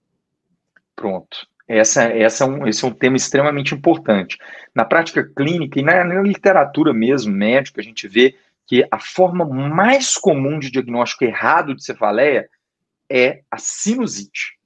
Pronto. 0.95 1.47
Essa, 1.69 2.05
essa 2.05 2.45
é 2.45 2.47
um, 2.47 2.67
esse 2.67 2.85
é 2.85 2.89
um 2.89 2.93
tema 2.93 3.17
extremamente 3.17 3.75
importante. 3.75 4.39
Na 4.75 4.85
prática 4.85 5.25
clínica 5.25 5.79
e 5.79 5.83
na, 5.83 6.05
na 6.05 6.23
literatura 6.23 6.93
mesmo, 6.95 7.33
médica, 7.33 7.81
a 7.81 7.85
gente 7.85 8.09
vê 8.09 8.37
que 8.67 8.87
a 8.91 8.99
forma 8.99 9.45
mais 9.45 10.17
comum 10.17 10.59
de 10.59 10.71
diagnóstico 10.71 11.25
errado 11.25 11.75
de 11.75 11.85
cefaleia 11.85 12.49
é 13.11 13.43
a 13.51 13.59
sinusite. 13.59 14.57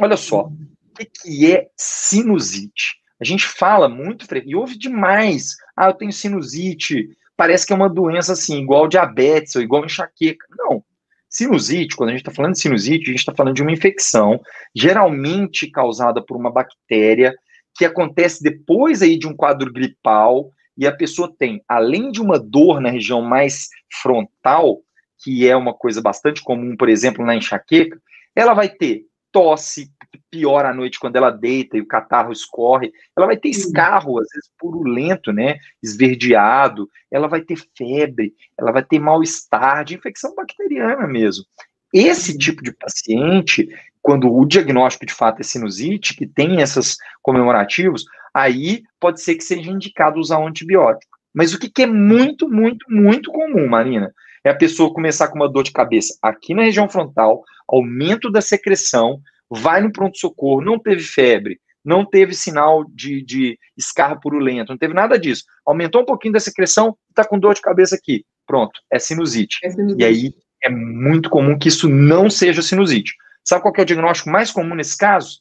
Olha 0.00 0.16
só, 0.16 0.50
que, 0.96 1.04
que 1.04 1.52
é 1.52 1.68
sinusite? 1.76 2.96
A 3.20 3.24
gente 3.24 3.46
fala 3.46 3.88
muito 3.88 4.26
e 4.44 4.54
ouve 4.54 4.78
demais. 4.78 5.56
Ah, 5.76 5.88
eu 5.88 5.94
tenho 5.94 6.12
sinusite. 6.12 7.08
Parece 7.36 7.66
que 7.66 7.72
é 7.72 7.76
uma 7.76 7.88
doença 7.88 8.32
assim, 8.32 8.60
igual 8.60 8.88
diabetes 8.88 9.56
ou 9.56 9.62
igual 9.62 9.84
enxaqueca. 9.84 10.46
Não. 10.58 10.82
Sinusite, 11.28 11.96
quando 11.96 12.10
a 12.10 12.12
gente 12.12 12.22
está 12.22 12.32
falando 12.32 12.52
de 12.52 12.60
sinusite, 12.60 13.04
a 13.04 13.12
gente 13.12 13.18
está 13.18 13.34
falando 13.34 13.54
de 13.54 13.62
uma 13.62 13.72
infecção, 13.72 14.40
geralmente 14.74 15.70
causada 15.70 16.24
por 16.24 16.36
uma 16.36 16.50
bactéria, 16.50 17.34
que 17.74 17.84
acontece 17.84 18.42
depois 18.42 19.02
aí 19.02 19.18
de 19.18 19.26
um 19.26 19.34
quadro 19.34 19.72
gripal, 19.72 20.50
e 20.78 20.86
a 20.86 20.92
pessoa 20.92 21.32
tem, 21.38 21.62
além 21.68 22.10
de 22.10 22.20
uma 22.20 22.38
dor 22.38 22.80
na 22.80 22.90
região 22.90 23.22
mais 23.22 23.68
frontal, 24.02 24.80
que 25.22 25.48
é 25.48 25.56
uma 25.56 25.74
coisa 25.74 26.00
bastante 26.00 26.42
comum, 26.42 26.76
por 26.76 26.88
exemplo, 26.88 27.24
na 27.24 27.34
enxaqueca, 27.34 28.00
ela 28.34 28.52
vai 28.52 28.68
ter 28.68 29.04
tosse, 29.32 29.90
pior 30.30 30.64
à 30.64 30.74
noite 30.74 30.98
quando 30.98 31.16
ela 31.16 31.30
deita 31.30 31.76
e 31.76 31.80
o 31.80 31.86
catarro 31.86 32.32
escorre, 32.32 32.92
ela 33.16 33.26
vai 33.26 33.36
ter 33.36 33.48
escarro, 33.48 34.18
às 34.18 34.26
vezes 34.32 34.50
purulento, 34.58 35.32
né, 35.32 35.56
esverdeado, 35.82 36.88
ela 37.10 37.28
vai 37.28 37.40
ter 37.40 37.58
febre, 37.76 38.34
ela 38.58 38.72
vai 38.72 38.84
ter 38.84 38.98
mal-estar 38.98 39.84
de 39.84 39.94
infecção 39.94 40.34
bacteriana 40.34 41.06
mesmo. 41.06 41.44
Esse 41.92 42.36
tipo 42.36 42.62
de 42.62 42.72
paciente, 42.72 43.68
quando 44.02 44.32
o 44.32 44.44
diagnóstico 44.44 45.06
de 45.06 45.14
fato 45.14 45.40
é 45.40 45.42
sinusite, 45.42 46.14
que 46.14 46.26
tem 46.26 46.60
esses 46.60 46.96
comemorativos, 47.22 48.04
aí 48.34 48.82
pode 49.00 49.20
ser 49.20 49.34
que 49.36 49.44
seja 49.44 49.70
indicado 49.70 50.20
usar 50.20 50.38
um 50.38 50.46
antibiótico. 50.46 51.16
Mas 51.34 51.52
o 51.52 51.58
que, 51.58 51.70
que 51.70 51.82
é 51.82 51.86
muito, 51.86 52.48
muito, 52.48 52.84
muito 52.88 53.30
comum, 53.30 53.68
Marina, 53.68 54.12
é 54.46 54.50
a 54.50 54.54
pessoa 54.54 54.92
começar 54.92 55.28
com 55.28 55.34
uma 55.34 55.48
dor 55.48 55.64
de 55.64 55.72
cabeça 55.72 56.16
aqui 56.22 56.54
na 56.54 56.62
região 56.62 56.88
frontal, 56.88 57.42
aumento 57.68 58.30
da 58.30 58.40
secreção, 58.40 59.20
vai 59.50 59.80
no 59.80 59.90
pronto-socorro, 59.90 60.60
não 60.60 60.78
teve 60.78 61.02
febre, 61.02 61.60
não 61.84 62.04
teve 62.04 62.32
sinal 62.32 62.84
de, 62.88 63.22
de 63.22 63.58
escarro 63.76 64.20
purulento, 64.20 64.70
não 64.70 64.78
teve 64.78 64.94
nada 64.94 65.18
disso. 65.18 65.44
Aumentou 65.66 66.02
um 66.02 66.04
pouquinho 66.04 66.34
da 66.34 66.40
secreção, 66.40 66.96
está 67.10 67.24
com 67.24 67.40
dor 67.40 67.54
de 67.54 67.60
cabeça 67.60 67.96
aqui. 67.96 68.24
Pronto, 68.46 68.80
é 68.92 69.00
sinusite. 69.00 69.58
é 69.64 69.70
sinusite. 69.70 70.00
E 70.00 70.04
aí 70.04 70.34
é 70.62 70.70
muito 70.70 71.28
comum 71.28 71.58
que 71.58 71.68
isso 71.68 71.88
não 71.88 72.30
seja 72.30 72.62
sinusite. 72.62 73.14
Sabe 73.44 73.62
qual 73.62 73.74
é 73.76 73.82
o 73.82 73.84
diagnóstico 73.84 74.30
mais 74.30 74.52
comum 74.52 74.76
nesse 74.76 74.96
caso? 74.96 75.40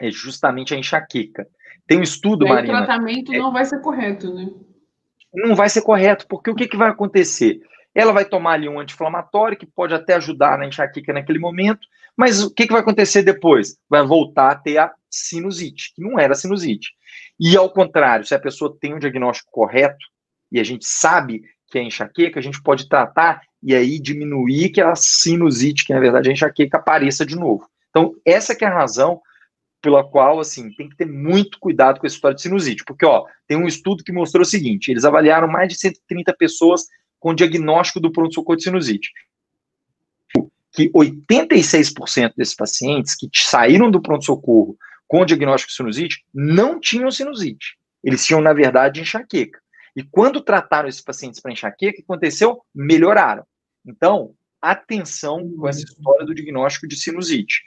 É 0.00 0.10
justamente 0.10 0.74
a 0.74 0.78
enxaqueca. 0.78 1.46
Tem 1.86 1.98
um 1.98 2.02
estudo, 2.02 2.46
Marina. 2.46 2.74
O 2.74 2.84
tratamento 2.84 3.32
é, 3.32 3.38
não 3.38 3.52
vai 3.52 3.64
ser 3.64 3.80
correto, 3.80 4.34
né? 4.34 4.50
Não 5.34 5.54
vai 5.54 5.70
ser 5.70 5.80
correto, 5.80 6.26
porque 6.28 6.50
o 6.50 6.54
que, 6.54 6.68
que 6.68 6.76
vai 6.76 6.90
acontecer? 6.90 7.60
Ela 7.94 8.12
vai 8.12 8.24
tomar 8.24 8.52
ali 8.52 8.68
um 8.68 8.80
anti-inflamatório, 8.80 9.56
que 9.56 9.66
pode 9.66 9.94
até 9.94 10.14
ajudar 10.14 10.58
na 10.58 10.66
enxaqueca 10.66 11.12
naquele 11.12 11.38
momento, 11.38 11.86
mas 12.16 12.42
o 12.42 12.52
que, 12.52 12.66
que 12.66 12.72
vai 12.72 12.82
acontecer 12.82 13.22
depois? 13.22 13.76
Vai 13.88 14.04
voltar 14.04 14.50
a 14.50 14.54
ter 14.54 14.78
a 14.78 14.92
sinusite, 15.10 15.92
que 15.94 16.02
não 16.02 16.18
era 16.18 16.34
sinusite. 16.34 16.90
E 17.38 17.56
ao 17.56 17.70
contrário, 17.70 18.24
se 18.24 18.34
a 18.34 18.38
pessoa 18.38 18.76
tem 18.80 18.94
um 18.94 18.98
diagnóstico 18.98 19.50
correto, 19.50 20.04
e 20.50 20.60
a 20.60 20.64
gente 20.64 20.86
sabe 20.86 21.42
que 21.68 21.78
é 21.78 21.82
enxaqueca, 21.82 22.38
a 22.38 22.42
gente 22.42 22.62
pode 22.62 22.88
tratar 22.88 23.40
e 23.62 23.74
aí 23.74 23.98
diminuir 23.98 24.70
que 24.70 24.80
a 24.80 24.94
sinusite, 24.94 25.86
que 25.86 25.94
na 25.94 26.00
verdade 26.00 26.28
é 26.28 26.32
enxaqueca, 26.32 26.78
apareça 26.78 27.24
de 27.24 27.36
novo. 27.36 27.66
Então, 27.90 28.14
essa 28.24 28.54
que 28.54 28.64
é 28.64 28.68
a 28.68 28.74
razão 28.74 29.20
pela 29.80 30.04
qual, 30.04 30.38
assim, 30.38 30.72
tem 30.74 30.88
que 30.88 30.96
ter 30.96 31.06
muito 31.06 31.58
cuidado 31.58 31.98
com 31.98 32.06
essa 32.06 32.14
história 32.14 32.36
de 32.36 32.42
sinusite, 32.42 32.84
porque, 32.86 33.04
ó, 33.04 33.24
tem 33.48 33.56
um 33.58 33.66
estudo 33.66 34.04
que 34.04 34.12
mostrou 34.12 34.42
o 34.42 34.46
seguinte, 34.46 34.90
eles 34.90 35.04
avaliaram 35.04 35.48
mais 35.48 35.68
de 35.68 35.76
130 35.76 36.32
pessoas 36.38 36.86
com 37.22 37.32
diagnóstico 37.32 38.00
do 38.00 38.10
pronto-socorro 38.10 38.56
de 38.56 38.64
sinusite, 38.64 39.12
que 40.72 40.90
86% 40.90 42.32
desses 42.36 42.56
pacientes 42.56 43.14
que 43.14 43.30
saíram 43.32 43.88
do 43.88 44.02
pronto-socorro 44.02 44.76
com 45.06 45.24
diagnóstico 45.24 45.70
de 45.70 45.76
sinusite 45.76 46.24
não 46.34 46.80
tinham 46.80 47.12
sinusite, 47.12 47.78
eles 48.02 48.26
tinham, 48.26 48.40
na 48.40 48.52
verdade, 48.52 49.00
enxaqueca. 49.00 49.60
E 49.94 50.02
quando 50.02 50.40
trataram 50.40 50.88
esses 50.88 51.00
pacientes 51.00 51.38
para 51.38 51.52
enxaqueca, 51.52 51.92
o 51.92 51.96
que 51.98 52.02
aconteceu? 52.02 52.60
Melhoraram. 52.74 53.44
Então, 53.86 54.34
atenção 54.60 55.48
com 55.56 55.68
essa 55.68 55.84
história 55.84 56.26
do 56.26 56.34
diagnóstico 56.34 56.88
de 56.88 56.96
sinusite. 56.96 57.62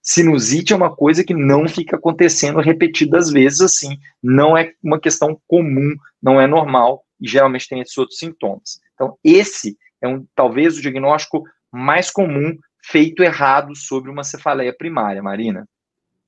Sinusite 0.00 0.72
é 0.72 0.76
uma 0.76 0.94
coisa 0.94 1.24
que 1.24 1.34
não 1.34 1.66
fica 1.66 1.96
acontecendo 1.96 2.60
repetidas 2.60 3.28
vezes 3.28 3.60
assim, 3.60 3.98
não 4.22 4.56
é 4.56 4.72
uma 4.80 5.00
questão 5.00 5.40
comum, 5.48 5.96
não 6.22 6.40
é 6.40 6.46
normal 6.46 7.04
e 7.20 7.28
geralmente 7.28 7.68
tem 7.68 7.80
esses 7.80 7.96
outros 7.98 8.18
sintomas. 8.18 8.80
Então, 8.94 9.16
esse 9.22 9.76
é 10.00 10.08
um 10.08 10.26
talvez 10.34 10.78
o 10.78 10.82
diagnóstico 10.82 11.42
mais 11.72 12.10
comum 12.10 12.56
feito 12.82 13.22
errado 13.22 13.76
sobre 13.76 14.10
uma 14.10 14.24
cefaleia 14.24 14.74
primária, 14.76 15.22
Marina. 15.22 15.68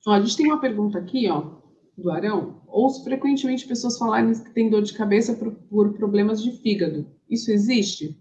Ó, 0.05 0.13
a 0.13 0.21
gente 0.21 0.37
tem 0.37 0.45
uma 0.45 0.59
pergunta 0.59 0.99
aqui, 0.99 1.29
ó, 1.29 1.63
do 1.97 2.11
Arão. 2.11 2.61
Ouço 2.67 3.03
frequentemente 3.03 3.67
pessoas 3.67 3.97
falarem 3.97 4.33
que 4.33 4.53
tem 4.53 4.69
dor 4.69 4.83
de 4.83 4.93
cabeça 4.93 5.33
por, 5.33 5.51
por 5.51 5.93
problemas 5.93 6.41
de 6.41 6.51
fígado. 6.61 7.07
Isso 7.29 7.51
existe? 7.51 8.17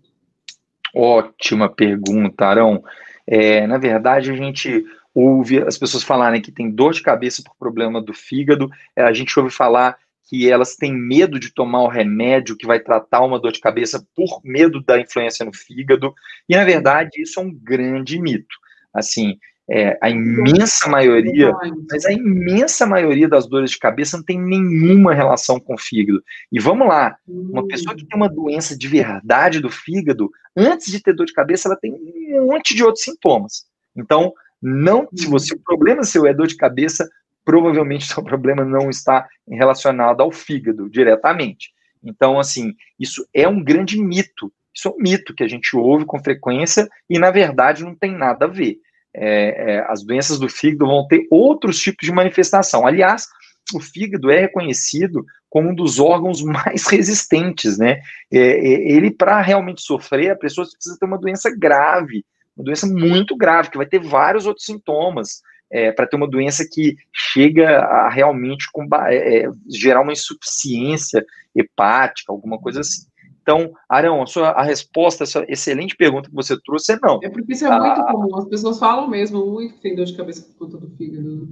Ótima 0.95 1.69
pergunta, 1.69 2.47
Arão. 2.47 2.83
É, 3.27 3.67
na 3.67 3.79
verdade, 3.79 4.31
a 4.31 4.37
gente 4.37 4.85
ouve 5.15 5.63
as 5.63 5.77
pessoas 5.77 6.03
falarem 6.03 6.41
que 6.41 6.53
tem 6.53 6.71
dor 6.71 6.93
de 6.93 7.03
cabeça 7.03 7.43
por 7.43 7.55
problema 7.57 8.01
do 8.01 8.15
fígado, 8.15 8.71
é, 8.97 9.03
a 9.03 9.13
gente 9.13 9.39
ouve 9.39 9.51
falar 9.51 9.97
que 10.29 10.51
elas 10.51 10.77
têm 10.77 10.93
medo 10.93 11.39
de 11.39 11.53
tomar 11.53 11.83
o 11.83 11.89
remédio 11.89 12.57
que 12.57 12.67
vai 12.67 12.81
tratar 12.81 13.21
uma 13.21 13.39
dor 13.39 13.53
de 13.53 13.61
cabeça 13.61 14.05
por 14.15 14.41
medo 14.45 14.83
da 14.83 14.99
influência 14.99 15.45
no 15.45 15.55
fígado, 15.55 16.15
e 16.49 16.57
na 16.57 16.65
verdade 16.65 17.21
isso 17.21 17.39
é 17.39 17.43
um 17.43 17.53
grande 17.53 18.21
mito. 18.21 18.57
Assim, 18.95 19.39
é, 19.71 19.97
a 20.03 20.11
imensa 20.11 20.89
maioria, 20.89 21.53
mas 21.91 22.05
a 22.05 22.13
imensa 22.13 22.85
maioria 22.87 23.29
das 23.29 23.47
dores 23.47 23.71
de 23.71 23.79
cabeça 23.79 24.17
não 24.17 24.25
tem 24.25 24.41
nenhuma 24.41 25.15
relação 25.15 25.59
com 25.61 25.75
o 25.75 25.79
fígado. 25.79 26.23
E 26.51 26.59
vamos 26.59 26.89
lá, 26.89 27.17
uma 27.27 27.67
pessoa 27.67 27.95
que 27.95 28.05
tem 28.05 28.17
uma 28.17 28.29
doença 28.29 28.77
de 28.77 28.89
verdade 28.89 29.61
do 29.61 29.71
fígado, 29.71 30.31
antes 30.57 30.91
de 30.91 31.01
ter 31.01 31.15
dor 31.15 31.27
de 31.27 31.33
cabeça, 31.33 31.69
ela 31.69 31.77
tem 31.77 31.93
um 31.93 32.47
monte 32.47 32.75
de 32.75 32.85
outros 32.85 33.05
sintomas. 33.05 33.65
Então, 33.97 34.33
não, 34.61 35.09
se 35.15 35.27
você 35.27 35.55
o 35.55 35.59
problema 35.59 36.05
seu 36.05 36.27
é 36.27 36.35
dor 36.35 36.47
de 36.47 36.57
cabeça, 36.57 37.09
provavelmente 37.45 38.07
seu 38.13 38.23
problema 38.23 38.65
não 38.65 38.91
está 38.91 39.29
relacionado 39.49 40.21
ao 40.21 40.31
fígado 40.31 40.89
diretamente. 40.89 41.71
Então, 42.03 42.39
assim, 42.39 42.75
isso 42.99 43.27
é 43.35 43.47
um 43.47 43.63
grande 43.63 44.01
mito. 44.01 44.53
Isso 44.75 44.89
é 44.89 44.91
um 44.91 44.97
mito 44.99 45.35
que 45.35 45.45
a 45.45 45.49
gente 45.49 45.77
ouve 45.77 46.05
com 46.05 46.23
frequência 46.23 46.89
e, 47.09 47.19
na 47.19 47.31
verdade, 47.31 47.85
não 47.85 47.95
tem 47.95 48.13
nada 48.13 48.47
a 48.47 48.49
ver 48.49 48.79
é, 49.15 49.75
é, 49.75 49.87
as 49.89 50.03
doenças 50.03 50.39
do 50.39 50.49
fígado 50.49 50.87
vão 50.87 51.07
ter 51.07 51.27
outros 51.31 51.79
tipos 51.79 52.07
de 52.07 52.13
manifestação. 52.13 52.87
Aliás, 52.87 53.27
o 53.75 53.81
fígado 53.81 54.31
é 54.31 54.41
reconhecido 54.41 55.25
como 55.51 55.71
um 55.71 55.75
dos 55.75 56.01
órgãos 56.01 56.43
mais 56.43 56.87
resistentes, 56.87 57.79
né? 57.79 58.01
É, 58.33 58.39
é 58.39 58.93
ele, 58.93 59.11
para 59.11 59.41
realmente 59.41 59.83
sofrer, 59.83 60.31
a 60.31 60.37
pessoa 60.37 60.67
precisa 60.67 60.97
ter 60.99 61.07
uma 61.07 61.19
doença 61.19 61.51
grave, 61.55 62.25
uma 62.57 62.65
doença 62.65 62.87
muito 62.87 63.37
grave, 63.37 63.71
que 63.71 63.77
vai 63.77 63.87
ter 63.87 64.01
vários 64.01 64.47
outros 64.47 64.67
sintomas, 64.67 65.43
é, 65.73 65.91
para 65.91 66.07
ter 66.07 66.17
uma 66.17 66.29
doença 66.29 66.69
que 66.71 66.97
chega 67.13 67.79
a 67.79 68.11
realmente 68.11 68.67
é, 69.09 69.49
gerar 69.69 70.03
uma 70.03 70.13
insuficiência 70.13 71.25
hepática, 71.57 72.31
alguma 72.31 72.59
coisa 72.59 72.81
assim. 72.81 73.11
Então, 73.41 73.73
Arão, 73.89 74.23
a, 74.23 74.27
sua, 74.27 74.51
a 74.51 74.63
resposta, 74.63 75.25
essa 75.25 75.45
excelente 75.49 75.97
pergunta 75.97 76.29
que 76.29 76.35
você 76.35 76.57
trouxe 76.63 76.93
é 76.93 76.99
não. 77.03 77.19
É 77.23 77.29
porque 77.29 77.53
isso 77.53 77.67
é 77.67 77.71
muito 77.71 78.01
ah, 78.01 78.13
comum, 78.13 78.37
as 78.37 78.45
pessoas 78.45 78.79
falam 78.79 79.09
mesmo 79.09 79.45
muito 79.45 79.75
que 79.75 79.81
tem 79.81 79.97
dor 79.97 80.05
de 80.05 80.17
cabeça 80.17 80.43
por 80.43 80.67
conta 80.67 80.79
do 80.79 80.95
fígado. 80.97 81.49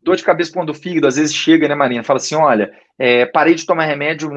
Dor 0.00 0.16
de 0.16 0.22
cabeça 0.22 0.52
por 0.52 0.60
conta 0.60 0.72
do 0.72 0.78
fígado, 0.78 1.08
às 1.08 1.16
vezes 1.16 1.34
chega, 1.34 1.66
né, 1.66 1.74
Marina? 1.74 2.04
Fala 2.04 2.18
assim: 2.18 2.36
olha, 2.36 2.72
é, 2.96 3.26
parei 3.26 3.54
de 3.54 3.66
tomar 3.66 3.84
remédio, 3.84 4.30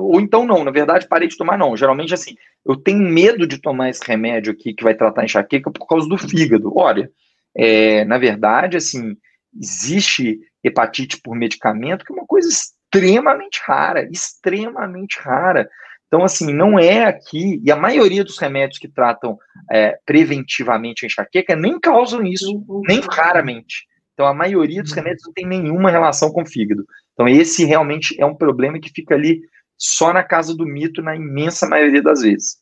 ou 0.00 0.20
então 0.20 0.46
não, 0.46 0.62
na 0.62 0.70
verdade, 0.70 1.08
parei 1.08 1.26
de 1.26 1.36
tomar 1.36 1.58
não. 1.58 1.76
Geralmente, 1.76 2.14
assim, 2.14 2.36
eu 2.64 2.76
tenho 2.76 3.00
medo 3.00 3.46
de 3.48 3.58
tomar 3.58 3.90
esse 3.90 4.02
remédio 4.06 4.52
aqui 4.52 4.72
que 4.72 4.84
vai 4.84 4.94
tratar 4.94 5.24
enxaqueca 5.24 5.72
por 5.72 5.86
causa 5.88 6.08
do 6.08 6.16
fígado. 6.16 6.72
Olha, 6.76 7.10
é, 7.56 8.04
na 8.04 8.18
verdade, 8.18 8.76
assim, 8.76 9.16
existe 9.56 10.40
hepatite 10.62 11.20
por 11.22 11.36
medicamento, 11.36 12.04
que 12.04 12.12
é 12.12 12.16
uma 12.16 12.26
coisa 12.26 12.48
extremamente 12.48 13.60
rara, 13.64 14.08
extremamente 14.10 15.18
rara. 15.20 15.68
Então, 16.06 16.24
assim, 16.24 16.52
não 16.52 16.78
é 16.78 17.04
aqui, 17.04 17.60
e 17.64 17.70
a 17.72 17.76
maioria 17.76 18.24
dos 18.24 18.38
remédios 18.38 18.78
que 18.78 18.88
tratam 18.88 19.36
é, 19.70 19.98
preventivamente 20.06 21.04
a 21.04 21.06
enxaqueca 21.06 21.56
nem 21.56 21.78
causam 21.80 22.22
isso, 22.24 22.64
nem 22.86 23.00
raramente. 23.00 23.86
Então, 24.12 24.26
a 24.26 24.34
maioria 24.34 24.82
dos 24.82 24.92
remédios 24.92 25.24
não 25.26 25.32
tem 25.32 25.46
nenhuma 25.46 25.90
relação 25.90 26.30
com 26.30 26.42
o 26.42 26.46
fígado. 26.46 26.84
Então, 27.12 27.28
esse 27.28 27.64
realmente 27.64 28.14
é 28.20 28.24
um 28.24 28.36
problema 28.36 28.78
que 28.78 28.90
fica 28.90 29.14
ali 29.14 29.40
só 29.76 30.12
na 30.12 30.22
casa 30.22 30.56
do 30.56 30.64
mito, 30.64 31.02
na 31.02 31.16
imensa 31.16 31.68
maioria 31.68 32.00
das 32.00 32.22
vezes. 32.22 32.58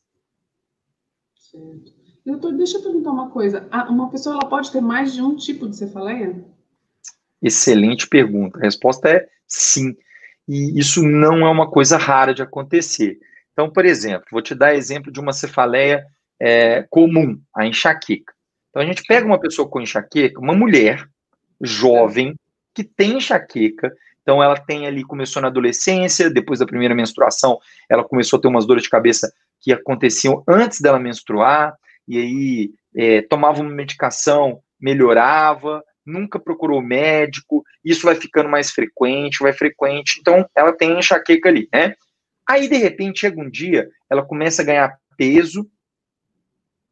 Certo. 1.37 1.92
Doutor, 2.25 2.53
deixa 2.53 2.79
eu 2.79 2.83
perguntar 2.83 3.11
uma 3.11 3.31
coisa. 3.31 3.67
Uma 3.89 4.11
pessoa 4.11 4.37
ela 4.37 4.49
pode 4.49 4.71
ter 4.71 4.81
mais 4.81 5.13
de 5.13 5.21
um 5.21 5.37
tipo 5.37 5.69
de 5.69 5.77
cefaleia? 5.77 6.45
Excelente 7.41 8.07
pergunta. 8.07 8.59
A 8.59 8.63
resposta 8.63 9.09
é 9.09 9.29
sim. 9.47 9.97
E 10.49 10.79
isso 10.79 11.03
não 11.03 11.47
é 11.47 11.51
uma 11.51 11.69
coisa 11.69 11.97
rara 11.97 12.33
de 12.33 12.43
acontecer. 12.43 13.19
Então, 13.53 13.71
por 13.71 13.85
exemplo, 13.85 14.27
vou 14.31 14.41
te 14.41 14.55
dar 14.55 14.75
exemplo 14.75 15.13
de 15.13 15.21
uma 15.21 15.33
cefaleia 15.33 16.07
é, 16.41 16.87
comum, 16.91 17.41
a 17.55 17.67
enxaqueca. 17.67 18.33
Então, 18.71 18.83
a 18.83 18.87
gente 18.87 19.03
pega 19.05 19.27
uma 19.27 19.39
pessoa 19.39 19.69
com 19.69 19.81
enxaqueca, 19.81 20.41
uma 20.41 20.55
mulher 20.55 21.07
jovem 21.61 22.35
que 22.75 22.83
tem 22.83 23.19
enxaqueca, 23.19 23.93
então 24.23 24.43
ela 24.43 24.57
tem 24.57 24.87
ali, 24.87 25.05
começou 25.05 25.43
na 25.43 25.49
adolescência, 25.49 26.31
depois 26.31 26.61
da 26.61 26.67
primeira 26.67 26.95
menstruação, 26.95 27.59
ela 27.89 28.05
começou 28.05 28.39
a 28.39 28.43
ter 28.43 28.49
umas 28.49 28.65
dores 28.65 28.85
de 28.85 28.91
cabeça 28.91 29.33
que 29.61 29.73
aconteciam 29.73 30.43
antes 30.49 30.81
dela 30.81 30.99
menstruar, 30.99 31.77
e 32.07 32.19
aí 32.19 32.71
é, 32.95 33.23
tomava 33.23 33.61
uma 33.61 33.71
medicação, 33.71 34.61
melhorava, 34.81 35.83
nunca 36.05 36.39
procurou 36.39 36.83
médico, 36.83 37.65
isso 37.85 38.05
vai 38.05 38.15
ficando 38.15 38.49
mais 38.49 38.71
frequente, 38.71 39.43
vai 39.43 39.53
frequente, 39.53 40.19
então 40.21 40.49
ela 40.55 40.73
tem 40.73 40.99
enxaqueca 40.99 41.49
ali, 41.49 41.69
né? 41.73 41.95
Aí, 42.49 42.69
de 42.69 42.77
repente, 42.77 43.21
chega 43.21 43.41
um 43.41 43.49
dia, 43.49 43.89
ela 44.11 44.25
começa 44.25 44.63
a 44.63 44.65
ganhar 44.65 44.99
peso, 45.17 45.71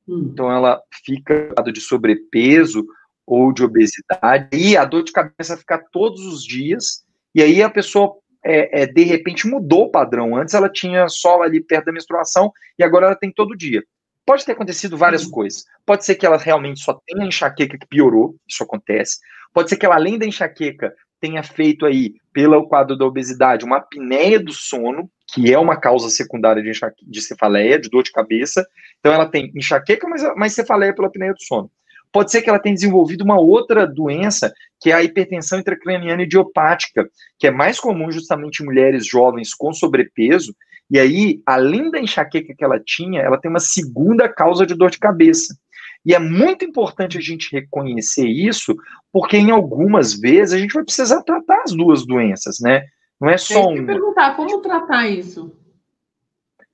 hum. 0.09 0.31
então 0.33 0.51
ela 0.51 0.81
fica 1.05 1.53
de 1.73 1.81
sobrepeso 1.81 2.87
ou 3.27 3.53
de 3.53 3.65
obesidade, 3.65 4.49
e 4.53 4.77
a 4.77 4.85
dor 4.85 5.03
de 5.03 5.13
cabeça 5.13 5.57
fica 5.57 5.79
todos 5.93 6.25
os 6.25 6.45
dias, 6.45 7.05
e 7.35 7.43
aí 7.43 7.63
a 7.63 7.71
pessoa, 7.71 8.17
é, 8.45 8.83
é, 8.83 8.87
de 8.87 9.03
repente, 9.03 9.47
mudou 9.47 9.85
o 9.85 9.91
padrão. 9.91 10.37
Antes 10.37 10.55
ela 10.55 10.69
tinha 10.69 11.09
só 11.09 11.43
ali 11.43 11.61
perto 11.61 11.87
da 11.87 11.93
menstruação, 11.93 12.53
e 12.79 12.85
agora 12.85 13.07
ela 13.07 13.17
tem 13.17 13.33
todo 13.33 13.57
dia. 13.57 13.85
Pode 14.31 14.47
ter 14.47 14.53
acontecido 14.53 14.97
várias 14.97 15.27
hum. 15.27 15.31
coisas. 15.33 15.65
Pode 15.85 16.05
ser 16.05 16.15
que 16.15 16.25
ela 16.25 16.37
realmente 16.37 16.79
só 16.79 16.97
tenha 17.05 17.27
enxaqueca 17.27 17.77
que 17.77 17.89
piorou, 17.89 18.37
isso 18.49 18.63
acontece. 18.63 19.19
Pode 19.53 19.69
ser 19.69 19.77
que 19.77 19.85
ela, 19.85 19.97
além 19.97 20.21
da 20.21 20.25
enxaqueca, 20.25 20.95
tenha 21.21 21.43
feito 21.43 21.85
aí, 21.85 22.15
pelo 22.33 22.69
quadro 22.69 22.97
da 22.97 23.05
obesidade, 23.05 23.65
uma 23.65 23.79
apneia 23.79 24.39
do 24.39 24.53
sono, 24.53 25.11
que 25.27 25.53
é 25.53 25.59
uma 25.59 25.77
causa 25.77 26.09
secundária 26.09 26.63
de, 26.63 26.71
de 27.09 27.21
cefaleia, 27.21 27.77
de 27.77 27.91
dor 27.91 28.05
de 28.05 28.13
cabeça. 28.13 28.65
Então, 29.01 29.13
ela 29.13 29.27
tem 29.27 29.51
enxaqueca, 29.53 30.07
mas, 30.07 30.23
mas 30.37 30.55
cefaleia 30.55 30.95
pela 30.95 31.09
apneia 31.09 31.35
do 31.35 31.43
sono. 31.43 31.69
Pode 32.13 32.31
ser 32.31 32.41
que 32.41 32.49
ela 32.49 32.61
tenha 32.61 32.77
desenvolvido 32.77 33.25
uma 33.25 33.41
outra 33.41 33.85
doença, 33.85 34.53
que 34.81 34.93
é 34.93 34.95
a 34.95 35.03
hipertensão 35.03 35.59
intracraniana 35.59 36.23
idiopática, 36.23 37.11
que 37.37 37.49
é 37.49 37.51
mais 37.51 37.81
comum 37.81 38.13
justamente 38.13 38.63
em 38.63 38.67
mulheres 38.67 39.05
jovens 39.05 39.53
com 39.53 39.73
sobrepeso. 39.73 40.55
E 40.91 40.99
aí, 40.99 41.41
além 41.47 41.91
da 41.91 42.01
enxaqueca 42.01 42.55
que 42.55 42.65
ela 42.65 42.81
tinha, 42.81 43.21
ela 43.21 43.39
tem 43.39 43.49
uma 43.49 43.61
segunda 43.61 44.29
causa 44.29 44.67
de 44.67 44.75
dor 44.75 44.91
de 44.91 44.99
cabeça. 44.99 45.57
E 46.05 46.15
é 46.15 46.19
muito 46.19 46.65
importante 46.65 47.19
a 47.19 47.21
gente 47.21 47.53
reconhecer 47.53 48.27
isso, 48.27 48.75
porque 49.13 49.37
em 49.37 49.51
algumas 49.51 50.15
vezes 50.15 50.55
a 50.55 50.59
gente 50.59 50.73
vai 50.73 50.83
precisar 50.83 51.23
tratar 51.23 51.63
as 51.63 51.73
duas 51.73 52.07
doenças, 52.07 52.59
né? 52.61 52.87
Não 53.21 53.29
é 53.29 53.37
só 53.37 53.69
um. 53.69 53.85
perguntar 53.85 54.35
como 54.35 54.63
tratar 54.63 55.09
isso. 55.09 55.55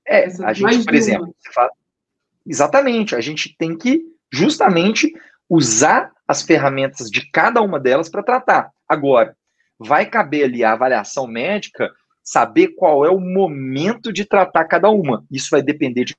É, 0.06 0.26
a 0.44 0.52
gente, 0.52 0.84
por 0.84 0.94
exemplo, 0.94 1.34
fala... 1.52 1.70
exatamente, 2.46 3.16
a 3.16 3.20
gente 3.20 3.54
tem 3.58 3.76
que 3.76 4.02
justamente 4.32 5.12
usar 5.50 6.12
as 6.26 6.42
ferramentas 6.42 7.10
de 7.10 7.28
cada 7.30 7.60
uma 7.60 7.80
delas 7.80 8.08
para 8.08 8.22
tratar. 8.22 8.70
Agora, 8.88 9.36
vai 9.78 10.06
caber 10.06 10.44
ali 10.44 10.62
a 10.62 10.72
avaliação 10.72 11.26
médica 11.26 11.92
saber 12.26 12.74
qual 12.74 13.06
é 13.06 13.10
o 13.10 13.20
momento 13.20 14.12
de 14.12 14.24
tratar 14.24 14.64
cada 14.64 14.90
uma. 14.90 15.24
Isso 15.30 15.48
vai 15.50 15.62
depender 15.62 16.04
de. 16.04 16.16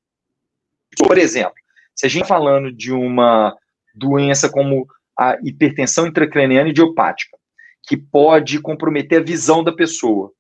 Por 0.98 1.18
exemplo, 1.18 1.56
se 1.94 2.06
a 2.06 2.10
gente 2.10 2.24
está 2.24 2.34
falando 2.34 2.72
de 2.72 2.94
uma 2.94 3.54
doença 3.94 4.50
como 4.50 4.88
a 5.20 5.38
hipertensão 5.44 6.08
intracraniana 6.08 6.70
idiopática, 6.70 7.38
que 7.84 7.98
pode 7.98 8.62
comprometer 8.62 9.20
a 9.20 9.24
visão 9.24 9.64
da 9.64 9.74
pessoa, 9.74 10.32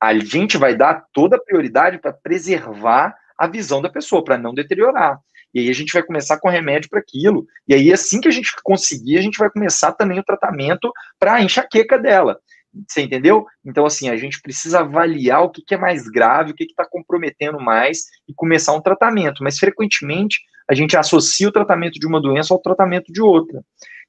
a 0.00 0.16
gente 0.16 0.56
vai 0.56 0.76
dar 0.76 1.04
toda 1.12 1.36
a 1.36 1.40
prioridade 1.40 1.98
para 1.98 2.12
preservar 2.12 3.16
a 3.36 3.48
visão 3.48 3.82
da 3.82 3.88
pessoa, 3.88 4.22
para 4.22 4.38
não 4.38 4.54
deteriorar. 4.54 5.18
E 5.52 5.60
aí 5.60 5.70
a 5.70 5.74
gente 5.74 5.92
vai 5.92 6.02
começar 6.02 6.38
com 6.38 6.48
remédio 6.48 6.88
para 6.88 7.00
aquilo. 7.00 7.46
E 7.66 7.74
aí, 7.74 7.92
assim 7.92 8.20
que 8.20 8.28
a 8.28 8.30
gente 8.30 8.54
conseguir, 8.62 9.18
a 9.18 9.22
gente 9.22 9.38
vai 9.38 9.50
começar 9.50 9.92
também 9.92 10.20
o 10.20 10.24
tratamento 10.24 10.92
para 11.18 11.34
a 11.34 11.42
enxaqueca 11.42 11.98
dela. 11.98 12.38
Você 12.86 13.02
entendeu? 13.02 13.46
Então, 13.64 13.84
assim, 13.84 14.08
a 14.08 14.16
gente 14.16 14.40
precisa 14.40 14.80
avaliar 14.80 15.42
o 15.42 15.50
que, 15.50 15.62
que 15.62 15.74
é 15.74 15.78
mais 15.78 16.08
grave, 16.08 16.52
o 16.52 16.54
que 16.54 16.64
está 16.64 16.86
comprometendo 16.88 17.58
mais 17.60 18.04
e 18.28 18.34
começar 18.34 18.72
um 18.72 18.80
tratamento. 18.80 19.42
Mas, 19.42 19.58
frequentemente, 19.58 20.38
a 20.70 20.74
gente 20.74 20.96
associa 20.96 21.48
o 21.48 21.52
tratamento 21.52 21.98
de 21.98 22.06
uma 22.06 22.20
doença 22.20 22.54
ao 22.54 22.60
tratamento 22.60 23.12
de 23.12 23.20
outra. 23.20 23.60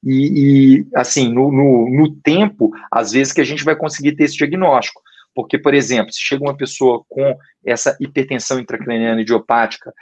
E, 0.03 0.81
e 0.83 0.87
assim, 0.95 1.31
no, 1.33 1.51
no, 1.51 1.89
no, 1.89 2.15
tempo, 2.21 2.71
às 2.91 3.11
vezes 3.11 3.33
que 3.33 3.41
a 3.41 3.43
gente 3.43 3.63
vai 3.63 3.75
conseguir 3.75 4.15
ter 4.15 4.25
esse 4.25 4.37
diagnóstico. 4.37 5.01
Porque, 5.33 5.57
por 5.57 5.73
exemplo, 5.73 6.11
se 6.11 6.21
chega 6.21 6.43
uma 6.43 6.55
pessoa 6.55 7.03
com 7.07 7.35
essa 7.65 7.97
hipertensão 7.99 8.59
intracraniana 8.59 9.21
idiopática, 9.21 9.93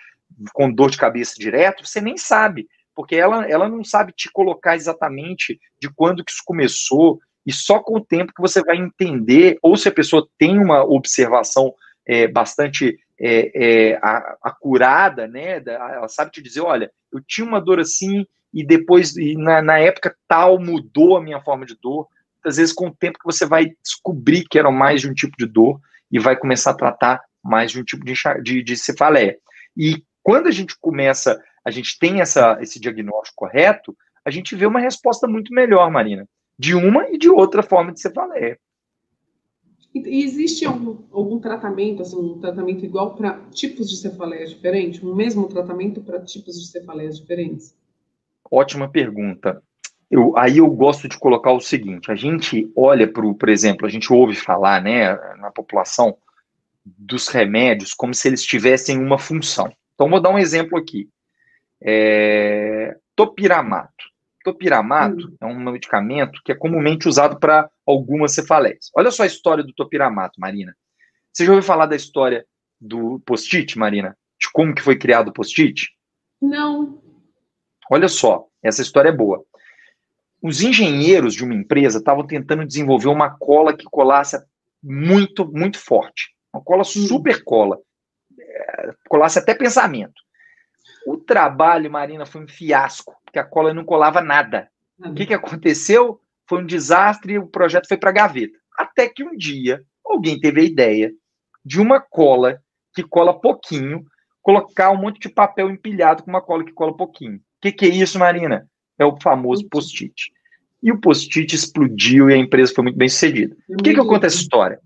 com 0.53 0.71
dor 0.71 0.89
de 0.89 0.97
cabeça 0.97 1.35
direto, 1.37 1.85
você 1.85 2.01
nem 2.01 2.17
sabe, 2.17 2.67
porque 2.95 3.15
ela, 3.15 3.47
ela 3.49 3.69
não 3.69 3.83
sabe 3.83 4.11
te 4.11 4.29
colocar 4.31 4.75
exatamente 4.75 5.59
de 5.79 5.89
quando 5.89 6.23
que 6.23 6.31
isso 6.31 6.41
começou, 6.45 7.19
e 7.49 7.51
só 7.51 7.79
com 7.79 7.97
o 7.97 8.05
tempo 8.05 8.31
que 8.31 8.41
você 8.43 8.61
vai 8.61 8.77
entender, 8.77 9.57
ou 9.63 9.75
se 9.75 9.89
a 9.89 9.91
pessoa 9.91 10.29
tem 10.37 10.59
uma 10.59 10.83
observação 10.83 11.73
é, 12.05 12.27
bastante 12.27 12.99
é, 13.19 13.89
é, 13.93 13.99
acurada, 14.43 15.27
né? 15.27 15.59
Ela 15.65 16.07
sabe 16.07 16.29
te 16.29 16.43
dizer, 16.43 16.61
olha, 16.61 16.91
eu 17.11 17.19
tinha 17.27 17.47
uma 17.47 17.59
dor 17.59 17.79
assim, 17.79 18.23
e 18.53 18.63
depois, 18.63 19.17
e 19.17 19.35
na, 19.35 19.63
na 19.63 19.79
época 19.79 20.15
tal, 20.27 20.59
mudou 20.59 21.17
a 21.17 21.23
minha 21.23 21.41
forma 21.41 21.65
de 21.65 21.75
dor. 21.81 22.07
Às 22.45 22.57
vezes, 22.57 22.71
com 22.71 22.89
o 22.89 22.95
tempo 22.95 23.17
que 23.17 23.25
você 23.25 23.47
vai 23.47 23.73
descobrir 23.83 24.45
que 24.47 24.59
era 24.59 24.69
mais 24.69 25.01
de 25.01 25.09
um 25.09 25.13
tipo 25.15 25.35
de 25.35 25.47
dor, 25.47 25.81
e 26.11 26.19
vai 26.19 26.35
começar 26.35 26.69
a 26.69 26.75
tratar 26.77 27.19
mais 27.43 27.71
de 27.71 27.81
um 27.81 27.83
tipo 27.83 28.05
de, 28.05 28.13
de, 28.43 28.61
de 28.61 28.77
cefaleia. 28.77 29.35
E 29.75 30.03
quando 30.21 30.45
a 30.45 30.51
gente 30.51 30.75
começa, 30.79 31.41
a 31.65 31.71
gente 31.71 31.97
tem 31.97 32.21
essa, 32.21 32.59
esse 32.61 32.79
diagnóstico 32.79 33.37
correto, 33.37 33.97
a 34.23 34.29
gente 34.29 34.55
vê 34.55 34.67
uma 34.67 34.79
resposta 34.79 35.27
muito 35.27 35.51
melhor, 35.51 35.89
Marina 35.89 36.27
de 36.59 36.75
uma 36.75 37.09
e 37.09 37.17
de 37.17 37.29
outra 37.29 37.63
forma 37.63 37.93
de 37.93 38.01
cefaleia. 38.01 38.59
E 39.95 40.23
existe 40.23 40.65
algum, 40.65 40.97
algum 41.11 41.39
tratamento, 41.39 42.01
assim, 42.01 42.17
um 42.17 42.37
tratamento 42.37 42.85
igual 42.85 43.15
para 43.15 43.39
tipos 43.51 43.89
de 43.89 43.95
cefaleias 43.95 44.51
diferentes? 44.51 45.01
Um 45.01 45.15
mesmo 45.15 45.47
tratamento 45.47 46.01
para 46.01 46.19
tipos 46.19 46.59
de 46.59 46.67
cefaleias 46.67 47.17
diferentes? 47.17 47.75
Ótima 48.51 48.89
pergunta. 48.89 49.63
Eu, 50.11 50.37
aí 50.37 50.57
eu 50.57 50.69
gosto 50.69 51.07
de 51.07 51.17
colocar 51.17 51.53
o 51.53 51.61
seguinte: 51.61 52.11
a 52.11 52.15
gente 52.15 52.71
olha 52.75 53.11
para 53.11 53.25
o, 53.25 53.33
por 53.33 53.47
exemplo, 53.47 53.87
a 53.87 53.89
gente 53.89 54.11
ouve 54.11 54.35
falar, 54.35 54.81
né, 54.81 55.15
na 55.37 55.51
população 55.51 56.17
dos 56.85 57.27
remédios 57.27 57.93
como 57.93 58.13
se 58.13 58.27
eles 58.27 58.43
tivessem 58.43 58.97
uma 58.99 59.17
função. 59.17 59.71
Então, 59.95 60.09
vou 60.09 60.21
dar 60.21 60.29
um 60.29 60.39
exemplo 60.39 60.77
aqui. 60.77 61.09
É, 61.81 62.95
topiramato. 63.15 64.09
Topiramato 64.43 65.27
hum. 65.27 65.35
é 65.41 65.45
um 65.45 65.59
medicamento 65.59 66.41
que 66.43 66.51
é 66.51 66.55
comumente 66.55 67.07
usado 67.07 67.39
para 67.39 67.69
algumas 67.85 68.33
cefaleias. 68.33 68.89
Olha 68.95 69.11
só 69.11 69.23
a 69.23 69.27
história 69.27 69.63
do 69.63 69.73
topiramato, 69.73 70.39
Marina. 70.39 70.75
Você 71.31 71.45
já 71.45 71.51
ouviu 71.51 71.65
falar 71.65 71.85
da 71.85 71.95
história 71.95 72.45
do 72.79 73.19
post-it, 73.25 73.77
Marina? 73.77 74.17
De 74.39 74.49
como 74.51 74.73
que 74.73 74.81
foi 74.81 74.97
criado 74.97 75.29
o 75.29 75.33
post-it? 75.33 75.89
Não. 76.41 77.01
Olha 77.91 78.07
só, 78.07 78.47
essa 78.63 78.81
história 78.81 79.09
é 79.09 79.15
boa. 79.15 79.43
Os 80.41 80.61
engenheiros 80.61 81.33
de 81.33 81.43
uma 81.43 81.53
empresa 81.53 81.99
estavam 81.99 82.25
tentando 82.25 82.65
desenvolver 82.65 83.09
uma 83.09 83.29
cola 83.37 83.75
que 83.75 83.85
colasse 83.85 84.37
muito, 84.81 85.45
muito 85.51 85.77
forte. 85.77 86.33
Uma 86.53 86.63
cola 86.63 86.81
hum. 86.81 86.85
super 86.85 87.43
cola. 87.43 87.77
É, 88.39 88.93
colasse 89.09 89.37
até 89.37 89.53
pensamento. 89.53 90.21
O 91.05 91.17
trabalho, 91.17 91.91
Marina, 91.91 92.25
foi 92.25 92.43
um 92.43 92.47
fiasco, 92.47 93.15
porque 93.23 93.39
a 93.39 93.43
cola 93.43 93.73
não 93.73 93.83
colava 93.83 94.21
nada. 94.21 94.69
O 94.99 95.13
que, 95.13 95.25
que 95.25 95.33
aconteceu? 95.33 96.19
Foi 96.47 96.61
um 96.61 96.65
desastre 96.65 97.33
e 97.33 97.39
o 97.39 97.47
projeto 97.47 97.87
foi 97.87 97.97
para 97.97 98.09
a 98.09 98.13
gaveta. 98.13 98.57
Até 98.77 99.07
que 99.07 99.23
um 99.23 99.35
dia 99.35 99.83
alguém 100.05 100.39
teve 100.39 100.61
a 100.61 100.63
ideia 100.63 101.11
de 101.63 101.79
uma 101.79 101.99
cola 101.99 102.61
que 102.93 103.03
cola 103.03 103.39
pouquinho, 103.39 104.05
colocar 104.41 104.91
um 104.91 104.97
monte 104.97 105.19
de 105.19 105.29
papel 105.29 105.69
empilhado 105.69 106.23
com 106.23 106.29
uma 106.29 106.41
cola 106.41 106.63
que 106.63 106.73
cola 106.73 106.95
pouquinho. 106.95 107.37
O 107.37 107.41
que, 107.61 107.71
que 107.71 107.85
é 107.85 107.89
isso, 107.89 108.17
Marina? 108.17 108.67
É 108.97 109.05
o 109.05 109.19
famoso 109.21 109.67
post-it. 109.69 110.31
E 110.81 110.91
o 110.91 110.99
post-it 110.99 111.53
explodiu 111.53 112.29
e 112.29 112.33
a 112.33 112.37
empresa 112.37 112.73
foi 112.73 112.83
muito 112.83 112.97
bem 112.97 113.09
sucedida. 113.09 113.55
O 113.67 113.77
que, 113.77 113.93
que 113.93 114.25
essa 114.25 114.35
história? 114.35 114.79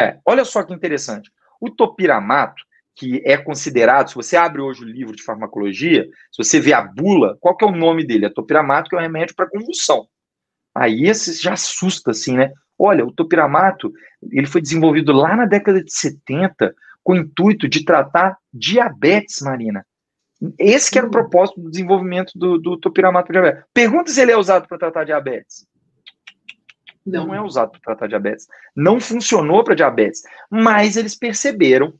É, 0.00 0.18
olha 0.24 0.44
só 0.44 0.62
que 0.62 0.72
interessante. 0.72 1.30
O 1.60 1.70
topiramato 1.70 2.62
que 2.94 3.22
é 3.24 3.36
considerado, 3.36 4.08
se 4.08 4.14
você 4.14 4.36
abre 4.36 4.60
hoje 4.60 4.84
o 4.84 4.88
livro 4.88 5.16
de 5.16 5.22
farmacologia, 5.22 6.04
se 6.30 6.42
você 6.42 6.60
vê 6.60 6.72
a 6.72 6.82
bula, 6.82 7.36
qual 7.40 7.56
que 7.56 7.64
é 7.64 7.68
o 7.68 7.76
nome 7.76 8.06
dele? 8.06 8.26
É 8.26 8.30
topiramato, 8.30 8.90
que 8.90 8.96
é 8.96 8.98
um 8.98 9.02
remédio 9.02 9.34
para 9.34 9.48
convulsão. 9.48 10.06
Aí 10.74 11.06
esse 11.06 11.40
já 11.40 11.54
assusta, 11.54 12.10
assim, 12.10 12.36
né? 12.36 12.52
Olha, 12.78 13.04
o 13.04 13.12
topiramato, 13.12 13.92
ele 14.30 14.46
foi 14.46 14.60
desenvolvido 14.60 15.12
lá 15.12 15.36
na 15.36 15.46
década 15.46 15.82
de 15.82 15.92
70 15.92 16.74
com 17.02 17.12
o 17.12 17.16
intuito 17.16 17.68
de 17.68 17.84
tratar 17.84 18.36
diabetes, 18.52 19.40
Marina. 19.40 19.84
Esse 20.58 20.90
que 20.90 20.98
era 20.98 21.06
o 21.06 21.08
hum. 21.08 21.12
propósito 21.12 21.60
do 21.60 21.70
desenvolvimento 21.70 22.32
do, 22.34 22.58
do 22.58 22.76
topiramato 22.76 23.28
para 23.28 23.40
diabetes. 23.40 23.64
Pergunta 23.72 24.10
se 24.10 24.20
ele 24.20 24.32
é 24.32 24.36
usado 24.36 24.66
para 24.66 24.78
tratar 24.78 25.04
diabetes. 25.04 25.66
Não. 27.04 27.26
Não 27.26 27.34
é 27.34 27.40
usado 27.40 27.72
para 27.72 27.80
tratar 27.80 28.06
diabetes. 28.06 28.46
Não 28.74 29.00
funcionou 29.00 29.62
para 29.64 29.74
diabetes. 29.74 30.22
Mas 30.50 30.96
eles 30.96 31.16
perceberam 31.16 31.94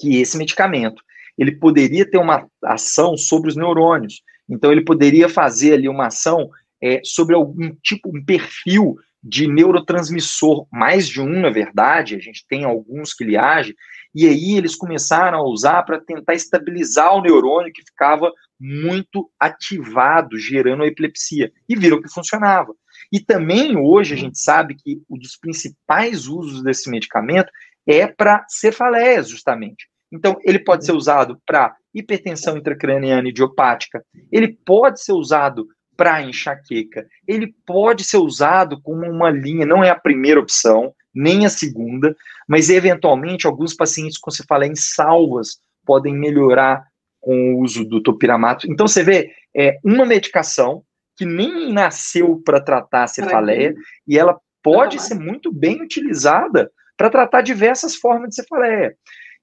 que 0.00 0.20
esse 0.20 0.38
medicamento 0.38 1.02
ele 1.36 1.52
poderia 1.52 2.08
ter 2.08 2.18
uma 2.18 2.46
ação 2.64 3.16
sobre 3.16 3.48
os 3.48 3.56
neurônios. 3.56 4.22
Então, 4.48 4.70
ele 4.70 4.84
poderia 4.84 5.28
fazer 5.28 5.74
ali 5.74 5.88
uma 5.88 6.08
ação 6.08 6.50
é, 6.82 7.00
sobre 7.04 7.34
algum 7.34 7.74
tipo, 7.82 8.14
um 8.14 8.24
perfil 8.24 8.96
de 9.22 9.46
neurotransmissor, 9.46 10.66
mais 10.72 11.08
de 11.08 11.20
um, 11.20 11.40
na 11.40 11.50
verdade, 11.50 12.14
a 12.14 12.18
gente 12.18 12.44
tem 12.48 12.64
alguns 12.64 13.14
que 13.14 13.24
ele 13.24 13.36
age, 13.36 13.74
e 14.14 14.26
aí 14.26 14.56
eles 14.56 14.74
começaram 14.74 15.38
a 15.38 15.46
usar 15.46 15.82
para 15.82 16.00
tentar 16.00 16.34
estabilizar 16.34 17.14
o 17.14 17.22
neurônio 17.22 17.72
que 17.72 17.82
ficava 17.82 18.32
muito 18.58 19.30
ativado, 19.38 20.38
gerando 20.38 20.82
a 20.82 20.86
epilepsia, 20.86 21.52
e 21.68 21.76
viram 21.76 22.02
que 22.02 22.12
funcionava. 22.12 22.74
E 23.12 23.20
também 23.20 23.76
hoje 23.76 24.14
a 24.14 24.16
gente 24.16 24.38
sabe 24.38 24.74
que 24.74 25.02
um 25.08 25.18
dos 25.18 25.36
principais 25.36 26.26
usos 26.26 26.62
desse 26.62 26.90
medicamento 26.90 27.50
é 27.90 28.06
para 28.06 28.44
cefaleias, 28.48 29.28
justamente. 29.28 29.88
Então, 30.12 30.36
ele 30.44 30.58
pode 30.58 30.84
ser 30.84 30.92
usado 30.92 31.40
para 31.46 31.74
hipertensão 31.94 32.56
intracraniana 32.56 33.28
idiopática, 33.28 34.04
ele 34.30 34.56
pode 34.64 35.02
ser 35.02 35.12
usado 35.12 35.66
para 35.96 36.22
enxaqueca, 36.22 37.06
ele 37.26 37.54
pode 37.66 38.04
ser 38.04 38.18
usado 38.18 38.80
como 38.80 39.06
uma 39.06 39.30
linha, 39.30 39.66
não 39.66 39.84
é 39.84 39.90
a 39.90 39.98
primeira 39.98 40.40
opção, 40.40 40.94
nem 41.14 41.44
a 41.44 41.50
segunda, 41.50 42.16
mas 42.48 42.70
eventualmente 42.70 43.46
alguns 43.46 43.74
pacientes 43.74 44.18
com 44.18 44.30
cefaleia 44.30 44.70
em 44.70 44.76
salvas 44.76 45.58
podem 45.84 46.14
melhorar 46.14 46.84
com 47.20 47.54
o 47.54 47.60
uso 47.60 47.84
do 47.84 48.02
topiramato. 48.02 48.70
Então, 48.70 48.86
você 48.86 49.02
vê, 49.02 49.30
é 49.54 49.78
uma 49.84 50.06
medicação 50.06 50.82
que 51.16 51.26
nem 51.26 51.72
nasceu 51.72 52.40
para 52.44 52.60
tratar 52.60 53.04
a 53.04 53.08
cefaleia 53.08 53.74
e 54.06 54.18
ela 54.18 54.38
pode 54.62 55.00
ser 55.00 55.14
muito 55.14 55.52
bem 55.52 55.82
utilizada 55.82 56.70
para 57.00 57.08
tratar 57.08 57.40
diversas 57.40 57.96
formas 57.96 58.28
de 58.28 58.34
cefaleia. 58.34 58.94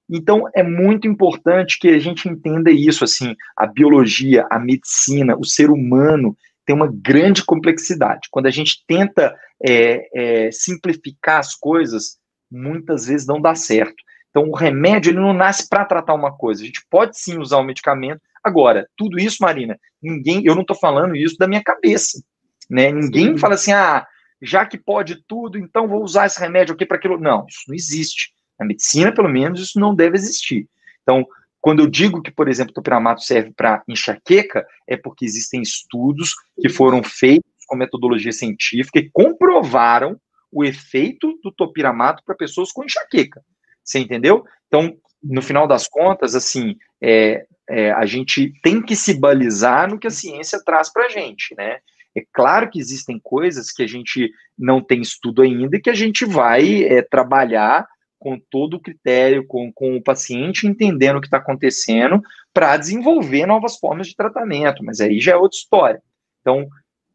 Então, 0.08 0.44
é 0.54 0.62
muito 0.62 1.08
importante 1.08 1.76
que 1.76 1.88
a 1.88 1.98
gente 1.98 2.28
entenda 2.28 2.70
isso, 2.70 3.02
assim, 3.02 3.34
a 3.56 3.66
biologia, 3.66 4.46
a 4.48 4.60
medicina, 4.60 5.36
o 5.36 5.44
ser 5.44 5.68
humano 5.68 6.36
tem 6.64 6.76
uma 6.76 6.88
grande 6.88 7.44
complexidade. 7.44 8.28
Quando 8.30 8.46
a 8.46 8.50
gente 8.52 8.84
tenta 8.86 9.34
é, 9.60 10.46
é, 10.46 10.50
simplificar 10.52 11.40
as 11.40 11.56
coisas, 11.56 12.18
muitas 12.48 13.06
vezes 13.06 13.26
não 13.26 13.40
dá 13.40 13.56
certo. 13.56 13.96
Então, 14.30 14.48
o 14.48 14.54
remédio, 14.54 15.10
ele 15.10 15.18
não 15.18 15.32
nasce 15.32 15.68
para 15.68 15.84
tratar 15.84 16.14
uma 16.14 16.30
coisa. 16.30 16.62
A 16.62 16.66
gente 16.66 16.86
pode 16.88 17.18
sim 17.18 17.38
usar 17.38 17.56
o 17.56 17.64
medicamento, 17.64 18.20
Agora, 18.44 18.88
tudo 18.96 19.18
isso, 19.18 19.38
Marina, 19.40 19.76
ninguém, 20.00 20.44
eu 20.44 20.54
não 20.54 20.62
estou 20.62 20.76
falando 20.76 21.16
isso 21.16 21.36
da 21.36 21.48
minha 21.48 21.62
cabeça, 21.62 22.22
né? 22.70 22.92
Ninguém 22.92 23.36
fala 23.36 23.54
assim, 23.54 23.72
ah, 23.72 24.06
já 24.40 24.64
que 24.66 24.78
pode 24.78 25.22
tudo, 25.26 25.58
então 25.58 25.88
vou 25.88 26.02
usar 26.02 26.26
esse 26.26 26.38
remédio 26.38 26.74
aqui 26.74 26.86
para 26.86 26.96
aquilo. 26.96 27.18
Não, 27.18 27.46
isso 27.48 27.64
não 27.68 27.74
existe. 27.74 28.32
Na 28.58 28.66
medicina, 28.66 29.12
pelo 29.12 29.28
menos, 29.28 29.60
isso 29.60 29.78
não 29.78 29.94
deve 29.94 30.16
existir. 30.16 30.68
Então, 31.02 31.26
quando 31.60 31.80
eu 31.80 31.86
digo 31.86 32.22
que, 32.22 32.30
por 32.30 32.48
exemplo, 32.48 32.70
o 32.70 32.74
topiramato 32.74 33.22
serve 33.22 33.52
para 33.52 33.82
enxaqueca, 33.88 34.66
é 34.86 34.96
porque 34.96 35.24
existem 35.24 35.60
estudos 35.60 36.34
que 36.60 36.68
foram 36.68 37.02
feitos 37.02 37.50
com 37.66 37.76
metodologia 37.76 38.32
científica 38.32 38.98
e 38.98 39.10
comprovaram 39.10 40.18
o 40.50 40.64
efeito 40.64 41.38
do 41.42 41.52
topiramato 41.52 42.22
para 42.24 42.34
pessoas 42.34 42.72
com 42.72 42.84
enxaqueca. 42.84 43.42
Você 43.84 43.98
entendeu? 43.98 44.44
Então, 44.66 44.96
no 45.22 45.42
final 45.42 45.66
das 45.66 45.88
contas, 45.88 46.34
assim, 46.34 46.76
é, 47.02 47.46
é, 47.68 47.92
a 47.92 48.06
gente 48.06 48.52
tem 48.62 48.80
que 48.80 48.96
se 48.96 49.14
balizar 49.14 49.90
no 49.90 49.98
que 49.98 50.06
a 50.06 50.10
ciência 50.10 50.62
traz 50.64 50.90
para 50.92 51.06
a 51.06 51.08
gente, 51.08 51.54
né? 51.56 51.78
É 52.18 52.24
claro 52.32 52.68
que 52.68 52.80
existem 52.80 53.20
coisas 53.22 53.70
que 53.70 53.82
a 53.82 53.86
gente 53.86 54.30
não 54.58 54.82
tem 54.82 55.00
estudo 55.00 55.42
ainda 55.42 55.76
e 55.76 55.80
que 55.80 55.90
a 55.90 55.94
gente 55.94 56.24
vai 56.24 56.82
é, 56.82 57.00
trabalhar 57.00 57.86
com 58.18 58.36
todo 58.50 58.74
o 58.74 58.80
critério, 58.80 59.46
com, 59.46 59.72
com 59.72 59.96
o 59.96 60.02
paciente 60.02 60.66
entendendo 60.66 61.18
o 61.18 61.20
que 61.20 61.28
está 61.28 61.36
acontecendo 61.36 62.20
para 62.52 62.76
desenvolver 62.76 63.46
novas 63.46 63.78
formas 63.78 64.08
de 64.08 64.16
tratamento, 64.16 64.84
mas 64.84 65.00
aí 65.00 65.20
já 65.20 65.32
é 65.32 65.36
outra 65.36 65.56
história. 65.56 66.02
Então, 66.40 66.68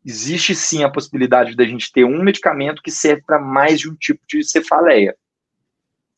existe 0.06 0.56
sim 0.56 0.84
a 0.84 0.90
possibilidade 0.90 1.56
da 1.58 1.66
gente 1.66 1.92
ter 1.92 2.06
um 2.06 2.24
medicamento 2.24 2.82
que 2.82 2.92
serve 2.92 3.24
para 3.24 3.40
mais 3.40 3.82
de 3.82 3.90
um 3.90 3.96
tipo 3.96 4.22
de 4.26 4.42
cefaleia. 4.42 5.18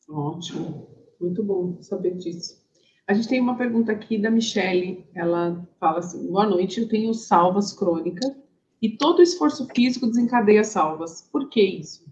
Ótimo, 0.08 0.88
muito 1.20 1.42
bom 1.42 1.82
saber 1.82 2.14
disso. 2.16 2.64
A 3.08 3.14
gente 3.14 3.28
tem 3.28 3.40
uma 3.40 3.56
pergunta 3.56 3.90
aqui 3.90 4.18
da 4.18 4.30
Michele. 4.30 5.04
Ela 5.14 5.64
fala 5.78 5.98
assim: 5.98 6.26
Boa 6.28 6.46
noite, 6.46 6.80
eu 6.80 6.88
tenho 6.88 7.14
salvas 7.14 7.72
crônicas 7.72 8.32
e 8.80 8.90
todo 8.90 9.22
esforço 9.22 9.66
físico 9.74 10.06
desencadeia 10.06 10.64
salvas. 10.64 11.22
Por 11.32 11.48
que 11.48 11.60
isso? 11.60 12.04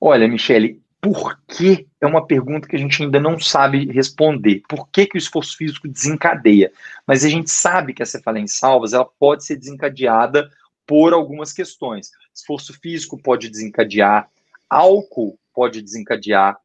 Olha, 0.00 0.26
Michele, 0.26 0.82
por 1.00 1.38
que 1.48 1.86
é 2.00 2.06
uma 2.06 2.26
pergunta 2.26 2.68
que 2.68 2.76
a 2.76 2.78
gente 2.78 3.02
ainda 3.02 3.20
não 3.20 3.38
sabe 3.38 3.86
responder. 3.86 4.62
Por 4.68 4.88
que, 4.88 5.06
que 5.06 5.16
o 5.16 5.18
esforço 5.18 5.56
físico 5.56 5.88
desencadeia? 5.88 6.72
Mas 7.06 7.24
a 7.24 7.28
gente 7.28 7.50
sabe 7.50 7.92
que 7.92 8.02
a 8.02 8.06
cefaleia 8.06 8.44
em 8.44 8.48
salvas 8.48 8.92
ela 8.92 9.04
pode 9.04 9.44
ser 9.44 9.56
desencadeada 9.56 10.50
por 10.86 11.12
algumas 11.12 11.52
questões. 11.52 12.10
Esforço 12.34 12.72
físico 12.74 13.20
pode 13.20 13.48
desencadear, 13.48 14.28
álcool 14.68 15.38
pode 15.54 15.82
desencadear, 15.82 16.56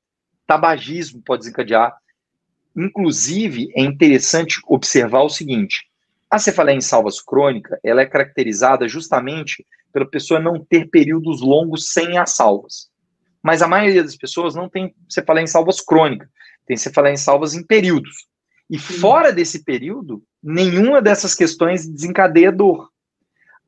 tabagismo 0.46 1.22
pode 1.22 1.42
desencadear. 1.42 1.96
Inclusive, 2.76 3.72
é 3.76 3.82
interessante 3.82 4.60
observar 4.68 5.22
o 5.22 5.30
seguinte: 5.30 5.88
a 6.30 6.40
cefaleia 6.40 6.78
em 6.78 6.82
salvas 6.82 7.22
crônica, 7.22 7.80
ela 7.84 8.02
é 8.02 8.06
caracterizada 8.06 8.88
justamente 8.88 9.66
pela 9.94 10.10
pessoa 10.10 10.40
não 10.40 10.64
ter 10.64 10.90
períodos 10.90 11.42
longos 11.42 11.92
sem 11.92 12.18
as 12.18 12.36
salvas. 12.36 12.90
Mas 13.42 13.62
a 13.62 13.68
maioria 13.68 14.04
das 14.04 14.16
pessoas 14.16 14.54
não 14.56 14.70
tem 14.70 14.94
cefaleia 15.08 15.44
em 15.44 15.48
salvas 15.48 15.80
crônica, 15.80 16.30
tem 16.66 16.76
cefaleia 16.76 17.14
em 17.14 17.18
salvas 17.18 17.54
em 17.54 17.64
períodos. 17.64 18.28
E 18.70 18.78
fora 18.78 19.32
desse 19.32 19.64
período, 19.64 20.22
nenhuma 20.44 21.02
dessas 21.02 21.34
questões 21.34 21.88
desencadeia 21.88 22.52
dor. 22.52 22.90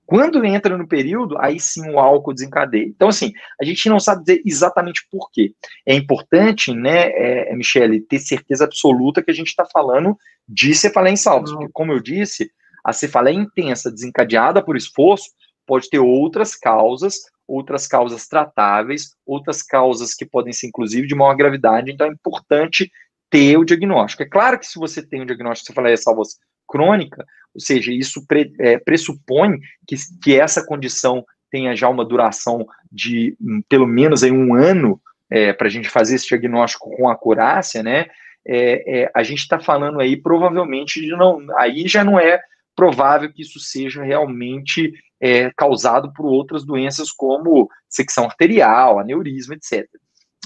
Quando 0.10 0.44
entra 0.44 0.76
no 0.76 0.88
período, 0.88 1.38
aí 1.38 1.60
sim 1.60 1.88
o 1.92 2.00
álcool 2.00 2.34
desencadeia. 2.34 2.88
Então, 2.88 3.10
assim, 3.10 3.32
a 3.62 3.64
gente 3.64 3.88
não 3.88 4.00
sabe 4.00 4.24
dizer 4.24 4.42
exatamente 4.44 5.06
por 5.12 5.30
quê. 5.32 5.54
É 5.86 5.94
importante, 5.94 6.74
né, 6.74 7.12
é, 7.12 7.56
Michele, 7.56 8.02
ter 8.02 8.18
certeza 8.18 8.64
absoluta 8.64 9.22
que 9.22 9.30
a 9.30 9.34
gente 9.36 9.50
está 9.50 9.68
falando 9.72 10.18
de 10.48 10.74
cefaleia 10.74 11.14
em 11.14 11.16
salvos. 11.16 11.52
Porque, 11.52 11.70
como 11.72 11.92
eu 11.92 12.00
disse, 12.00 12.50
a 12.84 12.92
cefaleia 12.92 13.36
intensa 13.36 13.92
desencadeada 13.92 14.66
por 14.66 14.76
esforço 14.76 15.30
pode 15.64 15.88
ter 15.88 16.00
outras 16.00 16.56
causas, 16.56 17.18
outras 17.48 17.86
causas 17.86 18.28
tratáveis, 18.28 19.12
outras 19.24 19.62
causas 19.62 20.16
que 20.16 20.26
podem 20.26 20.52
ser, 20.52 20.70
inclusive, 20.70 21.06
de 21.06 21.14
maior 21.14 21.36
gravidade. 21.36 21.92
Então, 21.92 22.08
é 22.08 22.10
importante 22.12 22.92
ter 23.30 23.58
o 23.58 23.64
diagnóstico. 23.64 24.24
É 24.24 24.28
claro 24.28 24.58
que 24.58 24.66
se 24.66 24.80
você 24.80 25.06
tem 25.06 25.22
um 25.22 25.26
diagnóstico 25.28 25.66
de 25.66 25.68
cefaleia 25.68 25.98
salvos 25.98 26.38
crônica, 26.70 27.26
ou 27.54 27.60
seja, 27.60 27.92
isso 27.92 28.26
pre, 28.28 28.54
é, 28.60 28.78
pressupõe 28.78 29.60
que, 29.88 29.96
que 30.22 30.40
essa 30.40 30.66
condição 30.66 31.26
tenha 31.52 31.76
já 31.76 31.90
uma 31.90 32.06
duração 32.06 32.66
de 32.92 33.36
um, 33.42 33.62
pelo 33.68 33.88
menos 33.88 34.24
aí 34.24 34.32
um 34.32 34.54
ano 34.54 35.02
é, 35.30 35.52
para 35.52 35.68
a 35.68 35.70
gente 35.70 35.90
fazer 35.90 36.16
esse 36.16 36.28
diagnóstico 36.28 36.96
com 36.96 37.10
acurácia, 37.10 37.84
né? 37.84 38.06
É, 38.48 39.02
é 39.02 39.12
a 39.14 39.24
gente 39.24 39.40
está 39.40 39.60
falando 39.60 40.00
aí 40.00 40.16
provavelmente 40.16 41.02
de 41.02 41.10
não, 41.10 41.46
aí 41.58 41.88
já 41.88 42.04
não 42.04 42.20
é 42.20 42.40
provável 42.76 43.32
que 43.32 43.42
isso 43.42 43.60
seja 43.60 44.04
realmente 44.04 44.94
é, 45.20 45.52
causado 45.56 46.14
por 46.14 46.26
outras 46.26 46.64
doenças 46.64 47.12
como 47.12 47.70
secção 47.90 48.26
arterial, 48.26 49.00
aneurisma, 49.00 49.56
etc. 49.56 49.86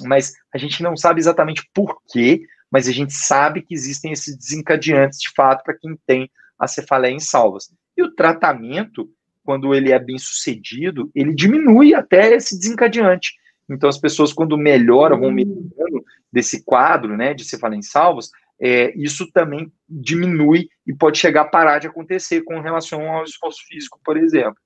Mas 0.01 0.33
a 0.53 0.57
gente 0.57 0.81
não 0.81 0.97
sabe 0.97 1.19
exatamente 1.19 1.69
por 1.73 1.97
quê, 2.11 2.41
mas 2.73 2.87
a 2.87 2.91
gente 2.91 3.13
sabe 3.13 3.61
que 3.61 3.75
existem 3.75 4.11
esses 4.11 4.35
desencadeantes 4.35 5.19
de 5.19 5.29
fato 5.35 5.63
para 5.63 5.77
quem 5.77 5.95
tem 6.07 6.27
a 6.57 6.67
cefaleia 6.67 7.13
em 7.13 7.19
salvas. 7.19 7.71
E 7.95 8.01
o 8.01 8.15
tratamento, 8.15 9.07
quando 9.45 9.75
ele 9.75 9.91
é 9.91 9.99
bem 9.99 10.17
sucedido, 10.17 11.11
ele 11.13 11.35
diminui 11.35 11.93
até 11.93 12.33
esse 12.33 12.57
desencadeante. 12.57 13.33
Então, 13.69 13.87
as 13.87 13.99
pessoas, 13.99 14.33
quando 14.33 14.57
melhoram, 14.57 15.19
vão 15.19 15.29
melhorando 15.29 16.03
desse 16.31 16.63
quadro 16.63 17.15
né, 17.15 17.35
de 17.35 17.45
cefaleia 17.45 17.77
em 17.77 17.83
salvas, 17.83 18.31
é, 18.59 18.91
isso 18.97 19.31
também 19.31 19.71
diminui 19.87 20.67
e 20.87 20.95
pode 20.95 21.19
chegar 21.19 21.41
a 21.41 21.49
parar 21.49 21.77
de 21.77 21.85
acontecer 21.85 22.41
com 22.41 22.59
relação 22.59 23.07
ao 23.07 23.23
esforço 23.23 23.63
físico, 23.67 23.99
por 24.03 24.17
exemplo. 24.17 24.57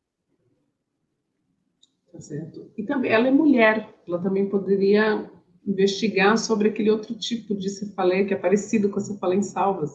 Tá 2.14 2.22
certo. 2.22 2.72
E 2.78 2.84
também, 2.84 3.12
ela 3.12 3.28
é 3.28 3.32
mulher, 3.32 3.90
ela 4.08 4.22
também 4.22 4.48
poderia 4.48 5.30
investigar 5.68 6.38
sobre 6.38 6.70
aquele 6.70 6.90
outro 6.90 7.14
tipo 7.14 7.54
de 7.54 7.70
cefaleia 7.70 8.26
que 8.26 8.34
é 8.34 8.38
parecido 8.38 8.90
com 8.90 9.00
a 9.00 9.02
cefaleia 9.02 9.40
em 9.40 9.44
salvas. 9.44 9.92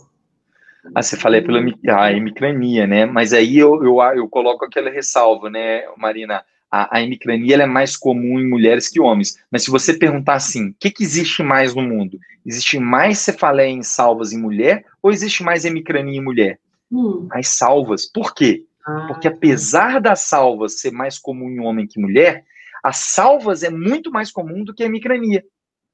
A 0.94 1.02
cefaleia 1.02 1.42
pela 1.42 1.60
a 1.96 2.12
hemicrania, 2.12 2.86
né? 2.86 3.06
Mas 3.06 3.32
aí 3.32 3.56
eu, 3.56 3.82
eu, 3.82 4.00
eu 4.16 4.28
coloco 4.28 4.64
aquela 4.64 4.90
ressalva, 4.90 5.48
né, 5.48 5.84
Marina? 5.96 6.44
A, 6.70 6.98
a 6.98 7.02
hemicrania 7.02 7.56
é 7.56 7.66
mais 7.66 7.96
comum 7.96 8.40
em 8.40 8.48
mulheres 8.48 8.88
que 8.88 9.00
homens. 9.00 9.38
Mas 9.50 9.62
se 9.62 9.70
você 9.70 9.94
perguntar 9.94 10.34
assim, 10.34 10.70
o 10.70 10.74
que, 10.78 10.90
que 10.90 11.04
existe 11.04 11.42
mais 11.42 11.74
no 11.74 11.82
mundo? 11.82 12.18
Existe 12.44 12.78
mais 12.78 13.18
cefaleia 13.18 13.70
em 13.70 13.82
salvas 13.82 14.32
em 14.32 14.40
mulher 14.40 14.84
ou 15.02 15.10
existe 15.10 15.42
mais 15.42 15.64
hemicrania 15.64 16.18
em 16.18 16.24
mulher? 16.24 16.58
Hum. 16.90 17.28
Mais 17.30 17.48
salvas. 17.48 18.06
Por 18.06 18.34
quê? 18.34 18.64
Ah, 18.84 19.06
Porque 19.06 19.28
apesar 19.28 20.00
das 20.00 20.20
salvas 20.20 20.80
ser 20.80 20.90
mais 20.90 21.18
comum 21.18 21.48
em 21.48 21.60
homem 21.60 21.86
que 21.86 22.00
mulher, 22.00 22.44
as 22.82 22.96
salvas 22.96 23.62
é 23.62 23.70
muito 23.70 24.10
mais 24.10 24.32
comum 24.32 24.64
do 24.64 24.74
que 24.74 24.82
a 24.82 24.86
hemicrania. 24.86 25.44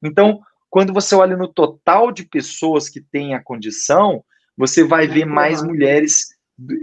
Então, 0.02 0.40
quando 0.70 0.92
você 0.92 1.14
olha 1.14 1.36
no 1.36 1.48
total 1.48 2.12
de 2.12 2.24
pessoas 2.24 2.88
que 2.88 3.00
têm 3.00 3.34
a 3.34 3.42
condição, 3.42 4.24
você 4.56 4.84
vai 4.84 5.06
ver 5.06 5.24
mais 5.24 5.62
mulheres. 5.62 6.26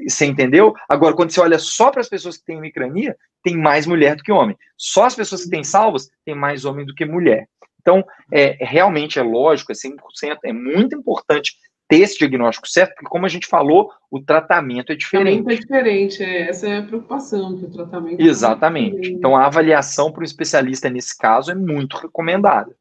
Você 0.07 0.25
entendeu? 0.25 0.73
Agora, 0.89 1.15
quando 1.15 1.31
você 1.31 1.41
olha 1.41 1.59
só 1.59 1.91
para 1.91 2.01
as 2.01 2.09
pessoas 2.09 2.37
que 2.37 2.45
têm 2.45 2.57
hemicrania, 2.57 3.15
tem 3.43 3.57
mais 3.57 3.85
mulher 3.85 4.15
do 4.15 4.23
que 4.23 4.31
homem. 4.31 4.57
Só 4.77 5.05
as 5.05 5.15
pessoas 5.15 5.43
que 5.43 5.49
têm 5.49 5.63
salvas, 5.63 6.09
tem 6.25 6.33
mais 6.33 6.65
homem 6.65 6.85
do 6.85 6.95
que 6.95 7.05
mulher. 7.05 7.47
Então, 7.79 8.03
é, 8.33 8.57
realmente 8.59 9.19
é 9.19 9.21
lógico, 9.21 9.71
é 9.71 9.75
100%, 9.75 10.39
é 10.43 10.51
muito 10.51 10.97
importante 10.97 11.53
ter 11.87 11.97
esse 11.97 12.17
diagnóstico 12.17 12.67
certo, 12.67 12.95
porque 12.95 13.09
como 13.09 13.27
a 13.27 13.29
gente 13.29 13.45
falou, 13.45 13.91
o 14.09 14.19
tratamento 14.19 14.91
é 14.91 14.95
diferente. 14.95 15.41
O 15.41 15.43
tratamento 15.43 15.51
é 15.51 15.61
diferente, 15.61 16.23
é, 16.23 16.49
essa 16.49 16.67
é 16.67 16.77
a 16.79 16.83
preocupação, 16.83 17.55
que 17.55 17.65
o 17.65 17.69
tratamento 17.69 18.19
Exatamente. 18.19 19.07
É 19.07 19.11
então, 19.11 19.35
a 19.35 19.45
avaliação 19.45 20.11
para 20.11 20.21
o 20.21 20.25
especialista 20.25 20.89
nesse 20.89 21.15
caso 21.15 21.51
é 21.51 21.55
muito 21.55 21.95
recomendada. 21.97 22.75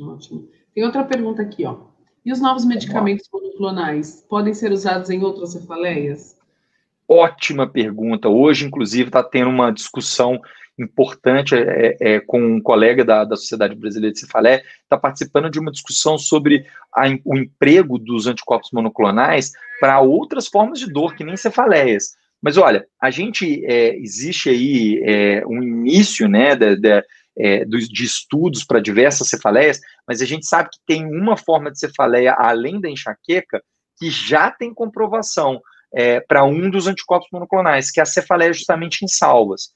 Ótimo. 0.00 0.48
Tem 0.74 0.84
outra 0.84 1.04
pergunta 1.04 1.42
aqui, 1.42 1.64
ó. 1.64 1.76
E 2.24 2.32
os 2.32 2.40
novos 2.40 2.64
medicamentos 2.64 3.28
monoclonais 3.32 4.24
podem 4.28 4.54
ser 4.54 4.72
usados 4.72 5.10
em 5.10 5.22
outras 5.22 5.52
cefaleias? 5.52 6.38
Ótima 7.06 7.66
pergunta. 7.66 8.28
Hoje, 8.28 8.66
inclusive, 8.66 9.08
está 9.08 9.22
tendo 9.22 9.50
uma 9.50 9.70
discussão 9.70 10.40
importante 10.78 11.54
é, 11.54 11.96
é, 12.00 12.20
com 12.20 12.40
um 12.40 12.60
colega 12.60 13.04
da, 13.04 13.24
da 13.24 13.36
Sociedade 13.36 13.74
Brasileira 13.76 14.12
de 14.12 14.20
Cefaleia, 14.20 14.62
está 14.82 14.96
participando 14.96 15.50
de 15.50 15.60
uma 15.60 15.70
discussão 15.70 16.18
sobre 16.18 16.66
a, 16.92 17.04
o 17.24 17.36
emprego 17.36 17.98
dos 17.98 18.26
anticorpos 18.26 18.70
monoclonais 18.72 19.52
para 19.78 20.00
outras 20.00 20.48
formas 20.48 20.80
de 20.80 20.90
dor, 20.90 21.14
que 21.14 21.24
nem 21.24 21.36
cefaleias. 21.36 22.16
Mas 22.42 22.56
olha, 22.56 22.86
a 23.00 23.10
gente 23.10 23.64
é, 23.64 23.96
existe 23.96 24.48
aí 24.48 25.00
é, 25.04 25.44
um 25.46 25.62
início 25.62 26.28
né, 26.28 26.56
é, 27.36 27.64
de 27.64 28.04
estudos 28.04 28.64
para 28.64 28.80
diversas 28.80 29.28
cefaleias, 29.28 29.80
mas 30.06 30.22
a 30.22 30.24
gente 30.24 30.46
sabe 30.46 30.70
que 30.70 30.78
tem 30.86 31.04
uma 31.06 31.36
forma 31.36 31.70
de 31.70 31.78
cefaleia 31.78 32.34
além 32.38 32.80
da 32.80 32.88
enxaqueca 32.88 33.62
que 33.98 34.10
já 34.10 34.50
tem 34.50 34.72
comprovação 34.72 35.60
é, 35.94 36.20
para 36.20 36.44
um 36.44 36.68
dos 36.70 36.86
anticorpos 36.86 37.28
monoclonais, 37.32 37.90
que 37.90 38.00
é 38.00 38.02
a 38.02 38.06
cefaleia 38.06 38.52
justamente 38.52 39.04
em 39.04 39.08
salvas. 39.08 39.72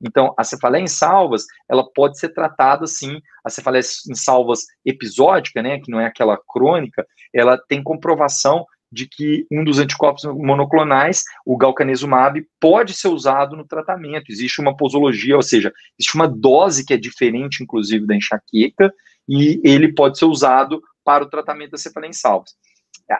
Então, 0.00 0.34
a 0.36 0.44
cefaleia 0.44 0.82
em 0.82 0.88
salvas, 0.88 1.44
ela 1.68 1.84
pode 1.94 2.18
ser 2.18 2.30
tratada 2.30 2.84
assim, 2.84 3.20
a 3.44 3.50
cefaleia 3.50 3.82
em 4.10 4.14
salvas 4.14 4.60
episódica, 4.84 5.62
né, 5.62 5.80
que 5.80 5.90
não 5.90 6.00
é 6.00 6.06
aquela 6.06 6.38
crônica, 6.48 7.06
ela 7.34 7.58
tem 7.68 7.82
comprovação 7.82 8.66
de 8.90 9.06
que 9.06 9.46
um 9.50 9.64
dos 9.64 9.78
anticorpos 9.78 10.24
monoclonais, 10.24 11.22
o 11.44 11.56
galcanezumab, 11.56 12.44
pode 12.60 12.94
ser 12.94 13.08
usado 13.08 13.56
no 13.56 13.66
tratamento. 13.66 14.30
Existe 14.30 14.60
uma 14.60 14.76
posologia, 14.76 15.36
ou 15.36 15.42
seja, 15.42 15.72
existe 15.98 16.14
uma 16.14 16.28
dose 16.28 16.84
que 16.84 16.94
é 16.94 16.96
diferente, 16.96 17.62
inclusive, 17.62 18.06
da 18.06 18.14
enxaqueca, 18.14 18.92
e 19.28 19.60
ele 19.64 19.92
pode 19.92 20.18
ser 20.18 20.26
usado 20.26 20.80
para 21.04 21.24
o 21.24 21.28
tratamento 21.28 21.72
da 21.72 21.78
cefalensalvas. 21.78 22.50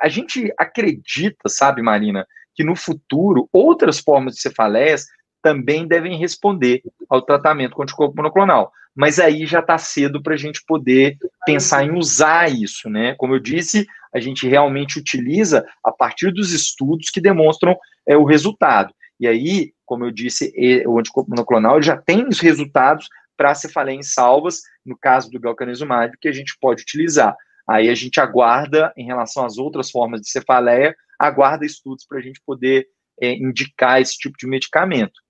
A 0.03 0.09
gente 0.09 0.53
acredita, 0.59 1.49
sabe, 1.49 1.83
Marina, 1.83 2.27
que 2.55 2.65
no 2.65 2.75
futuro 2.75 3.49
outras 3.53 3.99
formas 4.01 4.35
de 4.35 4.41
cefaleias 4.41 5.07
também 5.43 5.87
devem 5.87 6.19
responder 6.19 6.83
ao 7.09 7.23
tratamento 7.23 7.77
com 7.77 7.83
anticorpo 7.83 8.17
monoclonal. 8.17 8.73
Mas 8.97 9.21
aí 9.21 9.47
já 9.47 9.61
está 9.61 9.77
cedo 9.77 10.23
para 10.23 10.35
a 10.35 10.39
gente 10.39 10.65
poder 10.67 11.19
pensar 11.45 11.85
em 11.85 11.93
usar 11.93 12.51
isso, 12.51 12.89
né? 12.89 13.15
Como 13.19 13.35
eu 13.35 13.39
disse, 13.39 13.87
a 14.17 14.21
gente 14.21 14.49
realmente 14.49 14.99
utiliza 14.99 15.67
a 15.85 15.93
partir 15.93 16.33
dos 16.33 16.53
estudos 16.53 17.11
que 17.11 17.21
demonstram 17.21 17.77
é, 18.07 18.17
o 18.17 18.25
resultado. 18.25 18.95
E 19.21 19.27
aí, 19.27 19.73
como 19.85 20.05
eu 20.05 20.11
disse, 20.11 20.53
o 20.87 20.99
anticorpo 20.99 21.31
monoclonal 21.31 21.81
já 21.83 21.97
tem 21.97 22.27
os 22.27 22.41
resultados 22.41 23.09
para 23.37 23.55
cefaleias 23.55 24.15
salvas, 24.15 24.63
no 24.85 24.97
caso 24.97 25.31
do 25.31 25.39
galcanezumab, 25.39 26.17
que 26.19 26.29
a 26.29 26.33
gente 26.33 26.57
pode 26.61 26.83
utilizar. 26.83 27.37
Aí 27.69 27.89
a 27.89 27.95
gente 27.95 28.21
aguarda, 28.21 28.93
em 28.97 29.05
relação 29.05 29.45
às 29.45 29.59
outras 29.59 29.91
formas 29.91 30.21
de 30.21 30.31
cefaleia, 30.31 30.97
aguarda 31.19 31.67
estudos 31.67 32.07
para 32.07 32.19
a 32.19 32.23
gente 32.23 32.41
poder 32.45 32.87
é, 33.21 33.35
indicar 33.35 34.01
esse 34.01 34.17
tipo 34.17 34.37
de 34.39 34.47
medicamento. 34.47 35.21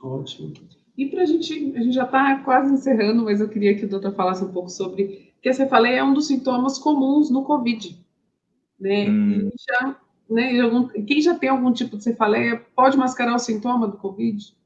Ótimo. 0.00 0.54
E 0.96 1.06
para 1.06 1.22
a 1.22 1.26
gente, 1.26 1.52
a 1.76 1.80
gente 1.80 1.94
já 1.94 2.04
está 2.04 2.38
quase 2.44 2.72
encerrando, 2.72 3.24
mas 3.24 3.40
eu 3.40 3.48
queria 3.48 3.76
que 3.76 3.84
o 3.84 3.88
doutor 3.88 4.14
falasse 4.14 4.42
um 4.42 4.52
pouco 4.52 4.68
sobre, 4.68 5.27
que 5.42 5.48
a 5.48 5.54
cefaleia 5.54 6.00
é 6.00 6.04
um 6.04 6.14
dos 6.14 6.26
sintomas 6.26 6.78
comuns 6.78 7.30
no 7.30 7.44
COVID. 7.44 7.98
Né? 8.78 9.08
Hum. 9.08 9.50
Já, 9.68 9.96
né, 10.30 10.52
quem 11.06 11.20
já 11.20 11.34
tem 11.34 11.48
algum 11.48 11.72
tipo 11.72 11.96
de 11.96 12.04
cefaleia 12.04 12.64
pode 12.74 12.96
mascarar 12.96 13.34
o 13.34 13.38
sintoma 13.38 13.88
do 13.88 13.96
COVID? 13.96 14.56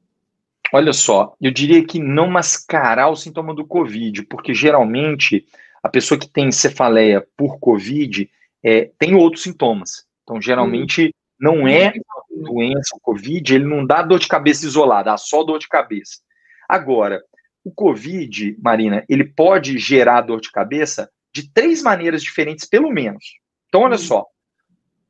Olha 0.71 0.93
só, 0.93 1.35
eu 1.39 1.51
diria 1.51 1.85
que 1.85 1.99
não 1.99 2.27
mascarar 2.27 3.09
o 3.09 3.15
sintoma 3.15 3.53
do 3.53 3.65
COVID, 3.65 4.23
porque 4.23 4.53
geralmente 4.53 5.45
a 5.83 5.89
pessoa 5.89 6.19
que 6.19 6.27
tem 6.27 6.51
cefaleia 6.51 7.25
por 7.37 7.59
COVID 7.59 8.29
é, 8.63 8.89
tem 8.97 9.13
outros 9.13 9.43
sintomas. 9.43 10.05
Então, 10.23 10.41
geralmente, 10.41 11.07
hum. 11.07 11.11
não 11.39 11.67
é 11.67 11.93
doença, 12.29 12.95
o 12.95 12.99
Covid, 12.99 13.53
ele 13.53 13.65
não 13.65 13.85
dá 13.85 14.01
dor 14.01 14.19
de 14.19 14.27
cabeça 14.27 14.65
isolada, 14.65 15.11
dá 15.11 15.17
só 15.17 15.43
dor 15.43 15.59
de 15.59 15.67
cabeça. 15.67 16.19
Agora, 16.67 17.21
o 17.63 17.71
Covid, 17.71 18.57
Marina, 18.61 19.05
ele 19.07 19.23
pode 19.23 19.77
gerar 19.77 20.21
dor 20.21 20.41
de 20.41 20.51
cabeça 20.51 21.09
de 21.33 21.51
três 21.51 21.81
maneiras 21.81 22.21
diferentes, 22.21 22.67
pelo 22.67 22.91
menos. 22.91 23.23
Então, 23.67 23.81
olha 23.81 23.97
só. 23.97 24.25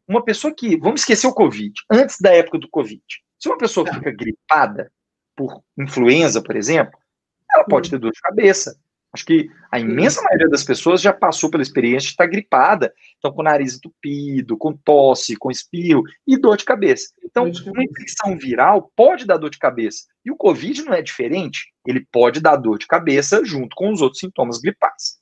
Uma 0.07 0.23
pessoa 0.23 0.53
que. 0.53 0.77
Vamos 0.77 1.01
esquecer 1.01 1.27
o 1.27 1.33
Covid, 1.33 1.73
antes 1.89 2.19
da 2.19 2.33
época 2.33 2.59
do 2.59 2.69
Covid. 2.69 3.01
Se 3.39 3.49
uma 3.49 3.57
pessoa 3.57 3.85
tá. 3.85 3.93
fica 3.93 4.11
gripada 4.11 4.91
por 5.35 5.63
influenza, 5.77 6.41
por 6.41 6.55
exemplo, 6.55 6.97
ela 7.51 7.65
pode 7.65 7.89
ter 7.89 7.97
dor 7.97 8.11
de 8.11 8.21
cabeça. 8.21 8.77
Acho 9.13 9.25
que 9.25 9.47
a 9.71 9.79
imensa 9.79 10.23
maioria 10.23 10.49
das 10.49 10.63
pessoas 10.63 10.99
já 10.99 11.13
passou 11.13 11.51
pela 11.51 11.61
experiência 11.61 12.07
de 12.07 12.13
estar 12.13 12.25
gripada, 12.25 12.91
então 13.19 13.31
com 13.31 13.41
o 13.41 13.43
nariz 13.43 13.75
entupido, 13.75 14.57
com 14.57 14.75
tosse, 14.75 15.35
com 15.35 15.51
espirro 15.51 16.03
e 16.25 16.35
dor 16.35 16.57
de 16.57 16.65
cabeça. 16.65 17.09
Então, 17.23 17.43
uma 17.43 17.83
infecção 17.83 18.35
viral 18.35 18.91
pode 18.95 19.25
dar 19.25 19.37
dor 19.37 19.51
de 19.51 19.59
cabeça. 19.59 20.05
E 20.25 20.31
o 20.31 20.35
Covid 20.35 20.81
não 20.83 20.93
é 20.93 21.01
diferente, 21.01 21.71
ele 21.85 22.07
pode 22.11 22.39
dar 22.39 22.55
dor 22.55 22.79
de 22.79 22.87
cabeça 22.87 23.45
junto 23.45 23.75
com 23.75 23.91
os 23.91 24.01
outros 24.01 24.19
sintomas 24.19 24.59
gripais. 24.59 25.19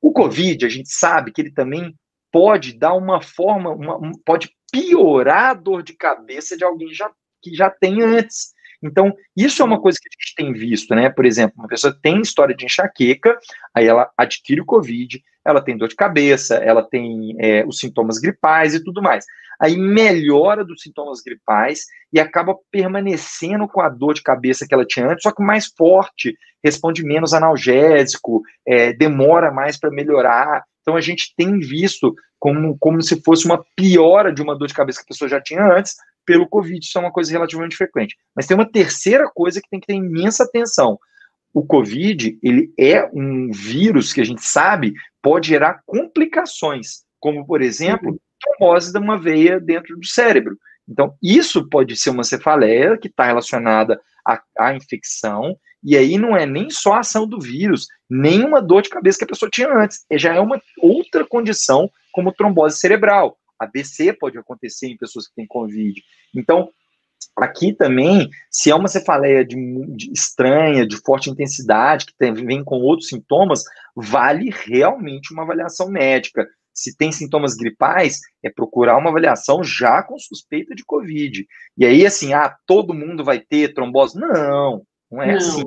O 0.00 0.12
Covid, 0.12 0.64
a 0.64 0.68
gente 0.68 0.90
sabe 0.90 1.32
que 1.32 1.40
ele 1.40 1.50
também 1.50 1.92
pode 2.30 2.78
dar 2.78 2.94
uma 2.94 3.20
forma, 3.20 3.70
uma, 3.70 4.12
pode 4.24 4.50
piorar 4.70 5.50
a 5.50 5.54
dor 5.54 5.82
de 5.82 5.94
cabeça 5.94 6.56
de 6.56 6.62
alguém 6.62 6.94
já, 6.94 7.10
que 7.42 7.52
já 7.54 7.68
tem 7.68 8.00
antes. 8.02 8.53
Então, 8.84 9.14
isso 9.34 9.62
é 9.62 9.64
uma 9.64 9.80
coisa 9.80 9.98
que 10.00 10.08
a 10.08 10.12
gente 10.12 10.34
tem 10.34 10.52
visto, 10.52 10.94
né? 10.94 11.08
Por 11.08 11.24
exemplo, 11.24 11.54
uma 11.58 11.68
pessoa 11.68 11.96
tem 12.02 12.20
história 12.20 12.54
de 12.54 12.66
enxaqueca, 12.66 13.38
aí 13.74 13.86
ela 13.86 14.10
adquire 14.16 14.60
o 14.60 14.66
Covid, 14.66 15.22
ela 15.44 15.62
tem 15.62 15.76
dor 15.76 15.88
de 15.88 15.96
cabeça, 15.96 16.56
ela 16.56 16.82
tem 16.82 17.34
é, 17.38 17.64
os 17.66 17.78
sintomas 17.78 18.18
gripais 18.18 18.74
e 18.74 18.84
tudo 18.84 19.02
mais. 19.02 19.24
Aí 19.60 19.76
melhora 19.76 20.64
dos 20.64 20.82
sintomas 20.82 21.22
gripais 21.22 21.84
e 22.12 22.20
acaba 22.20 22.56
permanecendo 22.70 23.66
com 23.68 23.80
a 23.80 23.88
dor 23.88 24.14
de 24.14 24.22
cabeça 24.22 24.66
que 24.66 24.74
ela 24.74 24.84
tinha 24.84 25.06
antes, 25.06 25.22
só 25.22 25.32
que 25.32 25.42
mais 25.42 25.66
forte, 25.66 26.36
responde 26.62 27.04
menos 27.04 27.32
analgésico, 27.32 28.42
é, 28.66 28.92
demora 28.92 29.50
mais 29.50 29.78
para 29.78 29.90
melhorar. 29.90 30.62
Então 30.82 30.96
a 30.96 31.00
gente 31.00 31.32
tem 31.36 31.58
visto 31.58 32.14
como, 32.38 32.76
como 32.78 33.00
se 33.00 33.22
fosse 33.22 33.46
uma 33.46 33.64
piora 33.74 34.32
de 34.32 34.42
uma 34.42 34.56
dor 34.56 34.68
de 34.68 34.74
cabeça 34.74 34.98
que 34.98 35.04
a 35.04 35.08
pessoa 35.08 35.28
já 35.28 35.40
tinha 35.40 35.64
antes, 35.64 35.94
pelo 36.24 36.48
Covid. 36.48 36.84
Isso 36.84 36.98
é 36.98 37.00
uma 37.00 37.12
coisa 37.12 37.30
relativamente 37.30 37.76
frequente. 37.76 38.16
Mas 38.34 38.46
tem 38.46 38.56
uma 38.56 38.70
terceira 38.70 39.30
coisa 39.32 39.60
que 39.60 39.68
tem 39.68 39.80
que 39.80 39.86
ter 39.86 39.94
imensa 39.94 40.44
atenção. 40.44 40.98
O 41.52 41.64
Covid, 41.64 42.38
ele 42.42 42.72
é 42.78 43.08
um 43.12 43.50
vírus 43.52 44.12
que 44.12 44.20
a 44.20 44.24
gente 44.24 44.44
sabe 44.44 44.92
pode 45.22 45.48
gerar 45.48 45.80
complicações, 45.86 47.04
como, 47.20 47.46
por 47.46 47.62
exemplo, 47.62 48.20
trombose 48.40 48.92
de 48.92 48.98
uma 48.98 49.18
veia 49.18 49.60
dentro 49.60 49.96
do 49.96 50.06
cérebro. 50.06 50.56
Então, 50.88 51.14
isso 51.22 51.68
pode 51.68 51.96
ser 51.96 52.10
uma 52.10 52.24
cefaleia 52.24 52.98
que 52.98 53.08
está 53.08 53.24
relacionada 53.24 54.00
à, 54.26 54.42
à, 54.58 54.74
infecção, 54.74 55.56
e 55.82 55.96
aí 55.96 56.18
não 56.18 56.36
é 56.36 56.44
nem 56.44 56.68
só 56.70 56.94
a 56.94 57.00
ação 57.00 57.26
do 57.26 57.40
vírus, 57.40 57.86
nem 58.08 58.44
uma 58.44 58.60
dor 58.60 58.82
de 58.82 58.90
cabeça 58.90 59.18
que 59.18 59.24
a 59.24 59.28
pessoa 59.28 59.50
tinha 59.50 59.68
antes, 59.68 60.04
já 60.12 60.34
é 60.34 60.40
uma 60.40 60.60
outra 60.78 61.24
condição, 61.24 61.90
como 62.12 62.32
trombose 62.32 62.78
cerebral. 62.78 63.36
ABC 63.58 64.12
pode 64.12 64.38
acontecer 64.38 64.88
em 64.88 64.96
pessoas 64.96 65.28
que 65.28 65.34
têm 65.34 65.46
Covid. 65.46 66.02
Então, 66.34 66.70
aqui 67.36 67.72
também, 67.72 68.28
se 68.50 68.70
é 68.70 68.74
uma 68.74 68.88
cefaleia 68.88 69.44
de, 69.44 69.56
de 69.96 70.12
estranha, 70.12 70.86
de 70.86 70.96
forte 70.98 71.30
intensidade, 71.30 72.06
que 72.06 72.14
tem, 72.16 72.32
vem 72.32 72.62
com 72.62 72.76
outros 72.76 73.08
sintomas, 73.08 73.64
vale 73.94 74.50
realmente 74.50 75.32
uma 75.32 75.42
avaliação 75.42 75.88
médica. 75.88 76.46
Se 76.72 76.96
tem 76.96 77.12
sintomas 77.12 77.54
gripais, 77.54 78.18
é 78.42 78.50
procurar 78.50 78.96
uma 78.96 79.10
avaliação 79.10 79.62
já 79.62 80.02
com 80.02 80.18
suspeita 80.18 80.74
de 80.74 80.84
Covid. 80.84 81.46
E 81.78 81.86
aí, 81.86 82.04
assim, 82.04 82.32
ah, 82.32 82.54
todo 82.66 82.94
mundo 82.94 83.24
vai 83.24 83.38
ter 83.38 83.72
trombose? 83.74 84.18
Não, 84.18 84.84
não 85.10 85.22
é 85.22 85.28
não. 85.28 85.36
assim. 85.36 85.62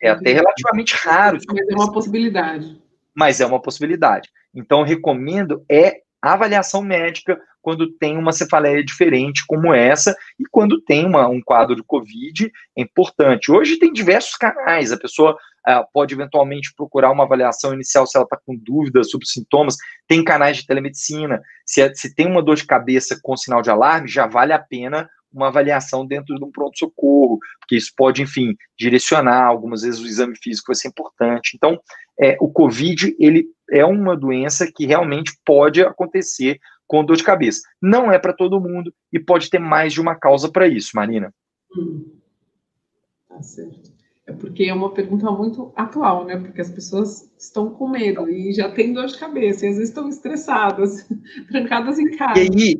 É 0.00 0.10
até 0.10 0.32
relativamente 0.32 0.94
raro. 0.94 1.38
Mas 1.48 1.68
é 1.68 1.74
uma 1.74 1.92
possibilidade. 1.92 2.82
Mas 3.14 3.40
é 3.40 3.46
uma 3.46 3.62
possibilidade. 3.62 4.28
Então, 4.54 4.82
recomendo 4.82 5.64
é 5.68 6.01
avaliação 6.30 6.82
médica 6.82 7.40
quando 7.60 7.90
tem 7.92 8.16
uma 8.16 8.32
cefaleia 8.32 8.84
diferente 8.84 9.44
como 9.46 9.72
essa 9.72 10.14
e 10.38 10.44
quando 10.50 10.80
tem 10.80 11.06
uma, 11.06 11.28
um 11.28 11.40
quadro 11.40 11.76
de 11.76 11.82
Covid 11.82 12.50
é 12.76 12.82
importante. 12.82 13.50
Hoje 13.50 13.78
tem 13.78 13.92
diversos 13.92 14.36
canais, 14.36 14.92
a 14.92 14.98
pessoa 14.98 15.32
uh, 15.32 15.84
pode 15.92 16.14
eventualmente 16.14 16.74
procurar 16.76 17.10
uma 17.12 17.24
avaliação 17.24 17.72
inicial 17.72 18.06
se 18.06 18.16
ela 18.16 18.24
está 18.24 18.38
com 18.44 18.56
dúvidas 18.56 19.10
sobre 19.10 19.26
sintomas, 19.26 19.76
tem 20.08 20.24
canais 20.24 20.58
de 20.58 20.66
telemedicina, 20.66 21.40
se, 21.64 21.80
é, 21.80 21.94
se 21.94 22.14
tem 22.14 22.26
uma 22.26 22.42
dor 22.42 22.56
de 22.56 22.66
cabeça 22.66 23.18
com 23.22 23.36
sinal 23.36 23.62
de 23.62 23.70
alarme, 23.70 24.08
já 24.08 24.26
vale 24.26 24.52
a 24.52 24.58
pena 24.58 25.08
uma 25.32 25.48
avaliação 25.48 26.06
dentro 26.06 26.36
de 26.36 26.44
um 26.44 26.50
pronto-socorro, 26.50 27.38
porque 27.58 27.76
isso 27.76 27.90
pode, 27.96 28.20
enfim, 28.20 28.54
direcionar, 28.78 29.46
algumas 29.46 29.82
vezes 29.82 30.00
o 30.00 30.06
exame 30.06 30.36
físico 30.36 30.66
vai 30.66 30.76
ser 30.76 30.88
importante. 30.88 31.52
Então, 31.54 31.80
é, 32.20 32.36
o 32.38 32.52
COVID, 32.52 33.16
ele 33.18 33.46
é 33.72 33.84
uma 33.84 34.16
doença 34.16 34.70
que 34.70 34.84
realmente 34.84 35.32
pode 35.44 35.82
acontecer 35.82 36.60
com 36.86 37.04
dor 37.04 37.16
de 37.16 37.24
cabeça. 37.24 37.62
Não 37.80 38.12
é 38.12 38.18
para 38.18 38.34
todo 38.34 38.60
mundo 38.60 38.92
e 39.10 39.18
pode 39.18 39.48
ter 39.48 39.58
mais 39.58 39.94
de 39.94 40.00
uma 40.00 40.14
causa 40.14 40.50
para 40.50 40.68
isso, 40.68 40.90
Marina. 40.94 41.32
Hum. 41.74 42.18
Tá 43.28 43.42
certo. 43.42 43.90
É 44.26 44.32
porque 44.32 44.64
é 44.64 44.74
uma 44.74 44.92
pergunta 44.92 45.30
muito 45.30 45.72
atual, 45.74 46.24
né? 46.26 46.36
Porque 46.36 46.60
as 46.60 46.70
pessoas 46.70 47.28
estão 47.38 47.70
com 47.70 47.88
medo 47.88 48.28
e 48.28 48.52
já 48.52 48.70
têm 48.70 48.92
dor 48.92 49.06
de 49.06 49.18
cabeça, 49.18 49.64
e 49.64 49.70
às 49.70 49.76
vezes 49.76 49.88
estão 49.88 50.08
estressadas, 50.08 51.08
trancadas 51.50 51.98
em 51.98 52.16
casa. 52.16 52.38
E 52.38 52.42
aí, 52.42 52.78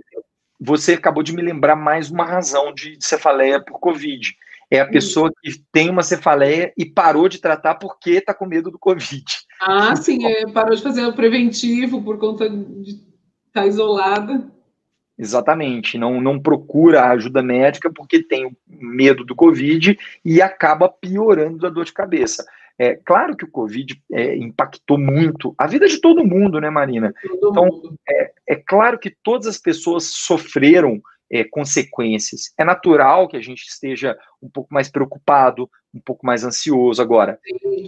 você 0.61 0.93
acabou 0.93 1.23
de 1.23 1.35
me 1.35 1.43
lembrar 1.43 1.75
mais 1.75 2.11
uma 2.11 2.25
razão 2.25 2.73
de 2.73 2.97
cefaleia 3.01 3.61
por 3.61 3.81
Covid. 3.81 4.37
É 4.71 4.81
a 4.81 4.89
pessoa 4.89 5.33
que 5.43 5.63
tem 5.73 5.91
uma 5.91 6.03
cefaleia 6.03 6.73
e 6.79 6.87
parou 6.87 7.29
de 7.29 7.41
tratar 7.41 7.75
porque 7.75 8.13
está 8.13 8.33
com 8.33 8.47
medo 8.47 8.71
do 8.71 8.79
Covid. 8.79 9.25
Ah, 9.65 9.95
sim, 9.95 10.27
é, 10.27 10.47
parou 10.51 10.75
de 10.75 10.83
fazer 10.83 11.05
o 11.07 11.15
preventivo 11.15 12.03
por 12.03 12.19
conta 12.19 12.51
de 12.51 12.91
estar 12.91 13.03
tá 13.53 13.67
isolada. 13.67 14.51
Exatamente, 15.17 15.97
não, 15.97 16.21
não 16.21 16.41
procura 16.41 17.09
ajuda 17.11 17.43
médica 17.43 17.93
porque 17.93 18.23
tem 18.23 18.57
medo 18.67 19.25
do 19.25 19.37
Covid 19.37 19.97
e 20.25 20.43
acaba 20.43 20.89
piorando 20.89 21.65
a 21.65 21.71
dor 21.71 21.85
de 21.85 21.93
cabeça. 21.93 22.45
É 22.77 22.97
claro 22.97 23.37
que 23.37 23.45
o 23.45 23.51
Covid 23.51 24.03
é, 24.11 24.37
impactou 24.37 24.99
muito 24.99 25.55
a 25.57 25.69
vida 25.69 25.87
de 25.87 26.01
todo 26.01 26.27
mundo, 26.27 26.61
né, 26.61 26.71
Marina? 26.71 27.15
Todo 27.41 27.51
então, 27.51 27.97
é, 28.09 28.33
é, 28.49 28.57
claro 28.57 28.99
que 28.99 29.15
todas 29.23 29.47
as 29.47 29.59
pessoas 29.59 30.07
sofreram 30.07 31.01
é, 31.31 31.45
consequências. 31.45 32.53
É 32.59 32.65
natural 32.65 33.29
que 33.29 33.37
a 33.37 33.41
gente 33.41 33.63
esteja 33.63 34.17
um 34.43 34.51
pouco 34.51 34.73
mais 34.75 34.91
preocupado, 34.91 35.71
um 35.95 36.01
pouco 36.01 36.25
mais 36.25 36.45
ansioso. 36.45 37.03
Agora, 37.03 37.39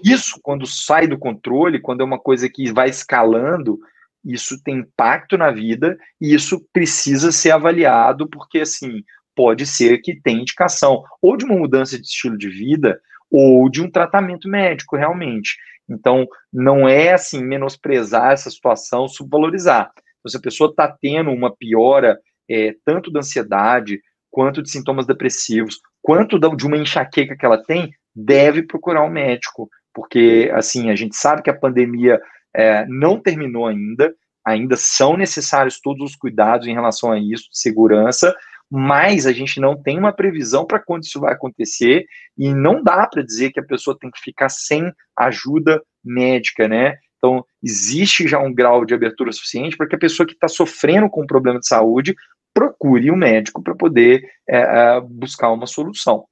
isso, 0.05 0.39
quando 0.43 0.67
sai 0.67 1.07
do 1.07 1.19
controle, 1.19 1.81
quando 1.81 2.03
é 2.03 2.05
uma 2.05 2.19
coisa 2.19 2.49
que 2.49 2.73
vai 2.73 2.89
escalando, 2.89 3.79
isso 4.25 4.63
tem 4.63 4.79
impacto 4.79 5.37
na 5.37 5.51
vida 5.51 5.97
e 6.21 6.35
isso 6.35 6.65
precisa 6.73 7.31
ser 7.31 7.51
avaliado, 7.51 8.29
porque 8.29 8.61
assim, 8.61 9.03
pode 9.35 9.67
ser 9.67 9.99
que 9.99 10.21
tenha 10.21 10.41
indicação 10.41 11.03
ou 11.21 11.37
de 11.37 11.45
uma 11.45 11.57
mudança 11.57 11.99
de 11.99 12.07
estilo 12.07 12.39
de 12.39 12.49
vida 12.49 13.01
ou 13.31 13.69
de 13.69 13.83
um 13.83 13.91
tratamento 13.91 14.49
médico 14.49 14.97
realmente. 14.97 15.57
Então, 15.89 16.27
não 16.53 16.89
é 16.89 17.13
assim 17.13 17.45
menosprezar 17.45 18.33
essa 18.33 18.51
situação, 18.51 19.09
subvalorizar. 19.09 19.91
Então, 20.19 20.31
se 20.31 20.37
a 20.37 20.41
pessoa 20.41 20.71
está 20.71 20.89
tendo 20.89 21.31
uma 21.31 21.55
piora 21.55 22.19
é, 22.49 22.75
tanto 22.85 23.11
da 23.11 23.21
ansiedade, 23.21 24.01
quanto 24.31 24.63
de 24.63 24.71
sintomas 24.71 25.07
depressivos, 25.07 25.79
quanto 26.05 26.39
de 26.39 26.67
uma 26.67 26.77
enxaqueca 26.77 27.35
que 27.35 27.47
ela 27.47 27.57
tem, 27.57 27.91
deve 28.15 28.63
procurar 28.63 29.03
um 29.05 29.11
médico, 29.11 29.71
porque 29.95 30.51
assim 30.53 30.91
a 30.91 30.95
gente 30.95 31.17
sabe 31.17 31.43
que 31.43 31.49
a 31.49 31.59
pandemia 31.59 32.21
é, 32.55 32.85
não 32.87 33.19
terminou 33.19 33.67
ainda, 33.67 34.15
ainda 34.45 34.77
são 34.77 35.17
necessários 35.17 35.81
todos 35.81 36.11
os 36.11 36.15
cuidados 36.15 36.67
em 36.67 36.75
relação 36.75 37.11
a 37.11 37.19
isso, 37.19 37.49
segurança, 37.51 38.37
mas 38.71 39.27
a 39.27 39.33
gente 39.33 39.59
não 39.59 39.81
tem 39.81 39.99
uma 39.99 40.13
previsão 40.13 40.67
para 40.67 40.79
quando 40.79 41.05
isso 41.05 41.21
vai 41.21 41.33
acontecer. 41.33 42.05
E 42.37 42.53
não 42.53 42.83
dá 42.83 43.07
para 43.07 43.23
dizer 43.23 43.51
que 43.53 43.61
a 43.61 43.65
pessoa 43.65 43.97
tem 43.99 44.11
que 44.11 44.21
ficar 44.21 44.51
sem 44.51 44.93
ajuda 45.17 45.81
médica, 46.05 46.69
né? 46.69 46.97
Então, 47.17 47.43
existe 47.63 48.29
já 48.29 48.39
um 48.39 48.53
grau 48.53 48.85
de 48.85 48.93
abertura 48.93 49.33
suficiente 49.33 49.77
para 49.77 49.87
que 49.87 49.95
a 49.95 49.99
pessoa 49.99 50.27
que 50.27 50.35
está 50.35 50.49
sofrendo 50.49 51.09
com 51.09 51.23
um 51.23 51.27
problema 51.27 51.59
de 51.59 51.67
saúde 51.67 52.15
procure 52.55 53.11
um 53.11 53.17
médico 53.17 53.61
para 53.61 53.75
poder 53.75 54.25
é, 54.49 54.59
é, 54.59 55.01
buscar 55.01 55.51
uma 55.53 55.67
solução. 55.67 56.25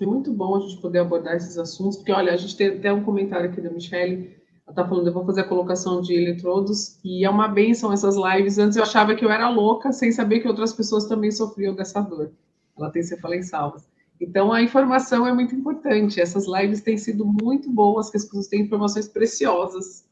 É 0.00 0.06
muito 0.06 0.32
bom 0.32 0.56
a 0.56 0.60
gente 0.60 0.80
poder 0.80 0.98
abordar 0.98 1.36
esses 1.36 1.56
assuntos, 1.56 1.96
porque, 1.96 2.10
olha, 2.10 2.32
a 2.32 2.36
gente 2.36 2.56
tem 2.56 2.68
até 2.68 2.92
um 2.92 3.04
comentário 3.04 3.48
aqui 3.48 3.60
da 3.60 3.70
Michelle, 3.70 4.34
ela 4.66 4.72
está 4.72 4.84
falando, 4.84 5.06
eu 5.06 5.12
vou 5.12 5.24
fazer 5.24 5.42
a 5.42 5.48
colocação 5.48 6.00
de 6.00 6.12
eletrodos, 6.12 6.98
e 7.04 7.24
é 7.24 7.30
uma 7.30 7.46
benção 7.46 7.92
essas 7.92 8.16
lives. 8.16 8.58
Antes 8.58 8.76
eu 8.76 8.82
achava 8.82 9.14
que 9.14 9.24
eu 9.24 9.30
era 9.30 9.48
louca, 9.48 9.92
sem 9.92 10.10
saber 10.10 10.40
que 10.40 10.48
outras 10.48 10.72
pessoas 10.72 11.04
também 11.04 11.30
sofriam 11.30 11.74
dessa 11.74 12.00
dor. 12.00 12.32
Ela 12.76 12.90
tem 12.90 13.02
cefaleia 13.02 13.44
salvas. 13.44 13.88
Então, 14.20 14.52
a 14.52 14.62
informação 14.62 15.26
é 15.26 15.32
muito 15.32 15.54
importante. 15.54 16.20
Essas 16.20 16.46
lives 16.46 16.80
têm 16.80 16.96
sido 16.96 17.24
muito 17.24 17.70
boas, 17.70 18.10
que 18.10 18.16
as 18.16 18.24
pessoas 18.24 18.48
têm 18.48 18.62
informações 18.62 19.06
preciosas. 19.06 20.05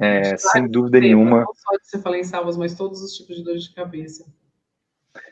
É, 0.00 0.36
sem 0.36 0.66
dúvida 0.66 0.98
nenhuma. 0.98 1.40
Não 1.40 1.54
só 1.54 2.10
de 2.10 2.24
salvas, 2.24 2.56
mas 2.56 2.74
todos 2.74 3.02
os 3.02 3.12
tipos 3.12 3.36
de 3.36 3.44
dores 3.44 3.64
de 3.64 3.74
cabeça. 3.74 4.24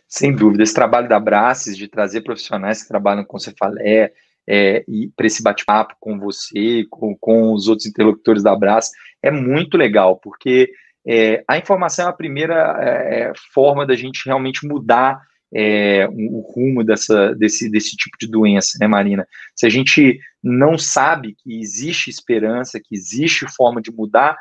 Sem 0.07 0.35
dúvida, 0.35 0.63
esse 0.63 0.75
trabalho 0.75 1.09
da 1.09 1.19
Braces, 1.19 1.77
de 1.77 1.89
trazer 1.89 2.21
profissionais 2.21 2.83
que 2.83 2.89
trabalham 2.89 3.25
com 3.25 3.39
cefaleia, 3.39 4.13
é, 4.47 4.85
e 4.89 5.09
para 5.15 5.27
esse 5.27 5.43
bate-papo 5.43 5.95
com 6.01 6.19
você, 6.19 6.87
com, 6.91 7.15
com 7.17 7.53
os 7.53 7.69
outros 7.69 7.87
interlocutores 7.87 8.43
da 8.43 8.57
Brás, 8.57 8.91
é 9.23 9.31
muito 9.31 9.77
legal, 9.77 10.17
porque 10.17 10.71
é, 11.07 11.45
a 11.47 11.59
informação 11.59 12.07
é 12.07 12.09
a 12.09 12.15
primeira 12.15 12.77
é, 12.81 13.33
forma 13.53 13.87
da 13.87 13.95
gente 13.95 14.25
realmente 14.25 14.67
mudar 14.67 15.21
é, 15.53 16.07
o 16.11 16.41
rumo 16.41 16.85
dessa, 16.85 17.35
desse, 17.35 17.71
desse 17.71 17.97
tipo 17.97 18.17
de 18.19 18.27
doença, 18.27 18.79
né, 18.81 18.87
Marina? 18.87 19.27
Se 19.55 19.67
a 19.67 19.69
gente 19.71 20.19
não 20.43 20.79
sabe 20.79 21.35
que 21.35 21.59
existe 21.59 22.11
esperança, 22.11 22.81
que 22.81 22.95
existe 22.95 23.47
forma 23.55 23.81
de 23.81 23.91
mudar, 23.91 24.37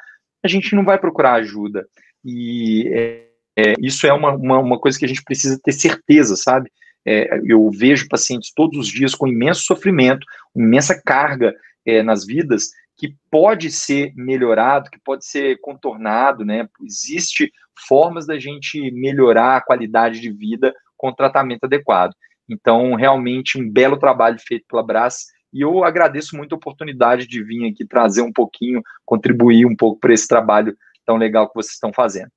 a 0.48 0.50
gente 0.50 0.76
não 0.76 0.84
vai 0.84 0.98
procurar 0.98 1.34
ajuda. 1.34 1.88
E 2.26 2.88
é, 2.94 3.28
é, 3.58 3.74
isso 3.80 4.08
é 4.08 4.14
uma, 4.14 4.36
uma, 4.36 4.60
uma 4.60 4.80
coisa 4.80 4.98
que 4.98 5.06
a 5.06 5.08
gente 5.08 5.24
precisa 5.24 5.60
ter 5.64 5.74
certeza, 5.74 6.36
sabe? 6.36 6.70
é, 7.08 7.40
eu 7.46 7.72
vejo 7.72 8.10
pacientes 8.10 8.52
todos 8.54 8.78
os 8.78 8.88
dias 8.90 9.16
com 9.16 9.28
imenso 9.28 9.62
sofrimento, 9.62 10.28
imensa 10.54 11.02
carga 11.02 11.56
é, 11.86 12.04
nas 12.04 12.26
vidas, 12.26 12.72
que 12.98 13.16
pode 13.32 13.72
ser 13.72 14.12
melhorado, 14.14 14.90
que 14.90 15.00
pode 15.00 15.26
ser 15.26 15.58
contornado, 15.62 16.44
né? 16.44 16.68
Existe 16.84 17.50
formas 17.88 18.28
da 18.28 18.38
gente 18.38 18.92
melhorar 18.92 19.56
a 19.56 19.62
qualidade 19.62 20.20
de 20.20 20.34
vida 20.34 20.74
com 20.98 21.14
tratamento 21.14 21.64
adequado. 21.64 22.12
Então, 22.50 22.94
realmente, 22.96 23.58
um 23.58 23.70
belo 23.70 23.98
trabalho 23.98 24.38
feito 24.46 24.66
pela 24.68 24.84
Brás, 24.84 25.28
e 25.54 25.62
eu 25.62 25.84
agradeço 25.84 26.36
muito 26.36 26.54
a 26.54 26.58
oportunidade 26.58 27.28
de 27.28 27.44
vir 27.44 27.70
aqui 27.70 27.86
trazer 27.86 28.22
um 28.22 28.32
pouquinho, 28.32 28.82
contribuir 29.06 29.66
um 29.66 29.76
pouco 29.76 30.00
para 30.00 30.14
esse 30.14 30.28
trabalho 30.28 30.78
tão 31.06 31.18
legal 31.18 31.48
que 31.48 31.56
vocês 31.56 31.74
estão 31.74 31.92
fazendo. 31.94 32.32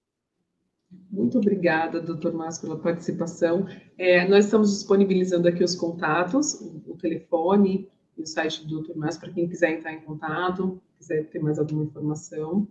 Muito 1.11 1.38
obrigada, 1.38 2.00
doutor 2.00 2.32
Márcio, 2.32 2.62
pela 2.62 2.78
participação. 2.78 3.66
É, 3.96 4.26
nós 4.28 4.46
estamos 4.46 4.70
disponibilizando 4.70 5.48
aqui 5.48 5.62
os 5.62 5.74
contatos, 5.74 6.54
o, 6.54 6.92
o 6.92 6.96
telefone 6.96 7.88
e 8.16 8.22
o 8.22 8.26
site 8.26 8.62
do 8.64 8.76
doutor 8.76 8.96
Márcio, 8.96 9.20
para 9.20 9.32
quem 9.32 9.48
quiser 9.48 9.72
entrar 9.72 9.92
em 9.92 10.00
contato, 10.00 10.80
quiser 10.98 11.24
ter 11.28 11.40
mais 11.40 11.58
alguma 11.58 11.84
informação. 11.84 12.66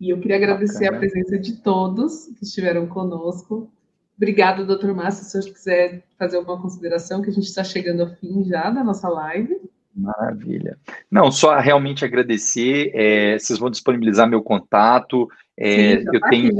E 0.00 0.10
eu 0.10 0.20
queria 0.20 0.36
agradecer 0.36 0.84
Bacana. 0.84 0.96
a 0.96 1.00
presença 1.00 1.38
de 1.38 1.56
todos 1.62 2.26
que 2.36 2.44
estiveram 2.44 2.86
conosco. 2.86 3.70
Obrigada, 4.16 4.64
doutor 4.64 4.94
Márcio, 4.94 5.24
se 5.24 5.38
o 5.38 5.42
senhor 5.42 5.54
quiser 5.54 6.02
fazer 6.18 6.38
alguma 6.38 6.60
consideração, 6.60 7.20
que 7.20 7.28
a 7.28 7.32
gente 7.32 7.44
está 7.44 7.62
chegando 7.62 8.02
ao 8.02 8.08
fim 8.08 8.44
já 8.44 8.70
da 8.70 8.82
nossa 8.82 9.08
live. 9.08 9.60
Maravilha. 9.94 10.78
Não, 11.10 11.30
só 11.30 11.58
realmente 11.58 12.04
agradecer. 12.04 12.90
É, 12.94 13.38
vocês 13.38 13.58
vão 13.58 13.70
disponibilizar 13.70 14.28
meu 14.28 14.42
contato. 14.42 15.28
É, 15.56 15.98
Sim, 15.98 16.04
eu 16.12 16.20
tá 16.20 16.28
tenho 16.28 16.52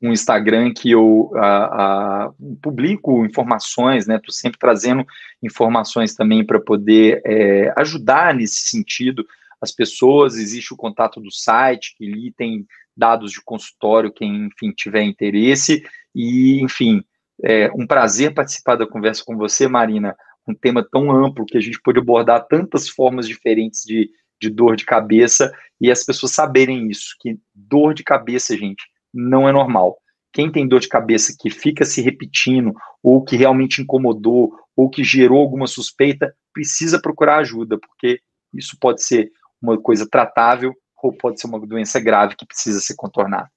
um 0.00 0.12
Instagram 0.12 0.72
que 0.72 0.90
eu 0.90 1.32
a, 1.34 2.26
a, 2.26 2.32
publico 2.62 3.24
informações, 3.24 4.06
né? 4.06 4.16
Estou 4.16 4.32
sempre 4.32 4.58
trazendo 4.58 5.04
informações 5.42 6.14
também 6.14 6.44
para 6.46 6.60
poder 6.60 7.20
é, 7.24 7.72
ajudar 7.76 8.34
nesse 8.34 8.68
sentido 8.68 9.26
as 9.60 9.72
pessoas. 9.72 10.36
Existe 10.36 10.72
o 10.72 10.76
contato 10.76 11.20
do 11.20 11.32
site, 11.32 11.96
que 11.96 12.06
ali 12.06 12.32
tem 12.32 12.66
dados 12.96 13.32
de 13.32 13.42
consultório, 13.42 14.12
quem, 14.12 14.46
enfim, 14.46 14.72
tiver 14.72 15.02
interesse. 15.02 15.82
E, 16.20 16.60
enfim, 16.60 17.04
é 17.44 17.70
um 17.76 17.86
prazer 17.86 18.34
participar 18.34 18.74
da 18.74 18.84
conversa 18.84 19.22
com 19.24 19.36
você, 19.36 19.68
Marina. 19.68 20.16
Um 20.48 20.52
tema 20.52 20.84
tão 20.84 21.12
amplo 21.12 21.46
que 21.46 21.56
a 21.56 21.60
gente 21.60 21.80
pode 21.80 22.00
abordar 22.00 22.44
tantas 22.48 22.88
formas 22.88 23.28
diferentes 23.28 23.84
de, 23.84 24.10
de 24.42 24.50
dor 24.50 24.74
de 24.74 24.84
cabeça 24.84 25.52
e 25.80 25.92
as 25.92 26.04
pessoas 26.04 26.32
saberem 26.32 26.88
isso, 26.90 27.14
que 27.20 27.38
dor 27.54 27.94
de 27.94 28.02
cabeça, 28.02 28.56
gente, 28.56 28.82
não 29.14 29.48
é 29.48 29.52
normal. 29.52 29.96
Quem 30.32 30.50
tem 30.50 30.66
dor 30.66 30.80
de 30.80 30.88
cabeça 30.88 31.36
que 31.38 31.50
fica 31.50 31.84
se 31.84 32.02
repetindo, 32.02 32.74
ou 33.00 33.22
que 33.22 33.36
realmente 33.36 33.80
incomodou, 33.80 34.52
ou 34.76 34.90
que 34.90 35.04
gerou 35.04 35.38
alguma 35.38 35.68
suspeita, 35.68 36.34
precisa 36.52 37.00
procurar 37.00 37.38
ajuda, 37.38 37.78
porque 37.78 38.20
isso 38.52 38.76
pode 38.80 39.04
ser 39.04 39.30
uma 39.62 39.80
coisa 39.80 40.04
tratável 40.10 40.74
ou 41.00 41.12
pode 41.12 41.40
ser 41.40 41.46
uma 41.46 41.64
doença 41.64 42.00
grave 42.00 42.34
que 42.34 42.44
precisa 42.44 42.80
ser 42.80 42.96
contornada. 42.96 43.48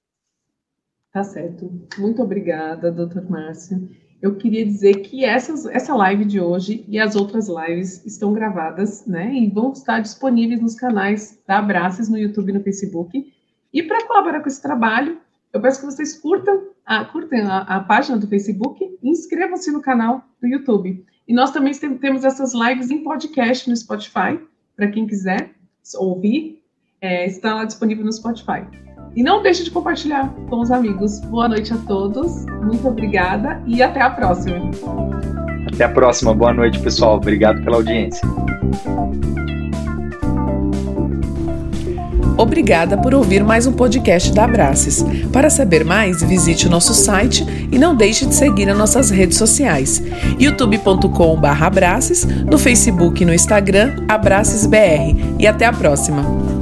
Tá 1.12 1.22
certo. 1.22 1.70
Muito 1.98 2.22
obrigada, 2.22 2.90
doutor 2.90 3.28
Márcio. 3.28 3.88
Eu 4.20 4.36
queria 4.36 4.64
dizer 4.64 5.02
que 5.02 5.24
essas, 5.24 5.66
essa 5.66 5.94
live 5.94 6.24
de 6.24 6.40
hoje 6.40 6.84
e 6.88 6.98
as 6.98 7.16
outras 7.16 7.48
lives 7.48 8.04
estão 8.06 8.32
gravadas, 8.32 9.04
né? 9.04 9.34
E 9.34 9.50
vão 9.50 9.72
estar 9.72 10.00
disponíveis 10.00 10.60
nos 10.62 10.74
canais 10.74 11.38
da 11.46 11.58
Abraças 11.58 12.08
no 12.08 12.16
YouTube 12.16 12.50
e 12.50 12.52
no 12.54 12.62
Facebook. 12.62 13.32
E 13.74 13.82
para 13.82 14.06
colaborar 14.06 14.40
com 14.40 14.48
esse 14.48 14.62
trabalho, 14.62 15.18
eu 15.52 15.60
peço 15.60 15.80
que 15.80 15.86
vocês 15.86 16.18
curtam 16.18 16.68
a, 16.86 17.04
curtem 17.04 17.42
a, 17.42 17.58
a 17.58 17.80
página 17.80 18.16
do 18.16 18.26
Facebook 18.26 18.82
e 19.02 19.10
inscrevam-se 19.10 19.70
no 19.70 19.82
canal 19.82 20.24
do 20.40 20.46
YouTube. 20.46 21.04
E 21.28 21.34
nós 21.34 21.50
também 21.50 21.74
temos 21.74 22.24
essas 22.24 22.54
lives 22.54 22.90
em 22.90 23.02
podcast 23.02 23.68
no 23.68 23.76
Spotify, 23.76 24.40
para 24.74 24.90
quem 24.90 25.06
quiser 25.06 25.50
ouvir, 25.96 26.62
é, 27.00 27.26
está 27.26 27.54
lá 27.54 27.64
disponível 27.64 28.04
no 28.04 28.12
Spotify. 28.12 28.91
E 29.14 29.22
não 29.22 29.42
deixe 29.42 29.64
de 29.64 29.70
compartilhar 29.70 30.32
com 30.48 30.60
os 30.60 30.70
amigos. 30.70 31.20
Boa 31.20 31.48
noite 31.48 31.72
a 31.72 31.76
todos, 31.76 32.46
muito 32.62 32.88
obrigada 32.88 33.60
e 33.66 33.82
até 33.82 34.00
a 34.00 34.10
próxima. 34.10 34.70
Até 35.72 35.84
a 35.84 35.88
próxima, 35.88 36.34
boa 36.34 36.52
noite, 36.52 36.78
pessoal. 36.78 37.16
Obrigado 37.16 37.62
pela 37.62 37.76
audiência. 37.76 38.26
Obrigada 42.36 42.98
por 42.98 43.14
ouvir 43.14 43.44
mais 43.44 43.66
um 43.66 43.72
podcast 43.72 44.32
da 44.32 44.44
Abraces. 44.44 45.04
Para 45.32 45.48
saber 45.48 45.84
mais, 45.84 46.22
visite 46.22 46.66
o 46.66 46.70
nosso 46.70 46.92
site 46.92 47.46
e 47.70 47.78
não 47.78 47.94
deixe 47.94 48.26
de 48.26 48.34
seguir 48.34 48.68
as 48.68 48.76
nossas 48.76 49.10
redes 49.10 49.36
sociais: 49.38 50.02
youtube.com/abraces, 50.38 52.24
no 52.24 52.58
Facebook 52.58 53.22
e 53.22 53.26
no 53.26 53.34
Instagram 53.34 53.94
abracesbr. 54.08 55.14
E 55.38 55.46
até 55.46 55.66
a 55.66 55.72
próxima. 55.72 56.61